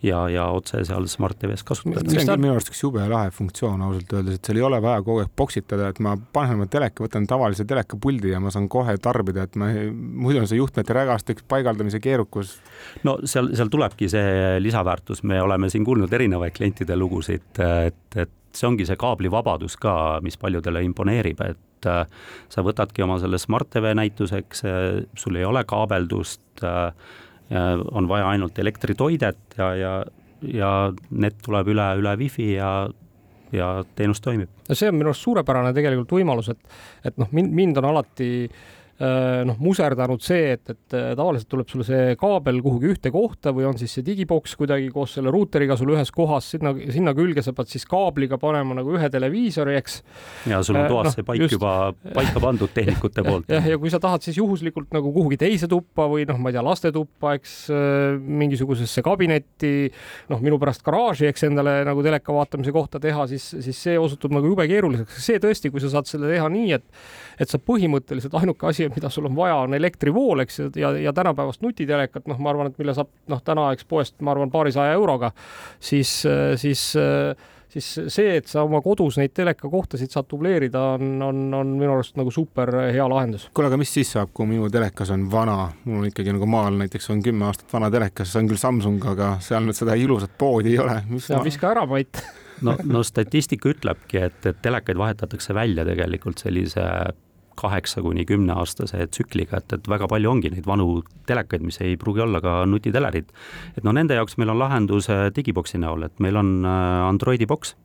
ja, 0.02 0.22
ja 0.28 0.46
otse 0.52 0.82
seal 0.87 1.06
Smart 1.11 1.38
TV-s 1.38 1.64
kasutada. 1.66 2.11
see 2.11 2.26
on 2.26 2.42
minu 2.42 2.54
arust 2.56 2.72
üks 2.72 2.82
jube 2.82 3.04
lahe 3.08 3.30
funktsioon 3.35 3.82
ausalt 3.87 4.12
öeldes, 4.16 4.38
et 4.38 4.50
seal 4.50 4.61
ei 4.61 4.66
ole 4.66 4.80
vaja 4.82 5.02
kogu 5.04 5.22
aeg 5.22 5.32
poksitada, 5.37 5.88
et 5.92 6.02
ma 6.04 6.16
panen 6.35 6.58
oma 6.58 6.68
teleka, 6.70 7.04
võtan 7.06 7.26
tavalise 7.30 7.66
telekapuldi 7.68 8.35
ja 8.35 8.42
ma 8.42 8.52
saan 8.54 8.68
kohe 8.72 8.96
tarbida, 9.02 9.46
et 9.48 9.58
ma, 9.61 9.70
muidu 9.94 10.42
on 10.42 10.50
see 10.50 10.61
juhtmete 10.61 10.96
rägaste 10.96 11.37
paigaldamise 11.48 12.02
keerukus. 12.02 12.58
no 13.06 13.18
seal, 13.24 13.52
seal 13.56 13.72
tulebki 13.72 14.11
see 14.12 14.61
lisaväärtus, 14.62 15.22
me 15.28 15.40
oleme 15.42 15.70
siin 15.72 15.87
kuulnud 15.87 16.12
erinevaid 16.12 16.56
klientide 16.56 16.96
lugusid, 16.98 17.62
et, 17.87 18.16
et 18.16 18.38
see 18.52 18.68
ongi 18.68 18.87
see 18.88 18.98
kaablivabadus 19.00 19.78
ka, 19.80 19.94
mis 20.24 20.37
paljudele 20.40 20.82
imponeerib, 20.85 21.46
et 21.46 21.68
et 21.82 21.90
äh, 21.90 22.06
sa 22.52 22.64
võtadki 22.64 23.04
oma 23.04 23.18
selle 23.22 23.40
Smart 23.42 23.70
TV 23.72 23.92
näituseks, 23.98 24.64
äh, 24.64 24.88
sul 25.18 25.38
ei 25.38 25.46
ole 25.48 25.64
kaabeldust, 25.68 26.64
äh, 26.64 26.92
on 27.92 28.06
vaja 28.08 28.30
ainult 28.32 28.56
elektritoidet 28.58 29.58
ja, 29.58 29.74
ja, 29.76 29.92
ja 30.40 30.70
net 31.10 31.42
tuleb 31.44 31.68
üle, 31.74 31.88
üle 32.00 32.16
wifi 32.20 32.54
ja 32.54 32.88
ja 33.52 33.66
teenus 33.98 34.22
toimib. 34.24 34.48
no 34.64 34.74
see 34.78 34.88
on 34.88 34.96
minu 34.96 35.10
arust 35.10 35.26
suurepärane 35.26 35.74
tegelikult 35.76 36.14
võimalus, 36.16 36.48
et, 36.54 36.78
et 37.04 37.18
noh, 37.20 37.28
mind, 37.36 37.50
mind 37.52 37.80
on 37.82 37.90
alati 37.90 38.28
äh, 38.46 38.62
noh, 39.48 39.56
muserdanud 39.62 40.22
see, 40.22 40.52
et, 40.54 40.62
et 40.70 40.96
äh, 40.96 41.08
tavaliselt 41.18 41.48
tuleb 41.50 41.70
sulle 41.70 41.86
see 41.86 42.14
kaabel 42.20 42.60
kuhugi 42.62 42.92
ühte 42.92 43.10
kohta 43.14 43.50
või 43.54 43.66
on 43.66 43.78
siis 43.80 43.94
see 43.96 44.04
digiboks 44.06 44.54
kuidagi 44.60 44.90
koos 44.94 45.16
selle 45.16 45.32
ruuteriga 45.34 45.76
sul 45.80 45.90
ühes 45.94 46.12
kohas, 46.14 46.52
sinna, 46.54 46.74
sinna 46.94 47.14
külge 47.16 47.42
sa 47.44 47.54
pead 47.56 47.72
siis 47.72 47.86
kaabliga 47.88 48.38
panema 48.42 48.76
nagu 48.78 48.94
ühe 48.94 49.10
televiisori, 49.12 49.74
eks. 49.80 49.98
ja 50.52 50.60
sul 50.62 50.78
on 50.78 50.84
äh, 50.84 50.92
toas 50.92 51.10
no, 51.10 51.14
see 51.16 51.26
paik 51.26 51.44
just... 51.44 51.56
juba 51.56 51.72
paika 52.12 52.42
pandud 52.42 52.70
tehnikute 52.78 53.24
poolt. 53.26 53.50
jah, 53.50 53.66
ja 53.72 53.80
kui 53.80 53.90
sa 53.92 54.00
tahad 54.02 54.22
siis 54.22 54.38
juhuslikult 54.38 54.94
nagu 54.94 55.10
kuhugi 55.14 55.40
teise 55.40 55.70
tuppa 55.70 56.06
või 56.12 56.28
noh, 56.28 56.38
ma 56.38 56.52
ei 56.52 56.58
tea, 56.58 56.64
lastetuppa, 56.66 57.34
eks 57.40 57.56
mingisugusesse 58.22 59.02
kabinetti, 59.04 59.72
noh, 60.30 60.42
minu 60.44 60.60
pärast 60.62 60.84
garaaži, 60.86 61.26
eks 61.30 61.48
endale 61.48 61.80
nagu 61.88 62.04
teleka 62.06 62.34
vaatamise 62.36 62.74
kohta 62.74 63.00
teha, 63.02 63.26
siis, 63.30 63.48
siis 63.66 63.82
see 63.88 63.98
osutub 63.98 64.34
nagu 64.36 64.52
jube 64.52 64.66
keeruliseks. 64.70 65.18
see 65.26 65.42
tõesti, 65.42 65.72
kui 65.72 65.82
sa 65.82 65.90
saad 65.96 66.10
selle 66.10 66.30
teha 66.30 66.48
nii, 66.52 66.78
et, 66.78 66.86
et 67.42 67.50
sa 67.50 67.60
põhimõtteliselt 67.62 68.34
ainuke 68.38 68.70
asi, 68.70 68.91
mida 68.96 69.11
sul 69.12 69.28
on 69.31 69.37
vaja, 69.37 69.62
on 69.66 69.78
elektrivool, 69.78 70.44
eks 70.44 70.61
ju, 70.61 70.68
ja, 70.81 70.92
ja 71.09 71.12
tänapäevast 71.16 71.64
nutitelekat, 71.64 72.26
noh, 72.31 72.38
ma 72.42 72.52
arvan, 72.52 72.72
et 72.72 72.78
mille 72.81 72.94
saab 72.96 73.11
noh, 73.33 73.42
täna 73.44 73.70
eks 73.76 73.88
poest, 73.88 74.18
ma 74.20 74.35
arvan, 74.35 74.52
paarisaja 74.52 74.94
euroga, 74.98 75.33
siis, 75.81 76.20
siis 76.61 76.90
siis 77.72 77.87
see, 78.12 78.37
et 78.37 78.48
sa 78.50 78.64
oma 78.66 78.83
kodus 78.85 79.16
neid 79.16 79.33
telekakohtasid 79.37 80.12
saad 80.12 80.28
dubleerida, 80.31 80.83
on, 80.98 81.14
on, 81.24 81.38
on 81.57 81.72
minu 81.78 81.94
arust 81.94 82.18
nagu 82.20 82.33
super 82.35 82.68
hea 82.92 83.07
lahendus. 83.09 83.48
kuule, 83.55 83.70
aga 83.70 83.78
mis 83.81 83.92
siis 83.94 84.12
saab, 84.12 84.33
kui 84.37 84.48
minu 84.50 84.68
telekas 84.72 85.12
on 85.14 85.24
vana, 85.33 85.70
mul 85.87 86.02
on 86.02 86.11
ikkagi 86.11 86.35
nagu 86.37 86.48
maal 86.50 86.76
näiteks 86.83 87.09
on 87.14 87.24
kümme 87.24 87.48
aastat 87.48 87.72
vana 87.72 87.90
telekas, 87.92 88.33
see 88.33 88.42
on 88.42 88.52
küll 88.52 88.61
Samsung, 88.61 89.00
aga 89.14 89.35
seal 89.44 89.64
nüüd 89.64 89.78
seda 89.78 89.96
ilusat 89.98 90.37
poodi 90.38 90.74
ei 90.74 90.83
ole. 90.85 91.00
ja 91.00 91.40
ma... 91.40 91.44
viska 91.48 91.72
ära, 91.72 91.87
Mait 91.88 92.20
no, 92.66 92.76
no 92.85 93.02
statistika 93.07 93.72
ütlebki, 93.72 94.20
et, 94.28 94.40
et 94.46 94.62
telekaid 94.64 95.00
vahetatakse 95.00 95.57
välja 95.57 95.87
tegelikult 95.88 96.42
sellise 96.44 96.85
kaheksa 97.58 98.02
kuni 98.02 98.24
kümneaastase 98.28 99.06
tsükliga, 99.06 99.62
et, 99.62 99.72
et 99.76 99.88
väga 99.88 100.08
palju 100.10 100.30
ongi 100.30 100.50
neid 100.52 100.66
vanu 100.66 101.02
telekaid, 101.28 101.64
mis 101.66 101.80
ei 101.84 101.96
pruugi 102.00 102.24
olla 102.24 102.40
ka 102.40 102.62
nutitelerid. 102.66 103.32
et 103.76 103.84
no 103.84 103.92
nende 103.92 104.18
jaoks 104.18 104.38
meil 104.38 104.54
on 104.54 104.60
lahendus 104.62 105.08
digiboksi 105.36 105.78
näol, 105.82 106.08
et 106.08 106.20
meil 106.20 106.36
on 106.36 106.52
äh, 106.64 107.08
Androidi 107.08 107.46
boks, 107.46 107.76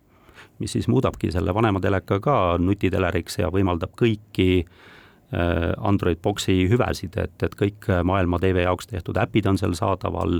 mis 0.60 0.74
siis 0.74 0.88
muudabki 0.88 1.32
selle 1.32 1.54
vanema 1.54 1.80
teleka 1.80 2.20
ka 2.20 2.38
nutiteleriks 2.60 3.40
ja 3.44 3.52
võimaldab 3.54 3.94
kõiki 3.98 4.66
Äh, 4.66 4.97
Android 5.32 6.22
Boxi 6.24 6.54
hüvesid, 6.72 7.18
et, 7.20 7.34
et 7.44 7.56
kõik 7.60 7.90
maailma 8.08 8.40
tv 8.40 8.64
jaoks 8.64 8.88
tehtud 8.88 9.18
äpid 9.20 9.50
on 9.50 9.58
seal 9.60 9.74
saadaval, 9.76 10.38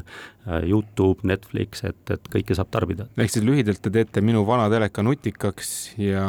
äh, 0.48 0.62
Youtube, 0.70 1.28
Netflix, 1.28 1.84
et, 1.88 2.00
et 2.14 2.30
kõike 2.32 2.56
saab 2.56 2.72
tarbida. 2.72 3.10
ehk 3.18 3.34
siis 3.34 3.44
lühidalt 3.44 3.82
te 3.84 3.92
teete 3.92 4.24
minu 4.24 4.46
vana 4.48 4.70
teleka 4.72 5.04
nutikaks 5.04 5.74
ja 6.00 6.24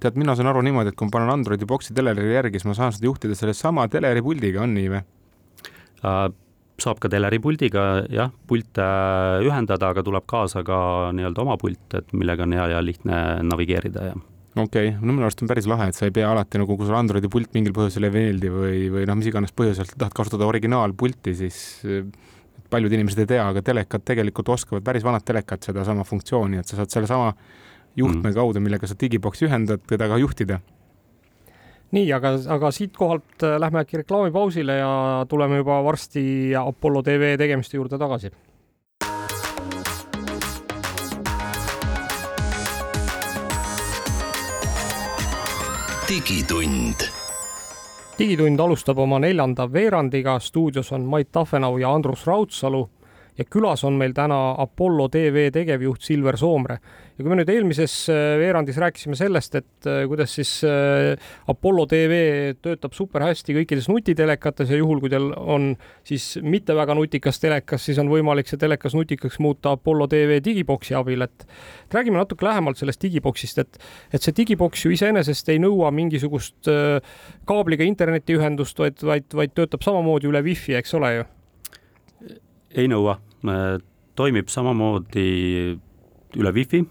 tead, 0.00 0.20
mina 0.20 0.36
saan 0.38 0.52
aru 0.52 0.62
niimoodi, 0.62 0.92
et 0.92 0.98
kui 0.98 1.10
ma 1.10 1.16
panen 1.18 1.34
Androidi 1.34 1.66
Boxi 1.66 1.94
teleri 1.94 2.30
järgi, 2.30 2.60
siis 2.60 2.70
ma 2.70 2.78
saan 2.78 2.94
seda 2.94 3.10
juhtida 3.10 3.34
sellesama 3.38 3.88
teleripuldiga, 3.90 4.62
on 4.62 4.76
nii 4.78 4.92
või? 4.94 5.02
Äh, 6.04 6.26
saab 6.84 7.00
ka 7.02 7.10
teleripuldiga 7.10 8.04
jah, 8.14 8.30
pilte 8.50 8.86
ühendada, 9.46 9.90
aga 9.90 10.06
tuleb 10.06 10.26
kaasa 10.30 10.62
ka 10.66 10.78
nii-öelda 11.14 11.42
oma 11.42 11.58
pult, 11.58 11.98
et 11.98 12.14
millega 12.14 12.46
on 12.46 12.54
hea 12.54 12.68
ja 12.74 12.84
lihtne 12.84 13.20
navigeerida 13.46 14.06
ja 14.12 14.22
okei 14.56 14.88
okay., 14.88 15.00
no 15.00 15.12
minu 15.12 15.26
arust 15.26 15.42
on 15.42 15.50
päris 15.50 15.66
lahe, 15.70 15.88
et 15.90 15.98
sa 15.98 16.08
ei 16.08 16.14
pea 16.14 16.30
alati 16.30 16.60
nagu, 16.60 16.76
kui 16.76 16.86
sulle 16.86 17.00
Androidi 17.00 17.30
pult 17.32 17.52
mingil 17.56 17.74
põhjusel 17.76 18.08
ei 18.08 18.14
meeldi 18.14 18.52
või, 18.52 18.84
või 18.94 19.08
noh, 19.08 19.18
mis 19.18 19.30
iganes 19.30 19.54
põhjusel 19.56 19.88
sa 19.88 19.98
tahad 20.04 20.16
kasutada 20.16 20.48
originaalpulti, 20.48 21.34
siis 21.38 21.58
paljud 22.70 22.94
inimesed 22.94 23.24
ei 23.24 23.32
tea, 23.34 23.48
aga 23.50 23.62
telekad 23.64 24.06
tegelikult 24.06 24.54
oskavad, 24.54 24.84
päris 24.86 25.04
vanad 25.06 25.26
telekad 25.26 25.62
sedasama 25.66 26.06
funktsiooni, 26.06 26.60
et 26.60 26.70
sa 26.70 26.80
saad 26.80 26.94
sellesama 26.94 27.34
juhtme 27.96 28.30
mm. 28.30 28.36
kaudu, 28.38 28.62
millega 28.62 28.88
sa 28.90 28.96
digiboksi 28.98 29.48
ühendad, 29.48 29.82
teda 29.90 30.08
ka 30.10 30.18
juhtida 30.22 30.60
nii, 31.94 32.08
aga, 32.16 32.34
aga 32.56 32.70
siitkohalt 32.74 33.44
eh, 33.46 33.58
lähme 33.62 33.82
äkki 33.84 34.00
reklaamipausile 34.02 34.80
ja 34.80 34.90
tuleme 35.30 35.60
juba 35.60 35.78
varsti 35.86 36.24
Apollo 36.58 37.04
tv 37.06 37.34
tegemiste 37.38 37.78
juurde 37.78 38.00
tagasi 38.00 38.32
digitund. 46.08 46.94
digitund 48.18 48.60
alustab 48.60 48.98
oma 48.98 49.18
neljanda 49.18 49.64
veerandiga, 49.72 50.38
stuudios 50.38 50.92
on 50.92 51.06
Mait 51.08 51.30
Tafenau 51.32 51.78
ja 51.78 51.94
Andrus 51.94 52.26
Raudsalu 52.26 52.88
ja 53.38 53.44
külas 53.44 53.84
on 53.84 53.92
meil 53.92 54.12
täna 54.12 54.54
Apollo 54.58 55.08
tv 55.08 55.50
tegevjuht 55.52 56.02
Silver 56.02 56.36
Soomre. 56.36 56.78
Ja 57.14 57.22
kui 57.22 57.30
me 57.30 57.36
nüüd 57.38 57.50
eelmises 57.52 57.92
äh, 58.10 58.34
veerandis 58.40 58.78
rääkisime 58.82 59.14
sellest, 59.18 59.54
et 59.60 59.86
äh, 59.86 60.02
kuidas 60.10 60.32
siis 60.34 60.50
äh, 60.66 61.14
Apollo 61.50 61.86
tv 61.90 62.16
töötab 62.64 62.96
super 62.96 63.22
hästi 63.22 63.54
kõikides 63.60 63.86
nutitelekates 63.90 64.72
ja 64.72 64.80
juhul, 64.80 64.98
kui 65.02 65.12
teil 65.12 65.28
on 65.38 65.70
siis 66.06 66.32
mitte 66.42 66.74
väga 66.74 66.96
nutikas 66.98 67.38
telekas, 67.42 67.84
siis 67.86 68.00
on 68.02 68.10
võimalik 68.10 68.50
see 68.50 68.58
telekas 68.58 68.96
nutikaks 68.98 69.38
muuta 69.44 69.76
Apollo 69.78 70.08
tv 70.10 70.40
digiboksi 70.44 70.96
abil, 70.98 71.22
et 71.28 71.46
räägime 71.94 72.18
natuke 72.18 72.46
lähemalt 72.48 72.82
sellest 72.82 73.02
digiboksist, 73.06 73.62
et 73.62 73.78
et 74.14 74.22
see 74.22 74.34
digiboks 74.34 74.82
ju 74.84 74.90
iseenesest 74.94 75.48
ei 75.54 75.60
nõua 75.62 75.90
mingisugust 75.94 76.68
kaabliga 77.46 77.86
internetiühendust, 77.86 78.78
vaid, 78.78 78.98
vaid, 79.06 79.26
vaid 79.34 79.54
töötab 79.54 79.82
samamoodi 79.86 80.28
üle 80.30 80.42
wifi, 80.46 80.74
eks 80.78 80.94
ole 80.98 81.10
ju? 81.14 81.24
Ei 82.74 82.90
nõua, 82.90 83.18
toimib 84.18 84.50
samamoodi 84.50 85.26
üle 86.38 86.54
wifi, 86.54 86.82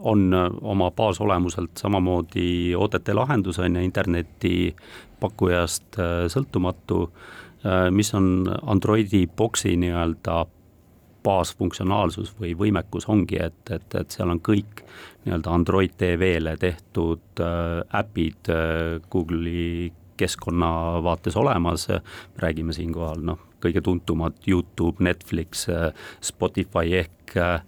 on 0.00 0.34
oma 0.60 0.90
baasolemuselt 0.90 1.70
samamoodi 1.78 2.74
OTT 2.76 3.08
lahendus 3.14 3.58
on 3.58 3.76
ju 3.76 3.82
internetipakkujast 3.86 5.98
äh, 5.98 6.04
sõltumatu, 6.32 7.12
äh, 7.64 7.90
mis 7.90 8.14
on 8.14 8.46
Androidi 8.66 9.26
boksi 9.26 9.76
nii-öelda 9.78 10.46
baasfunktsionaalsus 11.28 12.32
või 12.40 12.54
võimekus 12.58 13.08
ongi, 13.10 13.38
et, 13.42 13.70
et, 13.70 13.94
et 13.94 14.14
seal 14.14 14.30
on 14.32 14.40
kõik 14.44 14.84
nii-öelda 15.24 15.54
Android 15.54 15.96
TV-le 15.98 16.56
tehtud 16.60 17.42
äh, 17.44 18.00
äpid 18.00 18.52
äh, 18.52 18.98
Google'i 19.10 19.92
keskkonna 20.18 20.98
vaates 21.02 21.36
olemas, 21.38 21.86
räägime 22.42 22.74
siinkohal 22.74 23.20
noh, 23.22 23.38
kõige 23.62 23.82
tuntumad 23.86 24.34
Youtube, 24.46 25.02
Netflix, 25.04 25.68
Spotify 26.24 26.96
ehk 27.04 27.36
äh, 27.38 27.60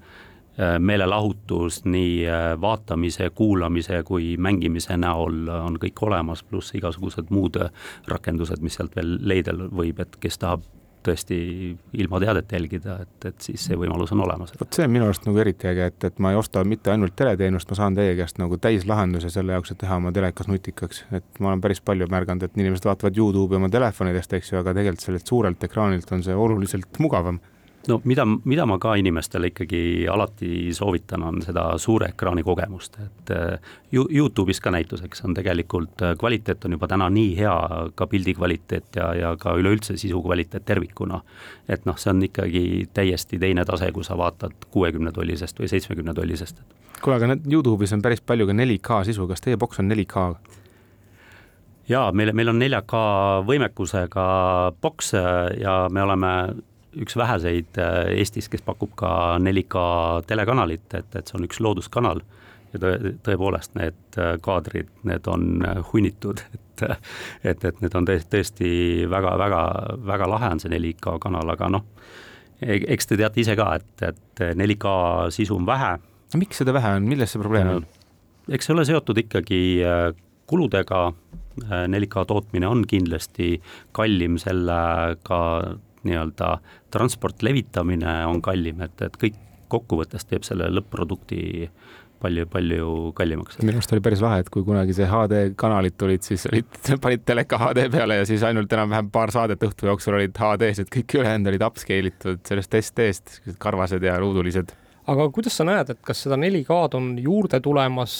meelelahutus 0.78 1.84
nii 1.84 2.26
äh, 2.28 2.48
vaatamise, 2.60 3.30
kuulamise 3.34 4.02
kui 4.06 4.34
mängimise 4.36 4.96
näol 5.00 5.48
on 5.54 5.78
kõik 5.80 6.02
olemas, 6.06 6.42
pluss 6.42 6.74
igasugused 6.76 7.30
muud 7.30 7.56
rakendused, 8.08 8.60
mis 8.64 8.76
sealt 8.78 8.96
veel 8.96 9.16
leida 9.22 9.54
võib, 9.56 10.02
et 10.04 10.20
kes 10.20 10.38
tahab 10.42 10.66
tõesti 11.04 11.36
ilma 11.96 12.20
teadet 12.20 12.52
jälgida, 12.52 12.98
et, 13.04 13.26
et 13.30 13.44
siis 13.44 13.62
see 13.68 13.76
võimalus 13.78 14.12
on 14.12 14.20
olemas. 14.24 14.52
vot 14.60 14.76
see 14.76 14.84
on 14.84 14.92
minu 14.92 15.06
arust 15.08 15.24
nagu 15.26 15.40
eriti 15.40 15.68
äge, 15.70 15.86
et, 15.92 16.04
et 16.10 16.18
ma 16.20 16.32
ei 16.34 16.38
osta 16.40 16.62
mitte 16.68 16.92
ainult 16.92 17.16
teleteenust, 17.16 17.70
ma 17.70 17.78
saan 17.78 17.96
teie 17.96 18.16
käest 18.18 18.40
nagu 18.42 18.58
täislahenduse 18.60 19.30
selle 19.32 19.56
jaoks, 19.56 19.72
et 19.72 19.80
teha 19.80 19.96
oma 20.00 20.12
telekas 20.12 20.50
nutikaks. 20.50 21.04
et 21.16 21.40
ma 21.40 21.52
olen 21.52 21.64
päris 21.64 21.80
palju 21.80 22.08
märganud, 22.10 22.44
et 22.44 22.60
inimesed 22.60 22.88
vaatavad 22.90 23.16
Youtube'i 23.16 23.60
oma 23.60 23.72
telefonidest, 23.72 24.36
eks 24.36 24.52
ju, 24.52 24.60
aga 24.60 24.76
tegelikult 24.76 25.06
sellelt 25.06 25.32
suurelt 25.32 25.64
ekraanilt 25.70 26.12
on 26.12 26.26
see 26.26 26.36
oluliselt 26.36 27.00
mugavam 27.00 27.40
no 27.88 28.00
mida, 28.04 28.24
mida 28.44 28.66
ma 28.68 28.78
ka 28.80 28.94
inimestele 29.00 29.50
ikkagi 29.50 29.82
alati 30.10 30.72
soovitan, 30.76 31.22
on 31.26 31.40
seda 31.44 31.64
suure 31.80 32.10
ekraani 32.12 32.44
kogemust, 32.44 32.98
et 33.00 33.32
äh, 33.34 33.72
Youtube'is 33.92 34.60
ka 34.60 34.72
näituseks 34.74 35.24
on 35.24 35.34
tegelikult 35.34 36.04
äh, 36.04 36.14
kvaliteet 36.18 36.64
on 36.64 36.76
juba 36.76 36.88
täna 36.90 37.08
nii 37.12 37.32
hea, 37.38 37.56
ka 37.94 38.06
pildi 38.10 38.34
kvaliteet 38.36 39.00
ja, 39.00 39.10
ja 39.16 39.32
ka 39.40 39.56
üleüldse 39.58 39.96
sisu 39.96 40.22
kvaliteet 40.22 40.66
tervikuna. 40.68 41.22
et 41.68 41.86
noh, 41.86 41.98
see 41.98 42.12
on 42.12 42.22
ikkagi 42.26 42.64
täiesti 42.94 43.38
teine 43.38 43.64
tase, 43.64 43.92
kui 43.92 44.04
sa 44.04 44.18
vaatad 44.18 44.68
kuuekümne 44.70 45.12
tollisest 45.12 45.60
või 45.60 45.72
seitsmekümne 45.72 46.14
tollisest. 46.14 46.62
kuule, 47.00 47.16
aga 47.16 47.34
need 47.34 47.52
Youtube'is 47.52 47.94
on 47.96 48.02
päris 48.02 48.20
palju 48.20 48.46
ka 48.46 48.56
4K 48.56 49.04
sisu, 49.08 49.28
kas 49.28 49.40
teie 49.40 49.56
boks 49.56 49.80
on 49.80 49.92
4K? 49.92 50.30
jaa, 51.88 52.12
meil, 52.12 52.34
meil 52.36 52.52
on 52.52 52.60
4K 52.60 53.04
võimekusega 53.48 54.26
boks 54.82 55.14
ja 55.58 55.86
me 55.90 56.02
oleme 56.02 56.34
üks 56.98 57.16
väheseid 57.16 57.78
äh, 57.78 58.10
Eestis, 58.18 58.48
kes 58.50 58.62
pakub 58.66 58.92
ka 58.98 59.38
4K 59.42 59.82
telekanalit, 60.26 60.86
et, 60.94 61.10
et 61.14 61.28
see 61.28 61.38
on 61.38 61.46
üks 61.46 61.60
looduskanal 61.62 62.22
ja 62.72 62.80
tõe, 62.82 63.12
tõepoolest 63.26 63.76
need 63.78 64.18
äh, 64.18 64.34
kaadrid, 64.42 64.90
need 65.08 65.28
on 65.30 65.64
äh, 65.66 65.82
hunnitud, 65.92 66.42
et, 66.56 66.84
et, 67.44 67.64
et 67.70 67.84
need 67.84 67.96
on 67.98 68.08
tõesti, 68.08 68.30
tõesti 68.34 68.72
väga-väga, 69.10 69.62
väga 70.10 70.30
lahe 70.34 70.52
on 70.56 70.62
see 70.62 70.72
4K 70.74 71.18
kanal, 71.22 71.54
aga 71.54 71.70
noh, 71.76 71.86
e-, 72.60 72.82
eks 72.96 73.10
te 73.10 73.20
teate 73.20 73.42
ise 73.44 73.56
ka, 73.58 73.72
et, 73.78 74.06
et 74.10 74.46
4K 74.58 74.94
sisu 75.36 75.58
on 75.60 75.68
vähe. 75.68 75.96
miks 76.40 76.62
seda 76.62 76.74
vähe 76.74 76.96
on, 76.98 77.06
milles 77.06 77.34
see 77.34 77.42
probleem 77.42 77.76
on? 77.78 77.86
eks 78.50 78.66
see 78.66 78.74
ole 78.74 78.86
seotud 78.88 79.18
ikkagi 79.20 79.60
kuludega, 80.50 81.04
4K 81.60 82.24
tootmine 82.26 82.66
on 82.66 82.82
kindlasti 82.88 83.52
kallim 83.94 84.38
sellega 84.42 85.38
nii-öelda 86.08 86.56
transport, 86.92 87.42
levitamine 87.46 88.20
on 88.26 88.42
kallim, 88.44 88.82
et, 88.86 89.02
et 89.06 89.16
kõik 89.20 89.38
kokkuvõttes 89.70 90.26
teeb 90.26 90.46
selle 90.46 90.68
lõpp-produkti 90.72 91.42
palju-palju 92.20 93.12
kallimaks. 93.16 93.58
minu 93.62 93.78
arust 93.80 93.94
oli 93.94 94.02
päris 94.04 94.20
lahe, 94.24 94.42
et 94.42 94.50
kui 94.52 94.64
kunagi 94.66 94.94
see 94.96 95.08
HD 95.08 95.54
kanalid 95.60 95.96
tulid, 96.00 96.24
siis 96.26 96.44
olid, 96.50 96.68
panid 97.04 97.24
teleka 97.28 97.58
HD 97.62 97.86
peale 97.92 98.20
ja 98.20 98.26
siis 98.28 98.44
ainult 98.46 98.72
enam-vähem 98.76 99.08
paar 99.14 99.32
saadet 99.34 99.62
õhtu 99.64 99.88
jooksul 99.88 100.18
olid 100.18 100.36
HD-s, 100.36 100.84
et 100.84 100.92
kõik 100.92 101.16
ülejäänud 101.20 101.52
olid 101.52 101.64
upscale 101.70 102.12
itud 102.12 102.44
sellest 102.48 102.76
ST-st, 102.82 103.40
karvased 103.62 104.04
ja 104.04 104.18
ruudulised 104.20 104.74
aga 105.08 105.26
kuidas 105.32 105.56
sa 105.56 105.64
näed, 105.66 105.92
et 105.94 106.00
kas 106.04 106.20
seda 106.26 106.36
4K-d 106.40 106.98
on 106.98 107.08
juurde 107.20 107.60
tulemas, 107.64 108.14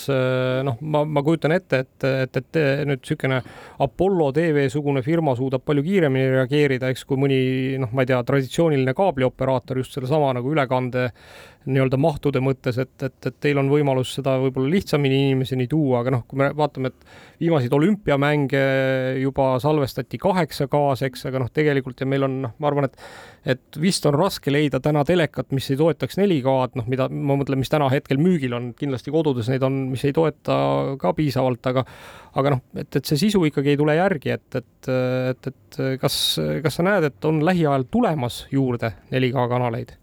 noh, 0.66 0.78
ma, 0.80 1.02
ma 1.04 1.22
kujutan 1.26 1.54
ette, 1.54 1.82
et, 1.84 2.06
et, 2.08 2.40
et 2.40 2.58
nüüd 2.88 3.02
niisugune 3.02 3.40
Apollo 3.84 4.30
tv-sugune 4.36 5.02
firma 5.06 5.36
suudab 5.38 5.64
palju 5.66 5.84
kiiremini 5.86 6.32
reageerida, 6.34 6.90
eks, 6.90 7.04
kui 7.08 7.20
mõni 7.20 7.40
noh, 7.82 7.92
ma 7.92 8.04
ei 8.04 8.10
tea, 8.10 8.20
traditsiooniline 8.26 8.96
kaablioperaator 8.96 9.82
just 9.82 9.96
sellesama 9.96 10.32
nagu 10.38 10.52
ülekande 10.54 11.10
nii-öelda 11.68 11.98
mahtude 12.00 12.40
mõttes, 12.40 12.78
et, 12.80 12.94
et, 13.04 13.16
et 13.26 13.36
teil 13.42 13.58
on 13.60 13.68
võimalus 13.68 14.14
seda 14.16 14.36
võib-olla 14.40 14.70
lihtsamini 14.72 15.18
inimeseni 15.26 15.66
tuua, 15.68 16.00
aga 16.00 16.14
noh, 16.14 16.22
kui 16.28 16.40
me 16.40 16.48
vaatame, 16.56 16.88
et 16.88 17.40
viimaseid 17.42 17.74
olümpiamänge 17.76 18.62
juba 19.20 19.50
salvestati 19.60 20.20
8K-s, 20.20 21.04
eks, 21.10 21.26
aga 21.28 21.42
noh, 21.42 21.50
tegelikult 21.52 22.00
ja 22.00 22.08
meil 22.08 22.24
on, 22.24 22.38
noh, 22.46 22.56
ma 22.58 22.70
arvan, 22.70 22.88
et 22.88 22.96
et 23.50 23.78
vist 23.80 24.04
on 24.04 24.12
raske 24.16 24.52
leida 24.52 24.82
täna 24.84 25.00
telekat, 25.08 25.48
mis 25.56 25.70
ei 25.72 25.78
toetaks 25.80 26.18
4K-d, 26.20 26.80
noh, 26.80 26.88
mida 26.92 27.08
ma 27.12 27.36
mõtlen, 27.40 27.60
mis 27.60 27.72
täna 27.72 27.88
hetkel 27.92 28.20
müügil 28.20 28.56
on, 28.56 28.72
kindlasti 28.76 29.12
kodudes 29.12 29.48
neid 29.52 29.64
on, 29.64 29.78
mis 29.92 30.04
ei 30.04 30.16
toeta 30.16 30.58
ka 31.00 31.14
piisavalt, 31.16 31.64
aga 31.72 31.84
aga 32.40 32.56
noh, 32.56 32.64
et, 32.76 32.88
et 32.88 33.04
see 33.04 33.20
sisu 33.26 33.42
ikkagi 33.48 33.74
ei 33.74 33.80
tule 33.80 33.96
järgi, 33.96 34.36
et, 34.36 34.60
et, 34.60 34.92
et, 35.32 35.50
et 35.52 35.80
kas, 36.00 36.20
kas 36.64 36.80
sa 36.80 36.86
näed, 36.86 37.08
et 37.10 37.28
on 37.28 37.40
lähiajal 37.44 37.88
tulemas 37.90 38.44
juurde 38.52 38.94
4K 39.12 39.48
kanaleid? 39.50 39.99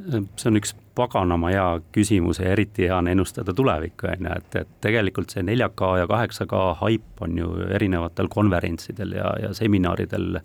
See 0.00 0.48
on 0.48 0.56
üks 0.56 0.72
paganama 0.96 1.50
hea 1.52 1.64
küsimus 1.92 2.40
ja 2.40 2.50
eriti 2.52 2.86
hea 2.86 2.96
on 2.96 3.08
ennustada 3.08 3.52
tulevikku, 3.56 4.08
on 4.08 4.26
ju, 4.26 4.36
et, 4.36 4.56
et 4.62 4.70
tegelikult 4.84 5.32
see 5.32 5.44
4K 5.44 5.88
ja 6.00 6.06
8K 6.08 6.60
haip 6.80 7.22
on 7.24 7.36
ju 7.38 7.50
erinevatel 7.76 8.28
konverentsidel 8.32 9.12
ja, 9.16 9.32
ja 9.40 9.52
seminaridel 9.56 10.38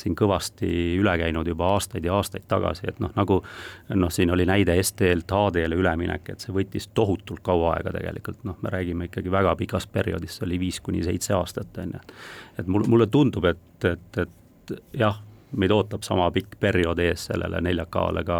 siin 0.00 0.16
kõvasti 0.16 0.70
üle 1.00 1.16
käinud 1.20 1.48
juba 1.48 1.68
aastaid 1.74 2.04
ja 2.04 2.16
aastaid 2.16 2.46
tagasi, 2.48 2.88
et 2.92 3.00
noh, 3.04 3.12
nagu 3.16 3.40
noh, 3.92 4.12
siin 4.12 4.32
oli 4.32 4.48
näide 4.48 4.76
ST-lt 4.82 5.36
HD-le 5.36 5.80
üleminek, 5.80 6.32
et 6.32 6.44
see 6.44 6.56
võttis 6.56 6.88
tohutult 6.96 7.44
kaua 7.44 7.76
aega 7.76 7.92
tegelikult, 7.98 8.40
noh, 8.48 8.56
me 8.64 8.72
räägime 8.72 9.10
ikkagi 9.10 9.32
väga 9.32 9.56
pikast 9.60 9.92
perioodist, 9.92 10.40
see 10.40 10.48
oli 10.48 10.60
viis 10.64 10.80
kuni 10.84 11.04
seitse 11.04 11.36
aastat, 11.36 11.76
on 11.84 11.96
ju. 11.96 12.02
et 12.58 12.66
mul, 12.68 12.88
mulle 12.88 13.08
tundub, 13.12 13.52
et, 13.52 13.88
et, 13.92 14.24
et 14.24 14.76
jah 14.96 15.20
meid 15.56 15.74
ootab 15.74 16.02
sama 16.06 16.30
pikk 16.34 16.58
periood 16.60 16.98
ees 17.02 17.28
sellele 17.30 17.60
4K-le 17.64 18.24
ka 18.26 18.38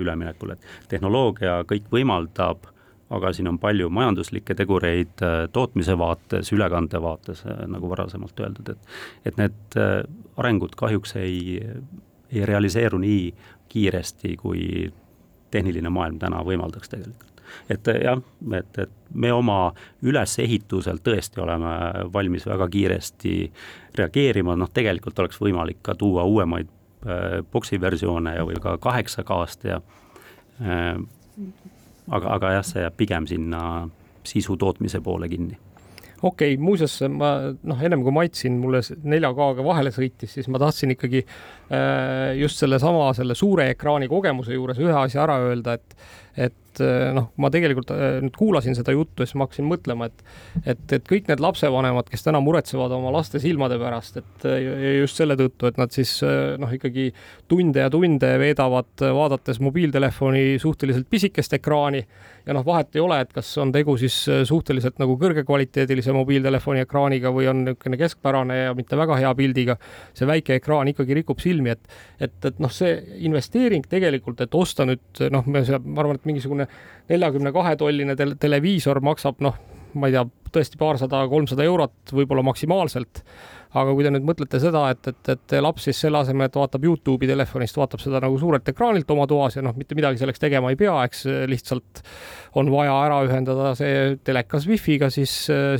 üleminekul, 0.00 0.54
et 0.54 0.70
tehnoloogia 0.88 1.60
kõik 1.70 1.90
võimaldab, 1.92 2.68
aga 3.14 3.32
siin 3.36 3.48
on 3.50 3.58
palju 3.62 3.90
majanduslikke 3.92 4.56
tegureid 4.58 5.22
äh, 5.22 5.36
tootmise 5.52 5.98
vaates, 5.98 6.52
ülekande 6.56 7.00
vaates, 7.02 7.44
äh, 7.46 7.64
nagu 7.70 7.90
varasemalt 7.90 8.40
öeldud, 8.40 8.72
et 8.74 9.30
et 9.30 9.38
need 9.40 9.78
äh, 9.80 10.00
arengud 10.40 10.74
kahjuks 10.76 11.16
ei, 11.20 11.60
ei 12.32 12.46
realiseeru 12.46 12.98
nii 12.98 13.28
kiiresti, 13.68 14.36
kui 14.40 14.90
tehniline 15.54 15.90
maailm 15.92 16.18
täna 16.18 16.42
võimaldaks 16.46 16.90
tegelikult 16.90 17.33
et 17.70 17.90
jah, 18.02 18.20
et, 18.58 18.78
et 18.78 19.14
me 19.14 19.32
oma 19.32 19.58
ülesehituselt 20.02 21.04
tõesti 21.06 21.42
oleme 21.42 21.74
valmis 22.12 22.46
väga 22.46 22.68
kiiresti 22.70 23.34
reageerima, 23.98 24.56
noh 24.58 24.70
tegelikult 24.74 25.18
oleks 25.24 25.40
võimalik 25.40 25.82
ka 25.82 25.94
tuua 25.98 26.24
uuemaid 26.28 26.70
äh, 27.06 27.42
boksi 27.52 27.80
versioone 27.80 28.36
ja 28.38 28.46
või 28.46 28.58
ka 28.62 28.76
kaheksa 28.82 29.26
K-st 29.26 29.68
ja 29.70 29.80
äh, 30.62 30.96
aga, 32.08 32.34
aga 32.38 32.56
jah, 32.58 32.66
see 32.66 32.82
jääb 32.84 32.96
pigem 32.98 33.28
sinna 33.30 33.62
sisu 34.24 34.56
tootmise 34.60 35.00
poole 35.04 35.28
kinni. 35.28 35.56
Okei 36.24 36.54
okay,, 36.54 36.60
muuseas 36.60 36.94
ma 37.12 37.34
noh, 37.52 37.80
ennem 37.84 38.00
kui 38.04 38.12
Mait 38.14 38.38
siin 38.38 38.56
mulle 38.62 38.80
4K-ga 38.80 39.64
vahele 39.66 39.90
sõitis, 39.92 40.32
siis 40.38 40.48
ma 40.48 40.60
tahtsin 40.62 40.94
ikkagi 40.94 41.20
äh, 41.20 42.32
just 42.40 42.62
sellesama, 42.62 43.10
selle 43.16 43.36
suure 43.36 43.68
ekraani 43.74 44.08
kogemuse 44.08 44.56
juures 44.56 44.80
ühe 44.80 44.94
asja 44.96 45.24
ära 45.26 45.40
öelda, 45.50 45.76
et 45.76 45.98
et 46.46 46.56
et 46.74 47.14
noh, 47.16 47.30
ma 47.40 47.50
tegelikult 47.54 47.92
nüüd 48.24 48.34
kuulasin 48.36 48.76
seda 48.76 48.94
juttu 48.94 49.22
ja 49.22 49.30
siis 49.30 49.38
ma 49.38 49.46
hakkasin 49.48 49.68
mõtlema, 49.68 50.10
et 50.10 50.24
et, 50.74 50.84
et 50.98 51.06
kõik 51.08 51.28
need 51.30 51.42
lapsevanemad, 51.42 52.08
kes 52.10 52.26
täna 52.26 52.40
muretsevad 52.44 52.92
oma 52.96 53.12
laste 53.14 53.40
silmade 53.42 53.78
pärast, 53.80 54.20
et 54.20 54.46
just 55.00 55.20
selle 55.20 55.36
tõttu, 55.38 55.68
et 55.70 55.80
nad 55.80 55.92
siis 55.94 56.16
noh, 56.60 56.70
ikkagi 56.74 57.10
tunde 57.50 57.82
ja 57.84 57.90
tunde 57.92 58.30
veedavad 58.40 59.06
vaadates 59.14 59.60
mobiiltelefoni 59.64 60.60
suhteliselt 60.62 61.08
pisikest 61.10 61.58
ekraani 61.58 62.04
ja 62.46 62.54
noh, 62.56 62.64
vahet 62.66 62.96
ei 62.96 63.02
ole, 63.02 63.18
et 63.24 63.32
kas 63.32 63.48
on 63.62 63.72
tegu 63.72 63.96
siis 64.00 64.16
suhteliselt 64.48 64.98
nagu 65.00 65.16
kõrgekvaliteedilise 65.20 66.12
mobiiltelefoni 66.16 66.82
ekraaniga 66.84 67.32
või 67.34 67.48
on 67.50 67.62
niisugune 67.64 67.98
keskpärane 68.00 68.58
ja 68.58 68.74
mitte 68.76 68.98
väga 69.00 69.16
hea 69.20 69.32
pildiga. 69.38 69.76
see 70.14 70.26
väike 70.28 70.58
ekraan 70.60 70.88
ikkagi 70.88 71.14
rikub 71.20 71.40
silmi, 71.40 71.70
et, 71.70 71.80
et, 72.20 72.36
et 72.44 72.60
noh, 72.60 72.72
see 72.72 72.96
investeering 73.26 73.86
tegelikult, 73.88 74.40
et 74.40 74.54
osta 74.54 74.84
nüüd 74.88 75.24
noh, 75.32 75.46
ma 75.46 75.64
arvan, 75.64 76.18
et 76.18 76.28
mingisugune 76.28 76.63
neljakümne 77.12 77.52
kahe 77.54 77.76
tolline 77.80 78.16
tel 78.16 78.34
televiisor 78.40 79.00
maksab 79.04 79.42
noh, 79.44 79.58
ma 79.94 80.10
ei 80.10 80.16
tea, 80.16 80.24
tõesti 80.54 80.78
paarsada, 80.78 81.24
kolmsada 81.30 81.66
eurot 81.66 82.14
võib-olla 82.14 82.44
maksimaalselt 82.46 83.24
aga 83.74 83.94
kui 83.94 84.06
te 84.06 84.12
nüüd 84.14 84.26
mõtlete 84.26 84.60
seda, 84.62 84.84
et, 84.94 85.08
et, 85.10 85.30
et 85.34 85.54
laps 85.62 85.88
siis 85.88 85.98
selle 86.04 86.20
asemel, 86.20 86.48
et 86.48 86.58
vaatab 86.58 86.84
Youtube'i 86.86 87.28
telefonist, 87.30 87.78
vaatab 87.78 88.02
seda 88.02 88.20
nagu 88.22 88.36
suurelt 88.40 88.68
ekraanilt 88.70 89.10
oma 89.14 89.26
toas 89.30 89.58
ja 89.58 89.64
noh, 89.66 89.74
mitte 89.78 89.96
midagi 89.98 90.20
selleks 90.20 90.42
tegema 90.42 90.70
ei 90.70 90.78
pea, 90.78 90.94
eks 91.08 91.24
lihtsalt 91.50 92.04
on 92.60 92.70
vaja 92.70 92.94
ära 93.06 93.18
ühendada 93.26 93.72
see 93.78 94.14
telekas 94.26 94.68
wifi'ga, 94.70 95.10
siis, 95.14 95.32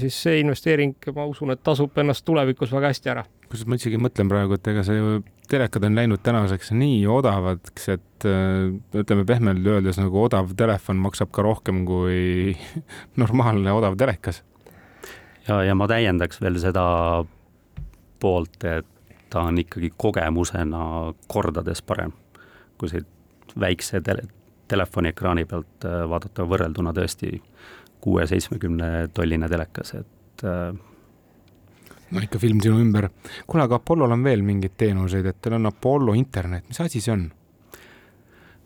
siis 0.02 0.22
see 0.26 0.40
investeering, 0.42 0.96
ma 1.14 1.26
usun, 1.30 1.54
et 1.54 1.62
tasub 1.64 1.94
ennast 2.02 2.26
tulevikus 2.26 2.74
väga 2.74 2.90
hästi 2.90 3.14
ära. 3.14 3.24
kusjuures 3.44 3.70
ma 3.70 3.78
isegi 3.78 4.00
mõtlen 4.02 4.32
praegu, 4.32 4.58
et 4.58 4.72
ega 4.72 4.82
see 4.86 4.98
ju, 4.98 5.20
telekad 5.50 5.86
on 5.86 5.98
läinud 6.00 6.22
tänaseks 6.24 6.72
nii 6.74 7.04
odavaks, 7.10 7.86
et 7.94 8.26
ütleme 8.96 9.26
pehmelt 9.28 9.66
öeldes 9.68 10.00
nagu 10.00 10.18
odav 10.24 10.50
telefon 10.58 10.98
maksab 11.04 11.30
ka 11.34 11.44
rohkem 11.46 11.84
kui 11.86 12.56
normaalne 13.22 13.76
odav 13.76 13.94
telekas 14.00 14.42
ja, 15.48 15.62
ja 15.68 15.78
ma 15.78 15.88
täiendaks 15.90 16.40
veel 16.42 16.58
seda 16.62 16.84
poolt, 18.24 18.64
et 18.64 18.90
ta 19.30 19.44
on 19.50 19.58
ikkagi 19.60 19.92
kogemusena 20.00 20.84
kordades 21.28 21.82
parem 21.84 22.12
kui 22.78 22.90
see 22.90 23.04
väikse 23.60 24.00
tele, 24.04 24.26
telefoni 24.70 25.12
ekraani 25.14 25.46
pealt 25.48 25.86
äh, 25.86 26.02
vaadata 26.10 26.46
võrrelduna 26.48 26.94
tõesti 26.96 27.38
kuue-seitsmekümne 28.04 28.90
tolline 29.16 29.48
telekas, 29.48 29.94
et 30.00 30.44
äh, 30.48 30.74
no 32.10 32.24
ikka 32.24 32.40
film 32.42 32.60
sinu 32.64 32.80
ümber. 32.82 33.08
kuule, 33.46 33.64
aga 33.64 33.80
Apollol 33.80 34.16
on 34.16 34.26
veel 34.26 34.44
mingeid 34.44 34.76
teenuseid, 34.80 35.26
et 35.30 35.40
teil 35.40 35.58
on 35.58 35.70
Apollo 35.70 36.16
internet, 36.18 36.68
mis 36.68 36.82
asi 36.84 37.00
see 37.04 37.14
on? 37.14 37.28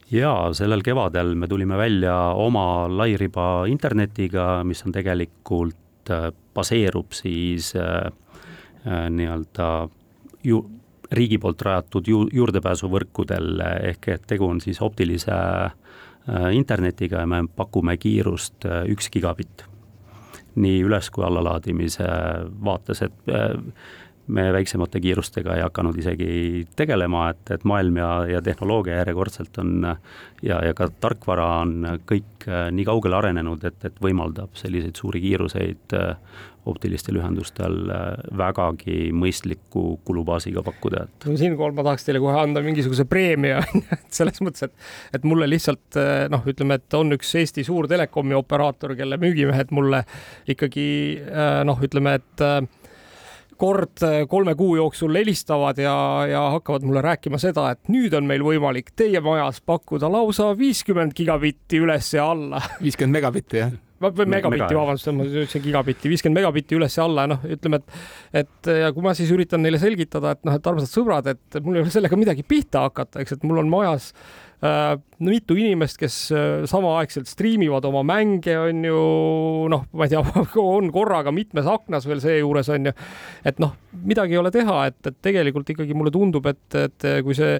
jaa, 0.08 0.52
sellel 0.56 0.82
kevadel 0.82 1.34
me 1.36 1.48
tulime 1.50 1.76
välja 1.76 2.16
oma 2.40 2.88
lairiba 2.88 3.66
internetiga, 3.68 4.64
mis 4.64 4.80
on 4.86 4.96
tegelikult, 4.96 6.10
äh, 6.10 6.30
baseerub 6.56 7.12
siis 7.12 7.74
Äh, 7.76 8.10
nii-öelda 8.84 9.88
ju 10.44 10.62
riigi 11.12 11.38
poolt 11.40 11.62
rajatud 11.62 12.08
ju 12.08 12.26
juurdepääsuvõrkudel 12.32 13.62
ehk 13.92 14.10
et 14.14 14.26
tegu 14.28 14.48
on 14.48 14.60
siis 14.60 14.80
optilise 14.84 15.32
äh, 15.32 16.48
internetiga 16.52 17.24
ja 17.24 17.26
me 17.30 17.42
pakume 17.56 17.96
kiirust 17.96 18.66
äh, 18.68 18.84
üks 18.92 19.10
gigabitt. 19.12 19.64
nii 20.58 20.80
üles 20.82 21.06
kui 21.14 21.22
allalaadimise 21.22 22.06
vaates, 22.64 23.02
et 23.02 23.28
me 24.28 24.48
väiksemate 24.52 25.00
kiirustega 25.00 25.56
ei 25.56 25.64
hakanud 25.64 25.96
isegi 25.98 26.66
tegelema, 26.76 27.28
et, 27.32 27.54
et 27.56 27.64
maailm 27.68 28.00
ja, 28.00 28.10
ja 28.34 28.42
tehnoloogia 28.44 29.00
järjekordselt 29.00 29.58
on 29.62 29.74
ja, 30.42 30.60
ja 30.64 30.74
ka 30.76 30.90
tarkvara 31.00 31.48
on 31.62 31.74
kõik 32.08 32.46
nii 32.46 32.86
kaugele 32.88 33.18
arenenud, 33.18 33.64
et, 33.64 33.80
et 33.88 33.98
võimaldab 34.04 34.54
selliseid 34.58 35.00
suuri 35.00 35.22
kiiruseid 35.24 35.96
optilistel 36.68 37.18
ühendustel 37.20 37.76
äh, 37.92 38.06
vägagi 38.38 39.10
mõistliku 39.16 39.98
kulubaasiga 40.06 40.62
pakkuda, 40.66 41.04
et. 41.06 41.28
siinkohal 41.40 41.74
ma 41.76 41.84
tahaks 41.86 42.06
teile 42.06 42.22
kohe 42.22 42.36
anda 42.40 42.62
mingisuguse 42.64 43.06
preemia 43.08 43.62
et 43.98 44.10
selles 44.14 44.40
mõttes, 44.44 44.68
et, 44.68 44.88
et 45.18 45.28
mulle 45.28 45.48
lihtsalt 45.50 46.00
äh, 46.00 46.26
noh, 46.32 46.44
ütleme, 46.48 46.78
et 46.80 46.98
on 46.98 47.16
üks 47.16 47.34
Eesti 47.40 47.64
suur 47.66 47.88
telekomi 47.90 48.36
operaator, 48.38 48.96
kelle 48.98 49.20
müügimehed 49.20 49.72
mulle 49.76 50.04
ikkagi 50.48 50.88
äh, 51.24 51.62
noh, 51.68 51.80
ütleme, 51.84 52.18
et 52.20 52.46
kord 53.58 54.04
kolme 54.30 54.54
kuu 54.58 54.76
jooksul 54.78 55.18
helistavad 55.18 55.80
ja, 55.82 55.96
ja 56.30 56.44
hakkavad 56.56 56.86
mulle 56.86 57.02
rääkima 57.04 57.40
seda, 57.42 57.72
et 57.74 57.90
nüüd 57.92 58.14
on 58.16 58.28
meil 58.28 58.44
võimalik 58.46 58.94
teie 58.96 59.20
majas 59.24 59.60
pakkuda 59.66 60.10
lausa 60.12 60.52
viiskümmend 60.58 61.16
gigabitti 61.18 61.82
üles 61.82 62.14
ja 62.14 62.30
alla. 62.32 62.62
viiskümmend 62.84 63.18
megabitti, 63.18 63.62
jah 63.64 63.76
või 63.98 64.28
megabitti, 64.30 64.76
vabandust, 64.78 65.08
ma 65.10 65.24
ütlesin 65.26 65.62
gigabitti, 65.64 66.10
viiskümmend 66.12 66.38
megabitti 66.38 66.76
üles 66.78 66.94
ja 66.94 67.02
alla 67.08 67.24
ja 67.24 67.30
noh, 67.32 67.46
ütleme, 67.50 67.80
et 67.82 68.44
et 68.44 68.68
ja 68.84 68.92
kui 68.94 69.02
ma 69.02 69.10
siis 69.18 69.32
üritan 69.34 69.64
neile 69.64 69.80
selgitada, 69.82 70.36
et 70.36 70.44
noh, 70.46 70.54
et 70.54 70.68
armsad 70.70 70.92
sõbrad, 70.92 71.26
et 71.32 71.58
mul 71.64 71.80
ei 71.80 71.82
ole 71.82 71.90
sellega 71.90 72.18
midagi 72.20 72.44
pihta 72.46 72.84
hakata, 72.86 73.24
eks, 73.24 73.34
et 73.34 73.46
mul 73.48 73.58
on 73.64 73.72
majas 73.72 74.12
äh, 74.12 74.47
Äh, 74.58 74.98
mitu 75.22 75.54
inimest, 75.54 76.00
kes 76.00 76.14
äh, 76.34 76.64
samaaegselt 76.66 77.28
striimivad 77.30 77.84
oma 77.86 78.00
mänge, 78.02 78.56
on 78.58 78.80
ju, 78.82 79.02
noh, 79.70 79.84
ma 79.94 80.06
ei 80.08 80.10
tea, 80.10 80.22
on 80.58 80.88
korraga 80.90 81.30
mitmes 81.30 81.68
aknas 81.70 82.08
veel 82.10 82.18
seejuures 82.18 82.66
on 82.74 82.88
ju. 82.90 82.92
et 83.46 83.62
noh, 83.62 83.76
midagi 84.02 84.34
ei 84.34 84.40
ole 84.40 84.50
teha, 84.50 84.80
et, 84.90 84.98
et 85.06 85.20
tegelikult 85.22 85.70
ikkagi 85.70 85.94
mulle 85.94 86.10
tundub, 86.10 86.48
et, 86.50 86.74
et 86.74 87.06
kui 87.22 87.38
see 87.38 87.52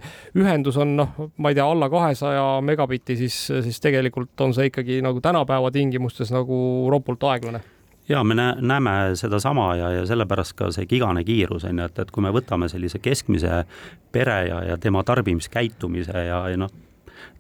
ühendus 0.43 0.81
on 0.83 0.97
noh, 0.99 1.13
ma 1.39 1.53
ei 1.53 1.61
tea, 1.61 1.69
alla 1.71 1.87
kahesaja 1.93 2.49
megabitti, 2.67 3.15
siis, 3.23 3.37
siis 3.47 3.79
tegelikult 3.85 4.35
on 4.43 4.57
see 4.59 4.67
ikkagi 4.73 4.99
nagu 5.07 5.23
tänapäeva 5.23 5.71
tingimustes 5.71 6.35
nagu 6.35 6.59
ropult 6.91 7.29
aeglane 7.31 7.63
ja 8.09 8.25
me 8.25 8.35
näeme 8.35 8.97
sedasama 9.15 9.69
ja, 9.77 9.93
ja 10.01 10.03
sellepärast 10.09 10.57
ka 10.59 10.73
see 10.75 10.91
gigane 10.91 11.23
kiirus 11.23 11.71
on 11.71 11.79
ju, 11.79 11.87
et, 11.87 12.03
et 12.03 12.11
kui 12.11 12.27
me 12.27 12.35
võtame 12.35 12.67
sellise 12.73 12.99
keskmise 12.99 13.63
pere 14.11 14.39
ja, 14.49 14.61
ja 14.73 14.83
tema 14.83 15.07
tarbimiskäitumise 15.07 16.27
ja, 16.27 16.43
ja 16.51 16.59
noh, 16.59 16.73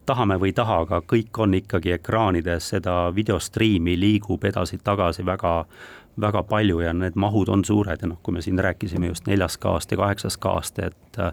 tahame 0.08 0.38
või 0.40 0.52
ei 0.52 0.56
taha, 0.56 0.82
aga 0.86 1.00
kõik 1.04 1.38
on 1.44 1.54
ikkagi 1.58 1.94
ekraanides, 1.98 2.72
seda 2.74 2.96
videostriimi 3.14 3.96
liigub 4.00 4.44
edasi-tagasi 4.48 5.24
väga, 5.28 5.54
väga 6.20 6.42
palju 6.48 6.82
ja 6.82 6.92
need 6.96 7.16
mahud 7.20 7.50
on 7.52 7.64
suured 7.64 8.02
ja 8.02 8.10
noh, 8.10 8.20
kui 8.22 8.36
me 8.36 8.42
siin 8.44 8.58
rääkisime 8.64 9.10
just 9.10 9.28
neljast 9.28 9.60
K-st 9.62 9.94
ja 9.94 10.00
kaheksast 10.02 10.40
K-st, 10.42 10.84
et 10.90 11.20
äh, 11.22 11.32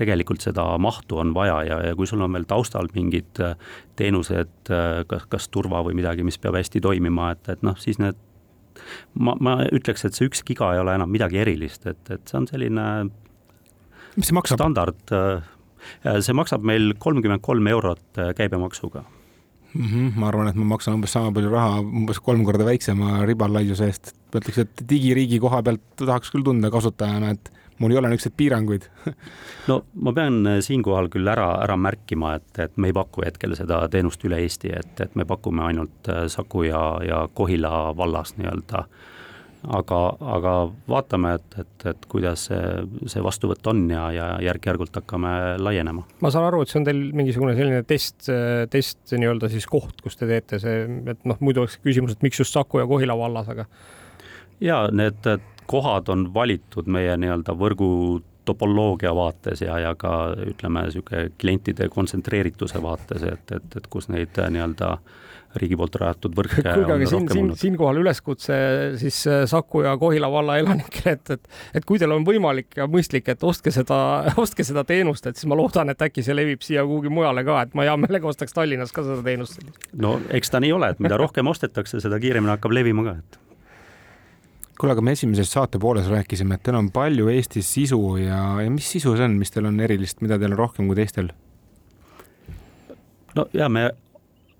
tegelikult 0.00 0.44
seda 0.44 0.66
mahtu 0.82 1.20
on 1.22 1.34
vaja 1.36 1.60
ja, 1.68 1.80
ja 1.88 1.96
kui 1.96 2.08
sul 2.10 2.24
on 2.24 2.34
veel 2.34 2.46
taustal 2.50 2.90
mingid 2.94 3.40
äh, 3.44 3.56
teenused, 3.96 4.54
äh, 4.70 5.02
kas, 5.10 5.26
kas 5.30 5.48
turva 5.52 5.84
või 5.86 5.96
midagi, 6.00 6.26
mis 6.26 6.40
peab 6.40 6.58
hästi 6.58 6.82
toimima, 6.84 7.32
et, 7.36 7.52
et 7.56 7.66
noh, 7.66 7.78
siis 7.80 8.00
need 8.02 8.18
ma, 9.14 9.36
ma 9.40 9.58
ütleks, 9.70 10.06
et 10.06 10.16
see 10.16 10.30
üks 10.30 10.42
giga 10.46 10.72
ei 10.74 10.82
ole 10.82 10.96
enam 10.96 11.12
midagi 11.12 11.42
erilist, 11.44 11.86
et, 11.86 12.02
et 12.10 12.24
see 12.26 12.40
on 12.40 12.48
selline 12.50 12.86
mis 14.14 14.30
see 14.30 14.36
maksab? 14.36 14.58
standard 14.58 15.14
see 16.20 16.36
maksab 16.36 16.64
meil 16.66 16.94
kolmkümmend 16.98 17.42
kolm 17.44 17.66
eurot 17.72 18.18
äh, 18.18 18.32
käibemaksuga 18.36 19.04
mm. 19.74 19.86
-hmm. 19.86 20.12
ma 20.16 20.28
arvan, 20.28 20.48
et 20.48 20.54
ma 20.54 20.64
maksan 20.74 20.94
umbes 20.98 21.12
sama 21.12 21.32
palju 21.32 21.50
raha, 21.50 21.80
umbes 21.80 22.20
kolm 22.20 22.44
korda 22.44 22.64
väiksema 22.64 23.26
ribalaiuse 23.26 23.86
eest. 23.86 24.14
ma 24.32 24.40
ütleks, 24.40 24.58
et 24.58 24.88
digiriigi 24.90 25.40
koha 25.40 25.62
pealt 25.62 25.84
tahaks 25.96 26.30
küll 26.34 26.44
tunda 26.44 26.70
kasutajana, 26.70 27.30
et 27.30 27.50
mul 27.78 27.90
ei 27.90 27.98
ole 27.98 28.08
niisuguseid 28.08 28.36
piiranguid 28.36 28.88
no 29.68 29.80
ma 29.94 30.12
pean 30.12 30.46
äh, 30.46 30.60
siinkohal 30.60 31.08
küll 31.08 31.28
ära, 31.28 31.48
ära 31.62 31.76
märkima, 31.76 32.34
et, 32.34 32.58
et 32.58 32.76
me 32.76 32.92
ei 32.92 32.96
paku 32.96 33.26
hetkel 33.26 33.56
seda 33.58 33.84
teenust 33.88 34.24
üle 34.24 34.38
Eesti, 34.42 34.70
et, 34.76 35.00
et 35.00 35.14
me 35.14 35.24
pakume 35.24 35.66
ainult 35.70 36.12
äh, 36.12 36.26
Saku 36.28 36.68
ja, 36.68 36.84
ja 37.04 37.26
Kohila 37.34 37.96
vallas 37.96 38.36
nii-öelda 38.38 38.86
äh, 38.86 39.10
aga, 39.78 40.00
aga 40.36 40.52
vaatame, 40.90 41.34
et, 41.38 41.56
et, 41.62 41.86
et 41.90 42.06
kuidas 42.10 42.46
see, 42.48 42.60
see 43.10 43.22
vastuvõtt 43.24 43.66
on 43.70 43.84
ja, 43.90 44.04
ja 44.14 44.26
järk-järgult 44.44 44.94
hakkame 45.00 45.32
laienema. 45.62 46.04
ma 46.20 46.32
saan 46.34 46.48
aru, 46.48 46.62
et 46.64 46.72
see 46.72 46.80
on 46.82 46.88
teil 46.88 47.02
mingisugune 47.16 47.56
selline 47.58 47.82
test, 47.88 48.28
test 48.72 49.14
nii-öelda 49.16 49.50
siis 49.52 49.68
koht, 49.70 50.00
kus 50.04 50.20
te 50.20 50.28
teete 50.30 50.60
see, 50.62 50.84
et 51.14 51.26
noh, 51.28 51.40
muidu 51.44 51.64
oleks 51.64 51.78
küsimus, 51.84 52.16
et 52.16 52.26
miks 52.26 52.42
just 52.42 52.54
Saku 52.54 52.82
ja 52.82 52.86
Kohila 52.90 53.16
vallas, 53.18 53.50
aga. 53.50 53.66
ja 54.60 54.84
need 54.92 55.26
kohad 55.70 56.12
on 56.12 56.28
valitud 56.34 56.88
meie 56.92 57.16
nii-öelda 57.20 57.56
võrgu 57.58 57.90
topoloogia 58.44 59.14
vaates 59.16 59.62
ja, 59.64 59.78
ja 59.80 59.94
ka 59.96 60.34
ütleme, 60.44 60.84
niisugune 60.84 61.30
klientide 61.40 61.88
kontsentreerituse 61.92 62.82
vaates, 62.84 63.24
et, 63.24 63.54
et, 63.56 63.76
et 63.80 63.86
kus 63.88 64.10
neid 64.12 64.36
nii-öelda 64.36 64.90
äh, 64.98 65.22
riigi 65.60 65.76
poolt 65.78 65.98
rajatud 66.00 66.34
võrke. 66.36 66.62
kuulge, 66.62 66.96
aga 66.96 67.08
siin, 67.10 67.28
siin, 67.30 67.50
siinkohal 67.60 68.00
üleskutse 68.02 68.56
siis 69.00 69.20
äh, 69.30 69.44
Saku 69.50 69.84
ja 69.86 69.94
Kohila 70.00 70.30
valla 70.32 70.58
elanikele, 70.62 71.14
et, 71.18 71.30
et, 71.36 71.60
et 71.80 71.86
kui 71.88 72.00
teil 72.02 72.14
on 72.14 72.26
võimalik 72.26 72.78
ja 72.80 72.88
mõistlik, 72.90 73.28
et 73.32 73.46
ostke 73.46 73.72
seda, 73.74 73.98
ostke 74.44 74.66
seda 74.66 74.84
teenust, 74.88 75.26
et 75.30 75.38
siis 75.40 75.48
ma 75.50 75.58
loodan, 75.58 75.92
et 75.94 76.08
äkki 76.08 76.24
see 76.26 76.36
levib 76.36 76.64
siia 76.66 76.84
kuhugi 76.86 77.12
mujale 77.12 77.46
ka, 77.46 77.62
et 77.68 77.78
ma 77.78 77.86
hea 77.88 77.96
meelega 78.00 78.30
ostaks 78.30 78.56
Tallinnas 78.56 78.92
ka 78.94 79.06
seda 79.06 79.22
teenust. 79.26 79.62
no 79.98 80.18
eks 80.34 80.52
ta 80.52 80.62
nii 80.64 80.74
ole, 80.74 80.94
et 80.94 81.02
mida 81.04 81.18
rohkem 81.20 81.48
ostetakse, 81.50 82.02
seda 82.04 82.20
kiiremini 82.22 82.56
hakkab 82.56 82.74
levima 82.74 83.06
ka, 83.06 83.16
et 83.22 83.40
kuule, 84.78 84.94
aga 84.94 85.04
me 85.06 85.14
esimeses 85.14 85.50
saate 85.54 85.78
pooles 85.78 86.08
rääkisime, 86.10 86.58
et 86.58 86.64
teil 86.66 86.78
on 86.78 86.90
palju 86.94 87.30
Eestis 87.32 87.70
sisu 87.76 88.00
ja, 88.20 88.40
ja 88.64 88.70
mis 88.72 88.90
sisu 88.96 89.14
see 89.16 89.26
on, 89.28 89.38
mis 89.38 89.54
teil 89.54 89.70
on 89.70 89.80
erilist, 89.80 90.20
mida 90.24 90.38
teil 90.40 90.54
on 90.56 90.60
rohkem 90.60 90.90
kui 90.90 90.98
teistel? 90.98 91.30
no 93.34 93.46
ja 93.54 93.68
me 93.68 93.88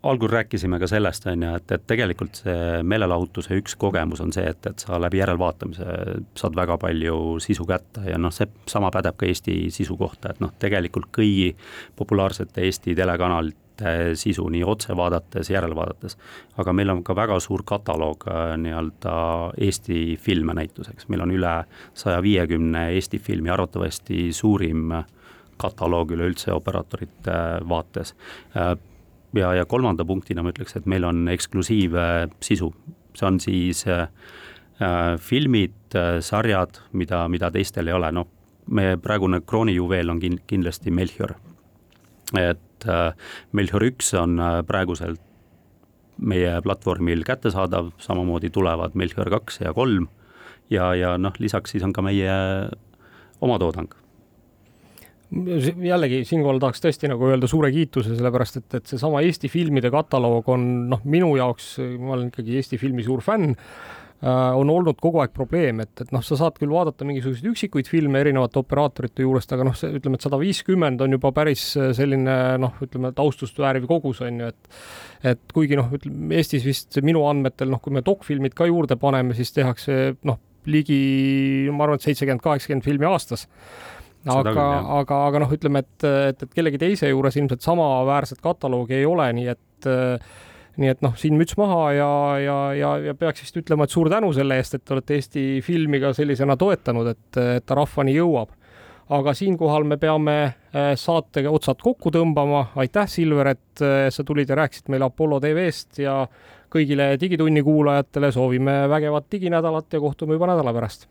algul 0.05 0.29
rääkisime 0.29 0.79
ka 0.79 0.87
sellest, 0.87 1.27
on 1.27 1.43
ju, 1.43 1.55
et, 1.59 1.73
et 1.73 1.87
tegelikult 1.89 2.43
see 2.43 2.83
meelelahutuse 2.87 3.57
üks 3.61 3.77
kogemus 3.81 4.21
on 4.25 4.33
see, 4.37 4.45
et, 4.51 4.67
et 4.69 4.85
sa 4.85 4.99
läbi 5.01 5.21
järelvaatamise 5.23 5.99
saad 6.37 6.57
väga 6.59 6.77
palju 6.83 7.19
sisu 7.43 7.67
kätte 7.69 8.05
ja 8.11 8.19
noh, 8.21 8.33
see 8.35 8.49
sama 8.71 8.93
pädeb 8.95 9.17
ka 9.19 9.29
Eesti 9.29 9.57
sisu 9.75 9.97
kohta, 10.01 10.35
et 10.35 10.43
noh, 10.45 10.53
tegelikult 10.61 11.09
kõigi 11.15 11.55
populaarsete 11.97 12.67
Eesti 12.69 12.97
telekanalite 12.99 14.15
sisu 14.21 14.47
nii 14.55 14.63
otse 14.71 14.95
vaadates, 14.97 15.51
järelvaadates, 15.51 16.19
aga 16.63 16.77
meil 16.77 16.93
on 16.93 17.03
ka 17.07 17.17
väga 17.17 17.41
suur 17.43 17.65
kataloog 17.67 18.29
äh, 18.29 18.55
nii-öelda 18.61 19.17
Eesti 19.67 20.19
filme 20.21 20.55
näituseks, 20.61 21.09
meil 21.09 21.25
on 21.25 21.35
üle 21.35 21.57
saja 21.97 22.23
viiekümne 22.23 22.91
Eesti 22.95 23.19
filmi, 23.19 23.51
arvatavasti 23.51 24.29
suurim 24.33 24.93
kataloog 25.57 26.11
üleüldse 26.13 26.53
operaatorite 26.53 27.39
vaates. 27.69 28.15
Äh, 28.57 28.75
ja, 29.35 29.55
ja 29.55 29.65
kolmanda 29.67 30.05
punktina 30.05 30.43
ma 30.43 30.53
ütleks, 30.55 30.77
et 30.79 30.87
meil 30.91 31.05
on 31.07 31.29
eksklusiivsisu, 31.33 32.71
see 33.15 33.29
on 33.29 33.41
siis 33.43 33.85
äh, 33.91 34.07
äh, 34.83 35.15
filmid 35.21 35.97
äh,, 35.97 36.19
sarjad, 36.25 36.81
mida, 36.93 37.25
mida 37.33 37.51
teistel 37.55 37.91
ei 37.91 37.97
ole, 37.97 38.13
noh, 38.15 38.31
meie 38.71 38.97
praegune 39.01 39.43
kroonijuveel 39.45 40.13
on 40.15 40.23
kin-, 40.23 40.41
kindlasti 40.49 40.95
Melchior. 40.95 41.37
et 42.39 42.89
äh, 42.89 43.13
Melchior 43.53 43.85
üks 43.91 44.15
on 44.19 44.39
äh, 44.41 44.61
praeguselt 44.67 45.21
meie 46.19 46.61
platvormil 46.63 47.25
kättesaadav, 47.27 47.91
samamoodi 47.99 48.51
tulevad 48.55 48.95
Melchior 48.95 49.31
kaks 49.35 49.61
ja 49.65 49.73
kolm. 49.75 50.07
Ja, 50.71 50.95
ja 50.95 51.17
noh, 51.19 51.35
lisaks 51.43 51.75
siis 51.75 51.83
on 51.85 51.93
ka 51.93 52.03
meie 52.07 52.33
omatoodang 53.43 53.91
jällegi 55.85 56.23
siinkohal 56.29 56.61
tahaks 56.63 56.83
tõesti 56.85 57.11
nagu 57.11 57.27
öelda 57.31 57.49
suure 57.51 57.71
kiituse, 57.75 58.15
sellepärast 58.19 58.61
et, 58.61 58.71
et 58.79 58.95
seesama 58.95 59.23
Eesti 59.25 59.51
filmide 59.53 59.91
kataloog 59.93 60.49
on 60.55 60.65
noh, 60.93 61.03
minu 61.11 61.35
jaoks, 61.39 61.77
ma 61.99 62.17
olen 62.17 62.31
ikkagi 62.31 62.59
Eesti 62.61 62.79
filmi 62.81 63.05
suur 63.07 63.23
fänn 63.25 63.55
äh,, 63.55 64.53
on 64.57 64.71
olnud 64.71 65.01
kogu 65.03 65.23
aeg 65.23 65.35
probleem, 65.37 65.83
et, 65.85 65.93
et 66.05 66.13
noh, 66.15 66.23
sa 66.25 66.39
saad 66.41 66.59
küll 66.61 66.73
vaadata 66.73 67.07
mingisuguseid 67.09 67.51
üksikuid 67.51 67.91
filme 67.91 68.23
erinevate 68.23 68.61
operaatorite 68.63 69.27
juurest, 69.27 69.53
aga 69.57 69.67
noh, 69.69 69.77
see 69.79 69.93
ütleme, 69.99 70.21
et 70.21 70.27
sada 70.29 70.41
viiskümmend 70.41 71.05
on 71.05 71.19
juba 71.19 71.33
päris 71.37 71.67
selline 71.75 72.39
noh, 72.63 72.79
ütleme 72.85 73.13
taustust 73.17 73.59
vääriv 73.61 73.89
kogus 73.91 74.23
on 74.25 74.45
ju, 74.45 74.55
et 74.55 74.81
et 75.35 75.55
kuigi 75.57 75.79
noh, 75.81 75.89
ütleme 75.97 76.37
Eestis 76.39 76.67
vist 76.69 77.01
minu 77.05 77.25
andmetel 77.29 77.73
noh, 77.73 77.83
kui 77.83 77.95
me 77.97 78.05
dokfilmid 78.05 78.57
ka 78.57 78.69
juurde 78.71 79.01
paneme, 79.01 79.37
siis 79.37 79.53
tehakse 79.57 80.19
noh, 80.29 80.41
ligi 80.69 81.69
ma 81.73 81.85
arvan, 81.85 82.01
et 82.01 82.07
seitsekümmend, 82.07 82.41
kaheksakümmend 82.45 82.87
filmi 82.87 83.09
aastas 83.09 83.49
aga, 84.31 84.65
aga, 85.01 85.21
aga 85.29 85.45
noh, 85.45 85.53
ütleme, 85.53 85.85
et, 85.85 86.09
et, 86.31 86.43
et 86.47 86.57
kellegi 86.57 86.81
teise 86.81 87.11
juures 87.11 87.37
ilmselt 87.37 87.65
samaväärset 87.65 88.41
kataloogi 88.45 89.01
ei 89.01 89.07
ole, 89.09 89.31
nii 89.37 89.53
et 89.53 89.89
nii 90.81 90.91
et 90.91 91.05
noh, 91.05 91.15
siin 91.19 91.37
müts 91.39 91.55
maha 91.59 91.81
ja, 91.95 92.11
ja, 92.43 92.59
ja, 92.75 92.91
ja 93.11 93.15
peaks 93.19 93.45
vist 93.45 93.59
ütlema, 93.61 93.87
et 93.87 93.95
suur 93.95 94.11
tänu 94.11 94.33
selle 94.35 94.59
eest, 94.59 94.77
et 94.77 94.85
te 94.85 94.95
olete 94.97 95.19
Eesti 95.19 95.45
filmi 95.65 96.01
ka 96.03 96.11
sellisena 96.17 96.57
toetanud, 96.59 97.11
et, 97.15 97.41
et 97.59 97.67
ta 97.67 97.79
rahvani 97.79 98.17
jõuab. 98.17 98.55
aga 99.15 99.35
siinkohal 99.37 99.85
me 99.85 99.99
peame 100.01 100.37
äh, 100.43 100.95
saatega 100.97 101.51
otsad 101.53 101.83
kokku 101.83 102.11
tõmbama. 102.11 102.71
aitäh, 102.77 103.09
Silver, 103.09 103.53
et 103.55 103.83
äh, 103.83 104.09
sa 104.11 104.25
tulid 104.25 104.49
ja 104.49 104.57
rääkisid 104.57 104.89
meile 104.89 105.05
Apollo 105.05 105.41
tv-st 105.41 105.99
ja 106.03 106.23
kõigile 106.75 107.15
Digitunni 107.21 107.63
kuulajatele 107.63 108.33
soovime 108.33 108.89
vägevat 108.89 109.31
diginädalat 109.31 109.93
ja 109.93 110.01
kohtume 110.01 110.35
juba 110.35 110.51
nädala 110.51 110.73
pärast 110.75 111.07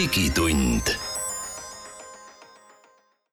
digitund 0.00 0.99